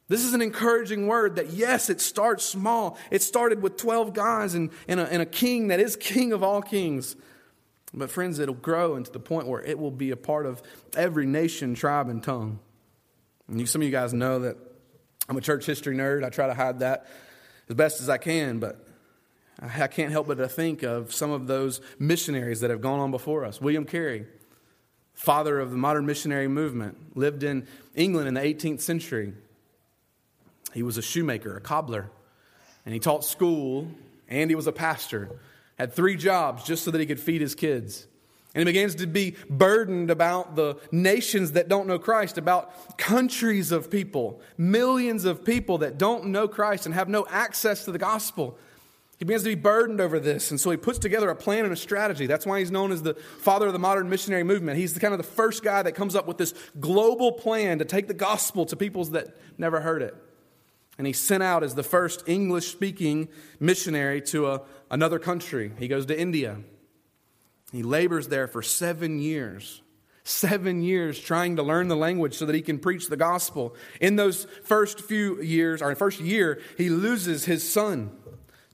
This 0.10 0.24
is 0.24 0.34
an 0.34 0.41
encouraging 0.41 1.06
word 1.06 1.36
that, 1.36 1.52
yes, 1.52 1.89
it 1.89 2.02
starts 2.02 2.43
small. 2.43 2.98
It 3.12 3.22
started 3.22 3.62
with 3.62 3.78
12 3.78 4.13
guys 4.13 4.56
and, 4.56 4.72
and, 4.88 5.00
a, 5.00 5.04
and 5.12 5.22
a 5.22 5.26
king 5.26 5.67
that 5.67 5.80
is 5.80 5.95
king 5.95 6.34
of 6.34 6.41
all 6.43 6.63
kings. 6.63 7.15
But, 7.93 8.10
friends, 8.10 8.39
it'll 8.39 8.56
grow 8.56 8.95
into 8.95 9.12
the 9.12 9.19
point 9.19 9.48
where 9.48 9.62
it 9.62 9.78
will 9.78 9.91
be 9.91 10.10
a 10.10 10.17
part 10.17 10.48
of 10.48 10.63
every 10.98 11.28
nation, 11.28 11.76
tribe, 11.76 12.10
and 12.10 12.24
tongue. 12.24 12.60
And 13.48 13.60
you, 13.60 13.67
some 13.67 13.82
of 13.82 13.86
you 13.86 13.91
guys 13.91 14.12
know 14.12 14.39
that 14.39 14.58
I'm 15.28 15.38
a 15.38 15.41
church 15.41 15.65
history 15.67 15.95
nerd. 15.95 16.26
I 16.26 16.30
try 16.30 16.48
to 16.48 16.56
hide 16.56 16.80
that 16.80 17.06
as 17.69 17.76
best 17.76 18.02
as 18.02 18.10
I 18.10 18.17
can, 18.17 18.58
but 18.58 18.84
I 19.62 19.88
can't 19.88 20.12
help 20.12 20.28
but 20.28 20.39
to 20.39 20.48
think 20.48 20.82
of 20.82 21.13
some 21.13 21.30
of 21.30 21.45
those 21.45 21.82
missionaries 22.00 22.62
that 22.62 22.72
have 22.72 22.82
gone 22.82 23.00
on 23.00 23.12
before 23.12 23.45
us. 23.45 23.62
William 23.62 23.86
Carey, 23.86 24.26
father 25.13 25.60
of 25.60 25.69
the 25.69 25.78
modern 25.78 26.08
missionary 26.08 26.48
movement, 26.48 27.15
lived 27.15 27.43
in 27.43 27.67
England 27.93 28.28
in 28.28 28.34
the 28.34 28.41
18th 28.41 28.82
century. 28.82 29.34
He 30.73 30.84
was 30.84 30.97
a 30.97 31.01
shoemaker, 31.01 31.58
a 31.58 31.62
cobbler, 31.62 32.10
and 32.86 32.93
he 32.93 32.99
taught 32.99 33.25
school 33.25 33.88
and 34.27 34.49
he 34.49 34.55
was 34.55 34.67
a 34.67 34.71
pastor. 34.71 35.29
Had 35.77 35.93
three 35.93 36.15
jobs 36.15 36.63
just 36.63 36.84
so 36.84 36.91
that 36.91 36.99
he 36.99 37.05
could 37.05 37.19
feed 37.19 37.41
his 37.41 37.55
kids. 37.55 38.05
And 38.53 38.62
he 38.62 38.65
begins 38.65 38.95
to 38.95 39.08
be 39.08 39.36
burdened 39.49 40.10
about 40.10 40.55
the 40.55 40.77
nations 40.91 41.51
that 41.51 41.67
don't 41.67 41.88
know 41.88 41.99
Christ, 41.99 42.38
about 42.38 42.97
countries 42.97 43.71
of 43.71 43.91
people, 43.91 44.41
millions 44.58 45.25
of 45.25 45.45
people 45.45 45.79
that 45.79 45.97
don't 45.97 46.27
know 46.27 46.47
Christ 46.47 46.86
and 46.86 46.95
have 46.95 47.10
no 47.10 47.27
access 47.29 47.86
to 47.86 47.91
the 47.91 47.99
gospel. 47.99 48.58
He 49.19 49.25
begins 49.25 49.43
to 49.43 49.49
be 49.49 49.55
burdened 49.55 50.01
over 50.01 50.19
this, 50.19 50.49
and 50.49 50.60
so 50.60 50.71
he 50.71 50.77
puts 50.77 50.97
together 50.97 51.29
a 51.29 51.36
plan 51.36 51.65
and 51.65 51.73
a 51.73 51.77
strategy. 51.77 52.25
That's 52.25 52.45
why 52.45 52.60
he's 52.60 52.71
known 52.71 52.91
as 52.91 53.03
the 53.03 53.13
father 53.13 53.67
of 53.67 53.73
the 53.73 53.79
modern 53.79 54.10
missionary 54.10 54.43
movement. 54.43 54.79
He's 54.79 54.93
the 54.93 54.99
kind 54.99 55.13
of 55.13 55.17
the 55.17 55.25
first 55.25 55.62
guy 55.62 55.84
that 55.84 55.91
comes 55.91 56.15
up 56.15 56.25
with 56.25 56.38
this 56.38 56.53
global 56.79 57.34
plan 57.34 57.79
to 57.79 57.86
take 57.86 58.08
the 58.08 58.13
gospel 58.13 58.65
to 58.67 58.75
peoples 58.75 59.12
that 59.12 59.38
never 59.58 59.82
heard 59.82 60.01
it 60.01 60.15
and 60.99 61.07
he's 61.07 61.17
sent 61.17 61.41
out 61.41 61.63
as 61.63 61.75
the 61.75 61.81
first 61.81 62.27
English 62.27 62.67
speaking 62.67 63.29
missionary 63.57 64.21
to 64.21 64.47
a, 64.47 64.62
another 64.91 65.17
country. 65.17 65.71
He 65.79 65.88
goes 65.88 66.05
to 66.07 66.19
India. 66.19 66.57
He 67.71 67.83
labors 67.83 68.27
there 68.27 68.49
for 68.49 68.62
seven 68.62 69.19
years. 69.19 69.81
Seven 70.25 70.83
years 70.83 71.17
trying 71.17 71.55
to 71.55 71.63
learn 71.63 71.88
the 71.88 71.95
language 71.95 72.35
so 72.35 72.45
that 72.45 72.53
he 72.53 72.62
can 72.62 72.79
preach 72.79 73.07
the 73.07 73.15
gospel. 73.15 73.75
In 74.01 74.17
those 74.17 74.45
first 74.65 74.99
few 74.99 75.41
years, 75.41 75.81
or 75.81 75.95
first 75.95 76.19
year, 76.19 76.62
he 76.77 76.89
loses 76.89 77.45
his 77.45 77.67
son 77.67 78.12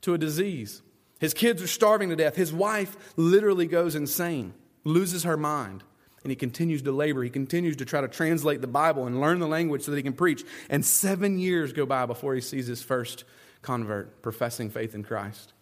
to 0.01 0.15
a 0.15 0.17
disease. 0.17 0.81
His 1.19 1.35
kids 1.35 1.61
are 1.61 1.67
starving 1.67 2.09
to 2.09 2.15
death. 2.15 2.35
His 2.35 2.51
wife 2.51 2.97
literally 3.15 3.67
goes 3.67 3.93
insane, 3.93 4.55
loses 4.83 5.23
her 5.25 5.38
mind 5.38 5.83
and 6.25 6.31
he 6.31 6.35
continues 6.35 6.81
to 6.81 6.91
labor. 6.91 7.21
He 7.21 7.29
continues 7.29 7.75
to 7.75 7.85
try 7.85 8.01
to 8.01 8.07
translate 8.07 8.59
the 8.59 8.65
Bible 8.67 9.05
and 9.05 9.21
learn 9.21 9.38
the 9.38 9.47
language 9.47 9.83
so 9.83 9.91
that 9.91 9.97
he 9.97 10.01
can 10.01 10.13
preach. 10.13 10.43
And 10.71 10.83
seven 10.83 11.38
years 11.38 11.71
go 11.71 11.85
by 11.85 12.07
before 12.07 12.33
he 12.33 12.41
sees 12.41 12.65
his 12.65 12.81
first 12.81 13.25
convert 13.61 14.23
professing 14.23 14.71
faith 14.71 14.95
in 14.95 15.03
Christ. 15.03 15.53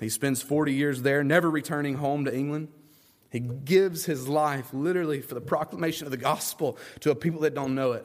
He 0.00 0.08
spends 0.08 0.42
40 0.42 0.74
years 0.74 1.02
there, 1.02 1.22
never 1.22 1.48
returning 1.48 1.94
home 1.94 2.24
to 2.24 2.36
England. 2.36 2.70
He 3.30 3.38
gives 3.38 4.04
his 4.04 4.26
life 4.26 4.74
literally 4.74 5.20
for 5.20 5.34
the 5.34 5.40
proclamation 5.40 6.08
of 6.08 6.10
the 6.10 6.16
gospel 6.16 6.76
to 6.98 7.12
a 7.12 7.14
people 7.14 7.42
that 7.42 7.54
don't 7.54 7.76
know 7.76 7.92
it. 7.92 8.04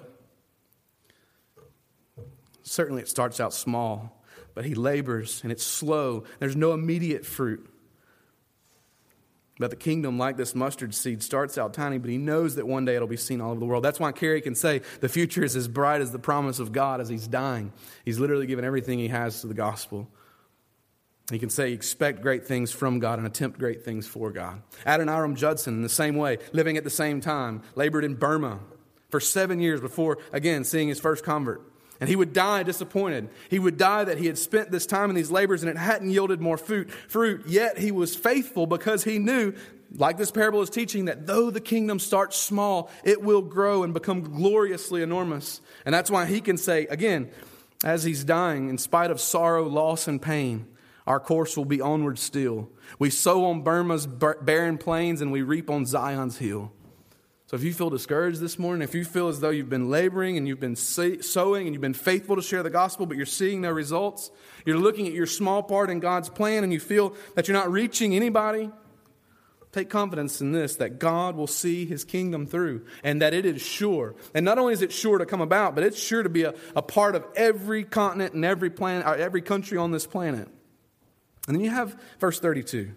Certainly, 2.61 3.01
it 3.01 3.09
starts 3.09 3.39
out 3.39 3.51
small, 3.51 4.23
but 4.53 4.63
he 4.63 4.75
labors 4.75 5.41
and 5.41 5.51
it's 5.51 5.63
slow. 5.63 6.25
There's 6.37 6.55
no 6.55 6.73
immediate 6.73 7.25
fruit. 7.25 7.67
But 9.61 9.69
the 9.69 9.75
kingdom, 9.75 10.17
like 10.17 10.37
this 10.37 10.55
mustard 10.55 10.95
seed, 10.95 11.21
starts 11.21 11.55
out 11.55 11.75
tiny, 11.75 11.99
but 11.99 12.09
he 12.09 12.17
knows 12.17 12.55
that 12.55 12.65
one 12.65 12.83
day 12.83 12.95
it'll 12.95 13.07
be 13.07 13.15
seen 13.15 13.39
all 13.39 13.51
over 13.51 13.59
the 13.59 13.65
world. 13.67 13.83
That's 13.83 13.99
why 13.99 14.11
Carey 14.11 14.41
can 14.41 14.55
say 14.55 14.81
the 15.01 15.07
future 15.07 15.43
is 15.43 15.55
as 15.55 15.67
bright 15.67 16.01
as 16.01 16.11
the 16.11 16.17
promise 16.17 16.57
of 16.57 16.71
God 16.71 16.99
as 16.99 17.09
he's 17.09 17.27
dying. 17.27 17.71
He's 18.03 18.17
literally 18.17 18.47
given 18.47 18.65
everything 18.65 18.97
he 18.97 19.09
has 19.09 19.41
to 19.41 19.47
the 19.47 19.53
gospel. 19.53 20.09
He 21.29 21.37
can 21.37 21.51
say, 21.51 21.73
expect 21.73 22.23
great 22.23 22.47
things 22.47 22.71
from 22.71 22.97
God 22.99 23.19
and 23.19 23.27
attempt 23.27 23.59
great 23.59 23.85
things 23.85 24.07
for 24.07 24.31
God. 24.31 24.63
Adoniram 24.85 25.35
Judson, 25.35 25.75
in 25.75 25.81
the 25.83 25.89
same 25.89 26.15
way, 26.15 26.39
living 26.53 26.75
at 26.75 26.83
the 26.83 26.89
same 26.89 27.21
time, 27.21 27.61
labored 27.75 28.03
in 28.03 28.15
Burma 28.15 28.59
for 29.09 29.19
seven 29.19 29.59
years 29.59 29.79
before, 29.79 30.17
again, 30.33 30.63
seeing 30.63 30.87
his 30.87 30.99
first 30.99 31.23
convert. 31.23 31.70
And 32.01 32.09
he 32.09 32.15
would 32.17 32.33
die 32.33 32.63
disappointed. 32.63 33.29
He 33.49 33.59
would 33.59 33.77
die 33.77 34.03
that 34.03 34.17
he 34.17 34.25
had 34.25 34.37
spent 34.37 34.71
this 34.71 34.85
time 34.85 35.09
in 35.09 35.15
these 35.15 35.31
labors 35.31 35.61
and 35.61 35.69
it 35.69 35.77
hadn't 35.77 36.09
yielded 36.09 36.41
more 36.41 36.57
fruit, 36.57 36.91
fruit. 36.91 37.43
Yet 37.47 37.77
he 37.77 37.91
was 37.91 38.15
faithful 38.15 38.65
because 38.65 39.03
he 39.03 39.19
knew 39.19 39.53
like 39.95 40.17
this 40.17 40.31
parable 40.31 40.61
is 40.61 40.69
teaching, 40.69 41.05
that 41.05 41.27
though 41.27 41.49
the 41.49 41.59
kingdom 41.59 41.99
starts 41.99 42.37
small, 42.37 42.89
it 43.03 43.21
will 43.21 43.41
grow 43.41 43.83
and 43.83 43.93
become 43.93 44.21
gloriously 44.21 45.01
enormous. 45.01 45.61
And 45.85 45.93
that's 45.93 46.09
why 46.09 46.25
he 46.25 46.41
can 46.41 46.57
say, 46.57 46.87
again, 46.87 47.29
as 47.83 48.03
he's 48.03 48.23
dying, 48.23 48.69
in 48.69 48.77
spite 48.77 49.11
of 49.11 49.19
sorrow, 49.19 49.67
loss, 49.67 50.07
and 50.07 50.21
pain, 50.21 50.67
our 51.05 51.19
course 51.19 51.57
will 51.57 51.65
be 51.65 51.81
onward 51.81 52.19
still. 52.19 52.69
We 52.99 53.09
sow 53.09 53.45
on 53.45 53.63
Burma's 53.63 54.07
barren 54.07 54.77
plains 54.77 55.21
and 55.21 55.31
we 55.31 55.41
reap 55.41 55.69
on 55.69 55.85
Zion's 55.85 56.37
hill. 56.37 56.71
So 57.51 57.57
if 57.57 57.65
you 57.65 57.73
feel 57.73 57.89
discouraged 57.89 58.39
this 58.39 58.57
morning, 58.57 58.81
if 58.81 58.95
you 58.95 59.03
feel 59.03 59.27
as 59.27 59.41
though 59.41 59.49
you've 59.49 59.67
been 59.67 59.89
laboring 59.89 60.37
and 60.37 60.47
you've 60.47 60.61
been 60.61 60.77
sowing 60.77 61.67
and 61.67 61.75
you've 61.75 61.81
been 61.81 61.93
faithful 61.93 62.37
to 62.37 62.41
share 62.41 62.63
the 62.63 62.69
gospel, 62.69 63.05
but 63.05 63.17
you're 63.17 63.25
seeing 63.25 63.59
no 63.59 63.71
results, 63.71 64.31
you're 64.65 64.77
looking 64.77 65.05
at 65.05 65.11
your 65.11 65.25
small 65.25 65.61
part 65.61 65.89
in 65.89 65.99
God's 65.99 66.29
plan 66.29 66.63
and 66.63 66.71
you 66.71 66.79
feel 66.79 67.13
that 67.35 67.49
you're 67.49 67.57
not 67.57 67.69
reaching 67.69 68.15
anybody, 68.15 68.69
take 69.73 69.89
confidence 69.89 70.39
in 70.39 70.53
this 70.53 70.77
that 70.77 70.97
God 70.97 71.35
will 71.35 71.45
see 71.45 71.85
his 71.85 72.05
kingdom 72.05 72.47
through 72.47 72.85
and 73.03 73.21
that 73.21 73.33
it 73.33 73.45
is 73.45 73.61
sure. 73.61 74.15
And 74.33 74.45
not 74.45 74.57
only 74.57 74.71
is 74.71 74.81
it 74.81 74.93
sure 74.93 75.17
to 75.17 75.25
come 75.25 75.41
about, 75.41 75.75
but 75.75 75.83
it's 75.83 75.99
sure 75.99 76.23
to 76.23 76.29
be 76.29 76.43
a, 76.43 76.53
a 76.73 76.81
part 76.81 77.17
of 77.17 77.25
every 77.35 77.83
continent 77.83 78.33
and 78.33 78.45
every 78.45 78.69
planet, 78.69 79.05
uh, 79.05 79.11
every 79.11 79.41
country 79.41 79.77
on 79.77 79.91
this 79.91 80.07
planet. 80.07 80.47
And 81.49 81.57
then 81.57 81.61
you 81.61 81.71
have 81.71 82.01
verse 82.17 82.39
32. 82.39 82.93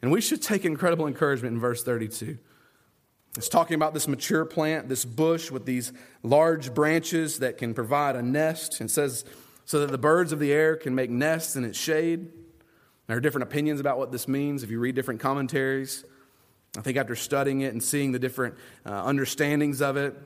And 0.00 0.12
we 0.12 0.20
should 0.20 0.42
take 0.42 0.64
incredible 0.64 1.08
encouragement 1.08 1.54
in 1.54 1.60
verse 1.60 1.82
32. 1.82 2.38
It's 3.38 3.48
talking 3.48 3.76
about 3.76 3.94
this 3.94 4.08
mature 4.08 4.44
plant, 4.44 4.88
this 4.88 5.04
bush 5.04 5.52
with 5.52 5.64
these 5.64 5.92
large 6.24 6.74
branches 6.74 7.38
that 7.38 7.56
can 7.56 7.72
provide 7.72 8.16
a 8.16 8.22
nest. 8.22 8.80
and 8.80 8.90
says, 8.90 9.24
so 9.64 9.78
that 9.78 9.92
the 9.92 9.98
birds 9.98 10.32
of 10.32 10.40
the 10.40 10.52
air 10.52 10.74
can 10.74 10.92
make 10.94 11.08
nests 11.08 11.54
in 11.54 11.62
its 11.62 11.78
shade. 11.78 12.32
There 13.06 13.16
are 13.16 13.20
different 13.20 13.44
opinions 13.44 13.78
about 13.78 13.96
what 13.96 14.10
this 14.10 14.26
means 14.26 14.64
if 14.64 14.70
you 14.70 14.80
read 14.80 14.96
different 14.96 15.20
commentaries. 15.20 16.04
I 16.76 16.80
think 16.80 16.96
after 16.96 17.14
studying 17.14 17.60
it 17.60 17.72
and 17.72 17.80
seeing 17.80 18.10
the 18.10 18.18
different 18.18 18.56
uh, 18.84 19.04
understandings 19.04 19.80
of 19.80 19.96
it, 19.96 20.16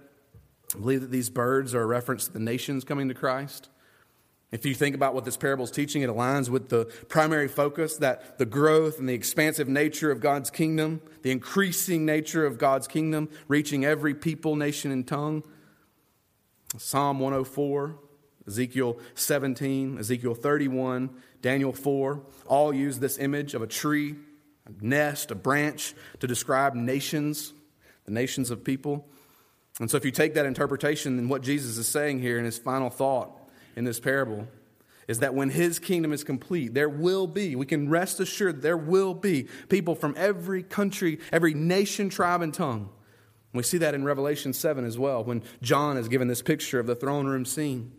I 0.74 0.78
believe 0.78 1.02
that 1.02 1.10
these 1.10 1.28
birds 1.28 1.74
are 1.74 1.82
a 1.82 1.86
reference 1.86 2.26
to 2.28 2.32
the 2.32 2.40
nations 2.40 2.82
coming 2.82 3.08
to 3.08 3.14
Christ. 3.14 3.68
If 4.52 4.66
you 4.66 4.74
think 4.74 4.94
about 4.94 5.14
what 5.14 5.24
this 5.24 5.38
parable 5.38 5.64
is 5.64 5.70
teaching, 5.70 6.02
it 6.02 6.10
aligns 6.10 6.50
with 6.50 6.68
the 6.68 6.84
primary 7.08 7.48
focus 7.48 7.96
that 7.96 8.38
the 8.38 8.44
growth 8.44 8.98
and 8.98 9.08
the 9.08 9.14
expansive 9.14 9.66
nature 9.66 10.10
of 10.10 10.20
God's 10.20 10.50
kingdom, 10.50 11.00
the 11.22 11.30
increasing 11.30 12.04
nature 12.04 12.44
of 12.44 12.58
God's 12.58 12.86
kingdom, 12.86 13.30
reaching 13.48 13.86
every 13.86 14.14
people, 14.14 14.54
nation, 14.54 14.92
and 14.92 15.08
tongue. 15.08 15.42
Psalm 16.76 17.18
104, 17.18 17.98
Ezekiel 18.46 18.98
17, 19.14 19.98
Ezekiel 19.98 20.34
31, 20.34 21.10
Daniel 21.40 21.72
4 21.72 22.22
all 22.46 22.74
use 22.74 22.98
this 22.98 23.18
image 23.18 23.54
of 23.54 23.62
a 23.62 23.66
tree, 23.66 24.16
a 24.66 24.84
nest, 24.84 25.30
a 25.30 25.34
branch 25.34 25.94
to 26.20 26.26
describe 26.26 26.74
nations, 26.74 27.54
the 28.04 28.12
nations 28.12 28.50
of 28.50 28.64
people. 28.64 29.08
And 29.80 29.90
so, 29.90 29.96
if 29.96 30.04
you 30.04 30.10
take 30.10 30.34
that 30.34 30.44
interpretation 30.44 31.18
and 31.18 31.30
what 31.30 31.42
Jesus 31.42 31.78
is 31.78 31.88
saying 31.88 32.20
here 32.20 32.38
in 32.38 32.44
his 32.44 32.58
final 32.58 32.90
thought, 32.90 33.41
in 33.76 33.84
this 33.84 34.00
parable 34.00 34.48
is 35.08 35.18
that 35.18 35.34
when 35.34 35.50
his 35.50 35.78
kingdom 35.78 36.12
is 36.12 36.24
complete, 36.24 36.74
there 36.74 36.88
will 36.88 37.26
be, 37.26 37.56
we 37.56 37.66
can 37.66 37.88
rest 37.88 38.20
assured, 38.20 38.62
there 38.62 38.76
will 38.76 39.14
be 39.14 39.48
people 39.68 39.94
from 39.94 40.14
every 40.16 40.62
country, 40.62 41.18
every 41.32 41.54
nation, 41.54 42.08
tribe, 42.08 42.40
and 42.40 42.54
tongue. 42.54 42.88
We 43.52 43.62
see 43.62 43.78
that 43.78 43.94
in 43.94 44.04
Revelation 44.04 44.52
7 44.52 44.84
as 44.84 44.98
well, 44.98 45.24
when 45.24 45.42
John 45.60 45.96
is 45.96 46.08
given 46.08 46.28
this 46.28 46.40
picture 46.40 46.80
of 46.80 46.86
the 46.86 46.94
throne 46.94 47.26
room 47.26 47.44
scene 47.44 47.92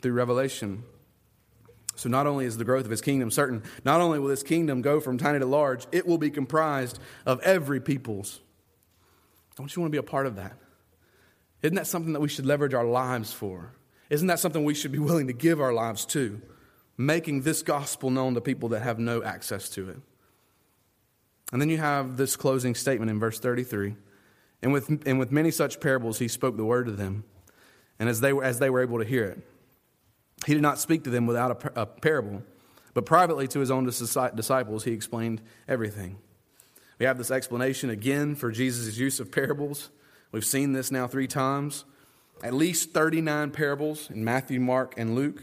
through 0.00 0.12
Revelation. 0.12 0.84
So, 1.96 2.08
not 2.08 2.26
only 2.26 2.44
is 2.46 2.56
the 2.56 2.64
growth 2.64 2.84
of 2.84 2.90
his 2.90 3.00
kingdom 3.00 3.30
certain, 3.30 3.62
not 3.84 4.00
only 4.00 4.18
will 4.18 4.28
this 4.28 4.42
kingdom 4.42 4.82
go 4.82 5.00
from 5.00 5.18
tiny 5.18 5.38
to 5.38 5.46
large, 5.46 5.86
it 5.92 6.06
will 6.06 6.18
be 6.18 6.30
comprised 6.30 6.98
of 7.26 7.40
every 7.40 7.80
people's. 7.80 8.40
Don't 9.56 9.74
you 9.74 9.82
want 9.82 9.92
to 9.92 9.94
be 9.94 10.04
a 10.04 10.10
part 10.10 10.26
of 10.26 10.36
that? 10.36 10.56
Isn't 11.62 11.76
that 11.76 11.86
something 11.86 12.12
that 12.14 12.20
we 12.20 12.28
should 12.28 12.46
leverage 12.46 12.74
our 12.74 12.84
lives 12.84 13.32
for? 13.32 13.72
Isn't 14.14 14.28
that 14.28 14.38
something 14.38 14.62
we 14.62 14.74
should 14.74 14.92
be 14.92 15.00
willing 15.00 15.26
to 15.26 15.32
give 15.32 15.60
our 15.60 15.72
lives 15.72 16.06
to? 16.06 16.40
Making 16.96 17.42
this 17.42 17.62
gospel 17.62 18.10
known 18.10 18.34
to 18.34 18.40
people 18.40 18.68
that 18.68 18.82
have 18.82 19.00
no 19.00 19.24
access 19.24 19.68
to 19.70 19.90
it. 19.90 19.96
And 21.52 21.60
then 21.60 21.68
you 21.68 21.78
have 21.78 22.16
this 22.16 22.36
closing 22.36 22.76
statement 22.76 23.10
in 23.10 23.18
verse 23.18 23.40
33. 23.40 23.96
And 24.62 24.72
with, 24.72 24.88
and 25.04 25.18
with 25.18 25.32
many 25.32 25.50
such 25.50 25.80
parables, 25.80 26.20
he 26.20 26.28
spoke 26.28 26.56
the 26.56 26.64
word 26.64 26.86
to 26.86 26.92
them. 26.92 27.24
And 27.98 28.08
as 28.08 28.20
they, 28.20 28.32
were, 28.32 28.44
as 28.44 28.60
they 28.60 28.70
were 28.70 28.82
able 28.82 29.00
to 29.00 29.04
hear 29.04 29.24
it, 29.24 29.38
he 30.46 30.54
did 30.54 30.62
not 30.62 30.78
speak 30.78 31.02
to 31.04 31.10
them 31.10 31.26
without 31.26 31.64
a, 31.76 31.82
a 31.82 31.86
parable, 31.86 32.44
but 32.92 33.06
privately 33.06 33.48
to 33.48 33.58
his 33.58 33.72
own 33.72 33.84
disciples, 33.84 34.84
he 34.84 34.92
explained 34.92 35.42
everything. 35.66 36.18
We 37.00 37.06
have 37.06 37.18
this 37.18 37.32
explanation 37.32 37.90
again 37.90 38.36
for 38.36 38.52
Jesus' 38.52 38.96
use 38.96 39.18
of 39.18 39.32
parables. 39.32 39.90
We've 40.30 40.44
seen 40.44 40.72
this 40.72 40.92
now 40.92 41.08
three 41.08 41.26
times 41.26 41.84
at 42.42 42.54
least 42.54 42.92
39 42.92 43.50
parables 43.50 44.10
in 44.10 44.24
Matthew, 44.24 44.60
Mark, 44.60 44.94
and 44.96 45.14
Luke. 45.14 45.42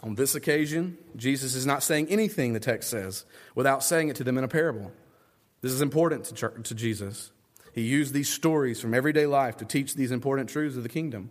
On 0.00 0.14
this 0.14 0.34
occasion, 0.34 0.98
Jesus 1.16 1.54
is 1.54 1.66
not 1.66 1.82
saying 1.82 2.08
anything, 2.08 2.52
the 2.52 2.60
text 2.60 2.90
says, 2.90 3.24
without 3.54 3.82
saying 3.82 4.08
it 4.08 4.16
to 4.16 4.24
them 4.24 4.36
in 4.36 4.44
a 4.44 4.48
parable. 4.48 4.92
This 5.62 5.72
is 5.72 5.80
important 5.80 6.24
to, 6.26 6.48
to 6.62 6.74
Jesus. 6.74 7.30
He 7.72 7.82
used 7.82 8.12
these 8.12 8.28
stories 8.28 8.80
from 8.80 8.92
everyday 8.92 9.26
life 9.26 9.56
to 9.56 9.64
teach 9.64 9.94
these 9.94 10.10
important 10.10 10.50
truths 10.50 10.76
of 10.76 10.82
the 10.82 10.88
kingdom. 10.88 11.30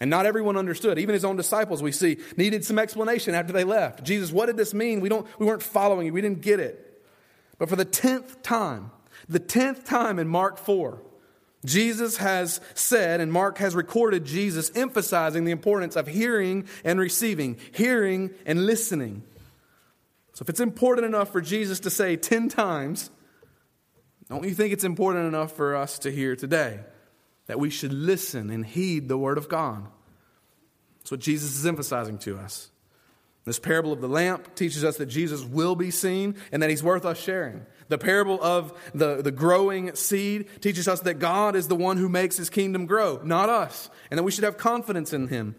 And 0.00 0.10
not 0.10 0.26
everyone 0.26 0.56
understood. 0.56 0.98
Even 0.98 1.12
his 1.12 1.24
own 1.24 1.36
disciples, 1.36 1.82
we 1.82 1.92
see, 1.92 2.18
needed 2.36 2.64
some 2.64 2.78
explanation 2.78 3.34
after 3.34 3.52
they 3.52 3.64
left. 3.64 4.04
Jesus, 4.04 4.32
what 4.32 4.46
did 4.46 4.56
this 4.56 4.74
mean? 4.74 5.00
We, 5.00 5.08
don't, 5.08 5.26
we 5.38 5.46
weren't 5.46 5.62
following 5.62 6.06
you. 6.06 6.12
We 6.12 6.20
didn't 6.20 6.40
get 6.40 6.60
it. 6.60 7.02
But 7.58 7.68
for 7.68 7.76
the 7.76 7.84
tenth 7.84 8.42
time, 8.42 8.90
the 9.28 9.38
tenth 9.38 9.84
time 9.84 10.18
in 10.18 10.28
Mark 10.28 10.58
4, 10.58 11.00
Jesus 11.64 12.18
has 12.18 12.60
said, 12.74 13.20
and 13.20 13.32
Mark 13.32 13.58
has 13.58 13.74
recorded 13.74 14.24
Jesus 14.24 14.70
emphasizing 14.74 15.44
the 15.44 15.52
importance 15.52 15.96
of 15.96 16.06
hearing 16.06 16.66
and 16.84 17.00
receiving, 17.00 17.58
hearing 17.72 18.30
and 18.44 18.66
listening. 18.66 19.22
So 20.34 20.42
if 20.42 20.48
it's 20.48 20.60
important 20.60 21.06
enough 21.06 21.30
for 21.30 21.40
Jesus 21.40 21.80
to 21.80 21.90
say 21.90 22.16
10 22.16 22.48
times, 22.48 23.10
don't 24.28 24.44
you 24.44 24.54
think 24.54 24.72
it's 24.72 24.84
important 24.84 25.26
enough 25.26 25.52
for 25.52 25.76
us 25.76 25.98
to 26.00 26.10
hear 26.10 26.36
today 26.36 26.80
that 27.46 27.58
we 27.58 27.70
should 27.70 27.92
listen 27.92 28.50
and 28.50 28.66
heed 28.66 29.08
the 29.08 29.18
Word 29.18 29.38
of 29.38 29.48
God? 29.48 29.86
That's 30.98 31.10
what 31.10 31.20
Jesus 31.20 31.56
is 31.56 31.66
emphasizing 31.66 32.18
to 32.18 32.38
us. 32.38 32.70
This 33.44 33.58
parable 33.58 33.92
of 33.92 34.00
the 34.00 34.08
lamp 34.08 34.54
teaches 34.54 34.84
us 34.84 34.96
that 34.96 35.06
Jesus 35.06 35.44
will 35.44 35.76
be 35.76 35.90
seen 35.90 36.34
and 36.50 36.62
that 36.62 36.70
he's 36.70 36.82
worth 36.82 37.04
us 37.04 37.20
sharing. 37.20 37.66
The 37.88 37.98
parable 37.98 38.42
of 38.42 38.72
the, 38.94 39.22
the 39.22 39.30
growing 39.30 39.94
seed 39.94 40.62
teaches 40.62 40.88
us 40.88 41.00
that 41.00 41.14
God 41.14 41.54
is 41.54 41.68
the 41.68 41.76
one 41.76 41.96
who 41.96 42.08
makes 42.08 42.36
his 42.36 42.50
kingdom 42.50 42.86
grow, 42.86 43.20
not 43.22 43.48
us, 43.48 43.90
and 44.10 44.18
that 44.18 44.22
we 44.22 44.30
should 44.30 44.44
have 44.44 44.56
confidence 44.56 45.12
in 45.12 45.28
him. 45.28 45.54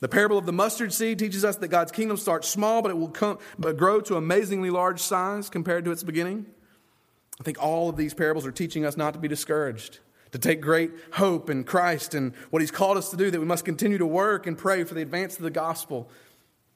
The 0.00 0.08
parable 0.08 0.36
of 0.36 0.46
the 0.46 0.52
mustard 0.52 0.92
seed 0.92 1.18
teaches 1.18 1.44
us 1.44 1.56
that 1.56 1.68
God's 1.68 1.92
kingdom 1.92 2.16
starts 2.16 2.48
small, 2.48 2.82
but 2.82 2.90
it 2.90 2.98
will 2.98 3.08
come, 3.08 3.38
but 3.58 3.76
grow 3.76 4.00
to 4.02 4.16
amazingly 4.16 4.70
large 4.70 5.00
size 5.00 5.48
compared 5.48 5.84
to 5.86 5.90
its 5.90 6.02
beginning. 6.02 6.46
I 7.40 7.44
think 7.44 7.62
all 7.62 7.88
of 7.88 7.96
these 7.96 8.14
parables 8.14 8.46
are 8.46 8.52
teaching 8.52 8.84
us 8.84 8.96
not 8.96 9.14
to 9.14 9.18
be 9.18 9.28
discouraged, 9.28 10.00
to 10.32 10.38
take 10.38 10.60
great 10.60 10.90
hope 11.12 11.48
in 11.48 11.64
Christ 11.64 12.14
and 12.14 12.34
what 12.50 12.60
he's 12.60 12.70
called 12.70 12.96
us 12.96 13.10
to 13.10 13.16
do, 13.16 13.30
that 13.30 13.40
we 13.40 13.46
must 13.46 13.64
continue 13.64 13.98
to 13.98 14.06
work 14.06 14.46
and 14.46 14.56
pray 14.56 14.84
for 14.84 14.94
the 14.94 15.02
advance 15.02 15.36
of 15.36 15.42
the 15.42 15.50
gospel 15.50 16.10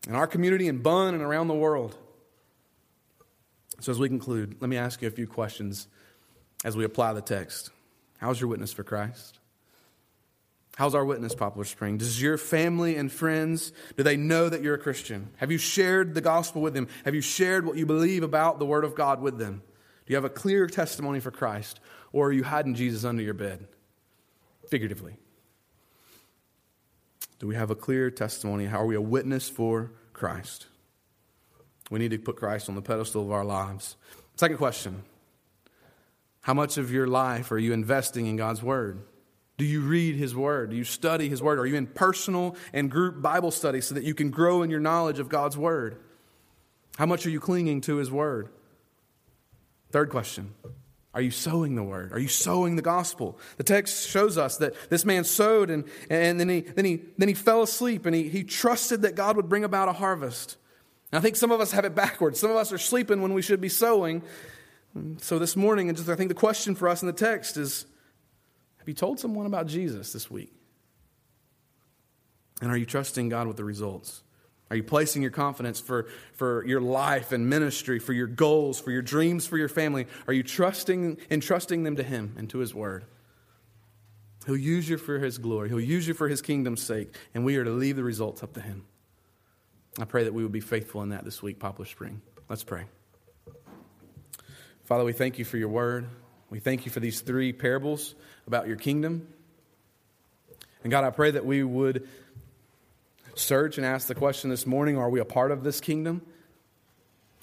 in 0.09 0.15
our 0.15 0.27
community 0.27 0.67
in 0.69 0.79
Bunn 0.79 1.15
and 1.15 1.23
around 1.23 1.49
the 1.49 1.55
world. 1.55 1.97
So, 3.81 3.91
as 3.91 3.99
we 3.99 4.09
conclude, 4.09 4.57
let 4.61 4.69
me 4.69 4.77
ask 4.77 5.03
you 5.03 5.09
a 5.09 5.11
few 5.11 5.27
questions 5.27 5.89
as 6.65 6.77
we 6.77 6.85
apply 6.85 7.15
the 7.15 7.23
text. 7.23 7.71
How's 8.19 8.41
your 8.41 8.49
witness 8.49 8.73
for 8.73 8.85
Christ? 8.85 9.39
How's 10.77 10.95
our 10.95 11.05
witness, 11.05 11.35
Poplar 11.35 11.65
Spring? 11.65 11.99
Does 11.99 12.23
your 12.23 12.39
family 12.39 12.97
and 12.97 13.11
friends, 13.11 13.73
do 13.97 14.03
they 14.03 14.17
know 14.17 14.49
that 14.49 14.63
you're 14.63 14.75
a 14.75 14.79
Christian? 14.79 15.31
Have 15.37 15.51
you 15.51 15.59
shared 15.59 16.15
the 16.15 16.21
gospel 16.21 16.63
with 16.63 16.75
them? 16.75 16.89
Have 17.05 17.15
you 17.15 17.21
shared 17.21 17.67
what 17.67 17.77
you 17.77 17.87
believe 17.87 18.23
about 18.23 18.59
the 18.59 18.67
Word 18.67 18.85
of 18.85 18.95
God 18.95 19.21
with 19.21 19.39
them? 19.39 19.63
Do 20.07 20.13
you 20.13 20.17
have 20.17 20.25
a 20.25 20.31
clear 20.31 20.67
testimony 20.67 21.21
for 21.21 21.31
Christ? 21.31 21.81
Or 22.13 22.29
are 22.29 22.33
you 22.33 22.45
hiding 22.45 22.75
Jesus 22.75 23.05
under 23.05 23.23
your 23.23 23.35
bed? 23.35 23.67
Figuratively. 24.69 25.17
Do 27.39 27.47
we 27.47 27.57
have 27.57 27.71
a 27.71 27.77
clear 27.77 28.11
testimony? 28.11 28.67
How 28.67 28.81
are 28.81 28.87
we 28.87 28.95
a 28.95 29.01
witness 29.01 29.49
for 29.49 29.93
Christ? 30.13 30.67
We 31.91 31.99
need 31.99 32.13
to 32.13 32.19
put 32.19 32.37
Christ 32.37 32.69
on 32.69 32.77
the 32.77 32.83
pedestal 32.83 33.23
of 33.23 33.33
our 33.33 33.45
lives. 33.45 33.97
Second 34.37 34.57
question 34.57 35.03
How 36.43 36.55
much 36.55 36.79
of 36.79 36.91
your 36.91 37.07
life 37.07 37.53
are 37.53 37.59
you 37.59 37.73
investing 37.73 38.27
in 38.27 38.37
God's 38.37 38.63
Word? 38.63 39.03
Do 39.59 39.67
you 39.67 39.83
read 39.83 40.17
His 40.17 40.35
Word? 40.35 40.71
Do 40.71 40.77
you 40.77 40.85
study 40.85 41.29
His 41.29 41.43
Word? 41.43 41.59
Are 41.59 41.67
you 41.67 41.75
in 41.75 41.87
personal 41.87 42.57
and 42.73 42.91
group 42.91 43.21
Bible 43.21 43.51
study 43.51 43.83
so 43.83 43.95
that 43.97 44.05
you 44.05 44.15
can 44.15 44.31
grow 44.31 44.63
in 44.63 44.71
your 44.71 44.81
knowledge 44.81 45.19
of 45.19 45.29
God's 45.29 45.59
Word? 45.59 45.99
How 46.97 47.07
much 47.07 47.27
are 47.27 47.31
you 47.31 47.41
clinging 47.41 47.83
to 47.83 47.97
His 47.97 48.11
Word? 48.11 48.49
Third 49.91 50.11
question 50.11 50.55
Are 51.13 51.21
you 51.21 51.33
sowing 51.33 51.75
the 51.75 51.83
Word? 51.83 52.13
Are 52.13 52.19
you 52.21 52.29
sowing 52.29 52.77
the 52.77 52.83
gospel? 52.83 53.39
The 53.57 53.65
text 53.65 54.09
shows 54.09 54.39
us 54.39 54.59
that 54.59 54.75
this 54.91 55.05
man 55.05 55.25
sowed 55.25 55.71
and, 55.71 55.85
and 56.09 56.39
then, 56.39 56.49
he, 56.49 56.61
then, 56.61 56.85
he, 56.85 57.03
then 57.19 57.29
he 57.29 57.35
fell 57.35 57.63
asleep 57.63 58.07
and 58.07 58.15
he, 58.15 58.29
he 58.29 58.45
trusted 58.45 59.03
that 59.03 59.17
God 59.17 59.37
would 59.37 59.49
bring 59.49 59.65
about 59.65 59.89
a 59.89 59.93
harvest. 59.93 60.57
I 61.13 61.21
think 61.21 61.37
some 61.37 61.51
of 61.51 61.61
us 61.61 61.73
have 61.73 61.85
it 61.85 61.95
backwards. 61.95 62.39
Some 62.39 62.51
of 62.51 62.57
us 62.57 62.73
are 62.73 62.79
sleeping 62.79 63.21
when 63.21 63.35
we 63.35 63.43
should 63.43 63.61
be 63.61 63.69
sowing. 63.69 64.23
So 65.19 65.39
this 65.39 65.57
morning, 65.57 65.89
and 65.89 65.97
just 65.97 66.09
I 66.09 66.15
think 66.15 66.29
the 66.29 66.35
question 66.35 66.75
for 66.75 66.89
us 66.89 67.03
in 67.03 67.07
the 67.07 67.13
text 67.13 67.57
is 67.57 67.87
have 68.79 68.89
you 68.89 68.95
told 68.95 69.21
someone 69.21 69.47
about 69.47 69.67
Jesus 69.67 70.13
this 70.13 70.31
week? 70.31 70.53
And 72.61 72.71
are 72.71 72.77
you 72.77 72.87
trusting 72.87 73.29
God 73.29 73.47
with 73.47 73.57
the 73.57 73.65
results? 73.65 74.23
Are 74.71 74.77
you 74.77 74.85
placing 74.85 75.23
your 75.23 75.33
confidence 75.33 75.81
for, 75.81 76.07
for 76.35 76.65
your 76.65 76.81
life 76.81 77.33
and 77.33 77.49
ministry, 77.51 77.99
for 77.99 78.13
your 78.13 78.29
goals, 78.29 78.81
for 78.81 78.93
your 78.93 79.03
dreams, 79.03 79.47
for 79.47 79.59
your 79.59 79.69
family? 79.69 80.07
Are 80.29 80.33
you 80.33 80.45
trusting 80.45 81.19
entrusting 81.31 81.83
them 81.83 81.97
to 81.97 82.05
Him 82.05 82.35
and 82.39 82.49
to 82.51 82.59
His 82.59 82.73
Word? 82.73 83.05
He'll 84.47 84.57
use 84.57 84.89
you 84.89 84.97
for 84.97 85.19
His 85.19 85.39
glory. 85.39 85.69
He'll 85.69 85.81
use 85.81 86.07
you 86.07 86.15
for 86.15 86.29
His 86.29 86.41
kingdom's 86.41 86.83
sake, 86.83 87.15
and 87.35 87.45
we 87.45 87.57
are 87.57 87.65
to 87.65 87.71
leave 87.71 87.97
the 87.97 88.05
results 88.05 88.43
up 88.45 88.55
to 88.55 88.61
Him. 88.61 88.85
I 89.99 90.05
pray 90.05 90.25
that 90.25 90.33
we 90.33 90.43
would 90.43 90.53
be 90.53 90.61
faithful 90.61 91.03
in 91.03 91.09
that 91.11 91.25
this 91.25 91.43
week, 91.43 91.59
Poplar 91.59 91.85
Spring. 91.85 92.21
Let's 92.49 92.63
pray. 92.63 92.85
Father, 94.85 95.05
we 95.05 95.13
thank 95.13 95.39
you 95.39 95.45
for 95.45 95.57
your 95.57 95.69
word. 95.69 96.07
We 96.49 96.61
thank 96.61 96.85
you 96.87 96.93
for 96.93 97.01
these 97.01 97.21
three 97.21 97.53
parables 97.53 98.15
about 98.47 98.67
your 98.67 98.77
kingdom. 98.77 99.27
And 100.83 100.91
God, 100.91 101.05
I 101.05 101.11
pray 101.11 101.33
that 101.33 101.45
we 101.45 101.63
would 101.63 102.09
search 103.35 103.79
and 103.79 103.87
ask 103.87 104.09
the 104.09 104.15
question 104.15 104.51
this 104.51 104.67
morning 104.67 104.97
are 104.97 105.11
we 105.11 105.21
a 105.21 105.25
part 105.25 105.51
of 105.51 105.63
this 105.63 105.81
kingdom? 105.81 106.23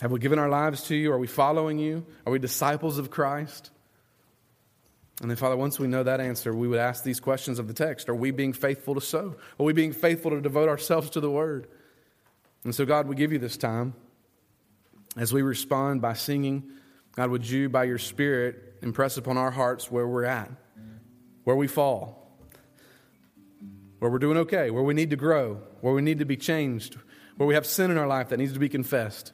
Have 0.02 0.12
we 0.12 0.20
given 0.20 0.40
our 0.40 0.50
lives 0.50 0.84
to 0.86 0.96
you? 0.96 1.12
Are 1.12 1.18
we 1.18 1.28
following 1.28 1.80
you? 1.80 2.06
Are 2.26 2.32
we 2.32 2.40
disciples 2.40 2.98
of 2.98 3.10
Christ? 3.10 3.72
And 5.22 5.30
then, 5.30 5.38
Father, 5.38 5.58
once 5.58 5.80
we 5.80 5.88
know 5.88 6.04
that 6.04 6.20
answer, 6.20 6.54
we 6.54 6.68
would 6.68 6.80
ask 6.80 7.04
these 7.04 7.20
questions 7.20 7.58
of 7.58 7.68
the 7.68 7.74
text 7.74 8.08
Are 8.08 8.16
we 8.16 8.32
being 8.32 8.54
faithful 8.54 8.94
to 8.96 9.02
sow? 9.02 9.36
Are 9.60 9.66
we 9.66 9.74
being 9.74 9.94
faithful 9.94 10.32
to 10.32 10.42
devote 10.42 10.70
ourselves 10.70 11.10
to 11.12 11.20
the 11.20 11.32
word? 11.32 11.68
And 12.68 12.76
so, 12.76 12.86
God, 12.86 13.08
we 13.08 13.16
give 13.16 13.32
you 13.32 13.40
this 13.40 13.56
time 13.56 13.94
as 15.16 15.32
we 15.32 15.42
respond 15.42 16.02
by 16.02 16.16
singing. 16.16 16.70
God, 17.16 17.30
would 17.30 17.50
you, 17.50 17.70
by 17.70 17.86
your 17.86 17.98
Spirit, 17.98 18.80
impress 18.82 19.16
upon 19.16 19.38
our 19.38 19.52
hearts 19.52 19.90
where 19.90 20.06
we're 20.06 20.26
at, 20.26 20.52
where 21.46 21.56
we 21.56 21.68
fall, 21.68 22.30
where 24.00 24.12
we're 24.12 24.20
doing 24.20 24.36
okay, 24.40 24.70
where 24.70 24.84
we 24.84 24.94
need 24.94 25.12
to 25.12 25.16
grow, 25.16 25.62
where 25.80 25.94
we 25.94 26.02
need 26.02 26.20
to 26.20 26.26
be 26.26 26.36
changed, 26.36 26.98
where 27.38 27.48
we 27.48 27.54
have 27.54 27.66
sin 27.66 27.90
in 27.90 27.98
our 27.98 28.06
life 28.06 28.28
that 28.30 28.38
needs 28.38 28.52
to 28.52 28.60
be 28.60 28.68
confessed. 28.68 29.32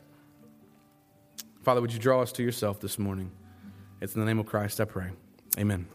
Father, 1.63 1.81
would 1.81 1.91
you 1.91 1.97
draw 1.97 2.21
us 2.21 2.31
to 2.33 2.43
yourself 2.43 2.81
this 2.81 2.99
morning? 2.99 3.31
It's 3.99 4.13
in 4.13 4.19
the 4.19 4.27
name 4.27 4.37
of 4.37 4.45
Christ 4.45 4.79
I 4.79 4.85
pray. 4.85 5.09
Amen. 5.57 5.87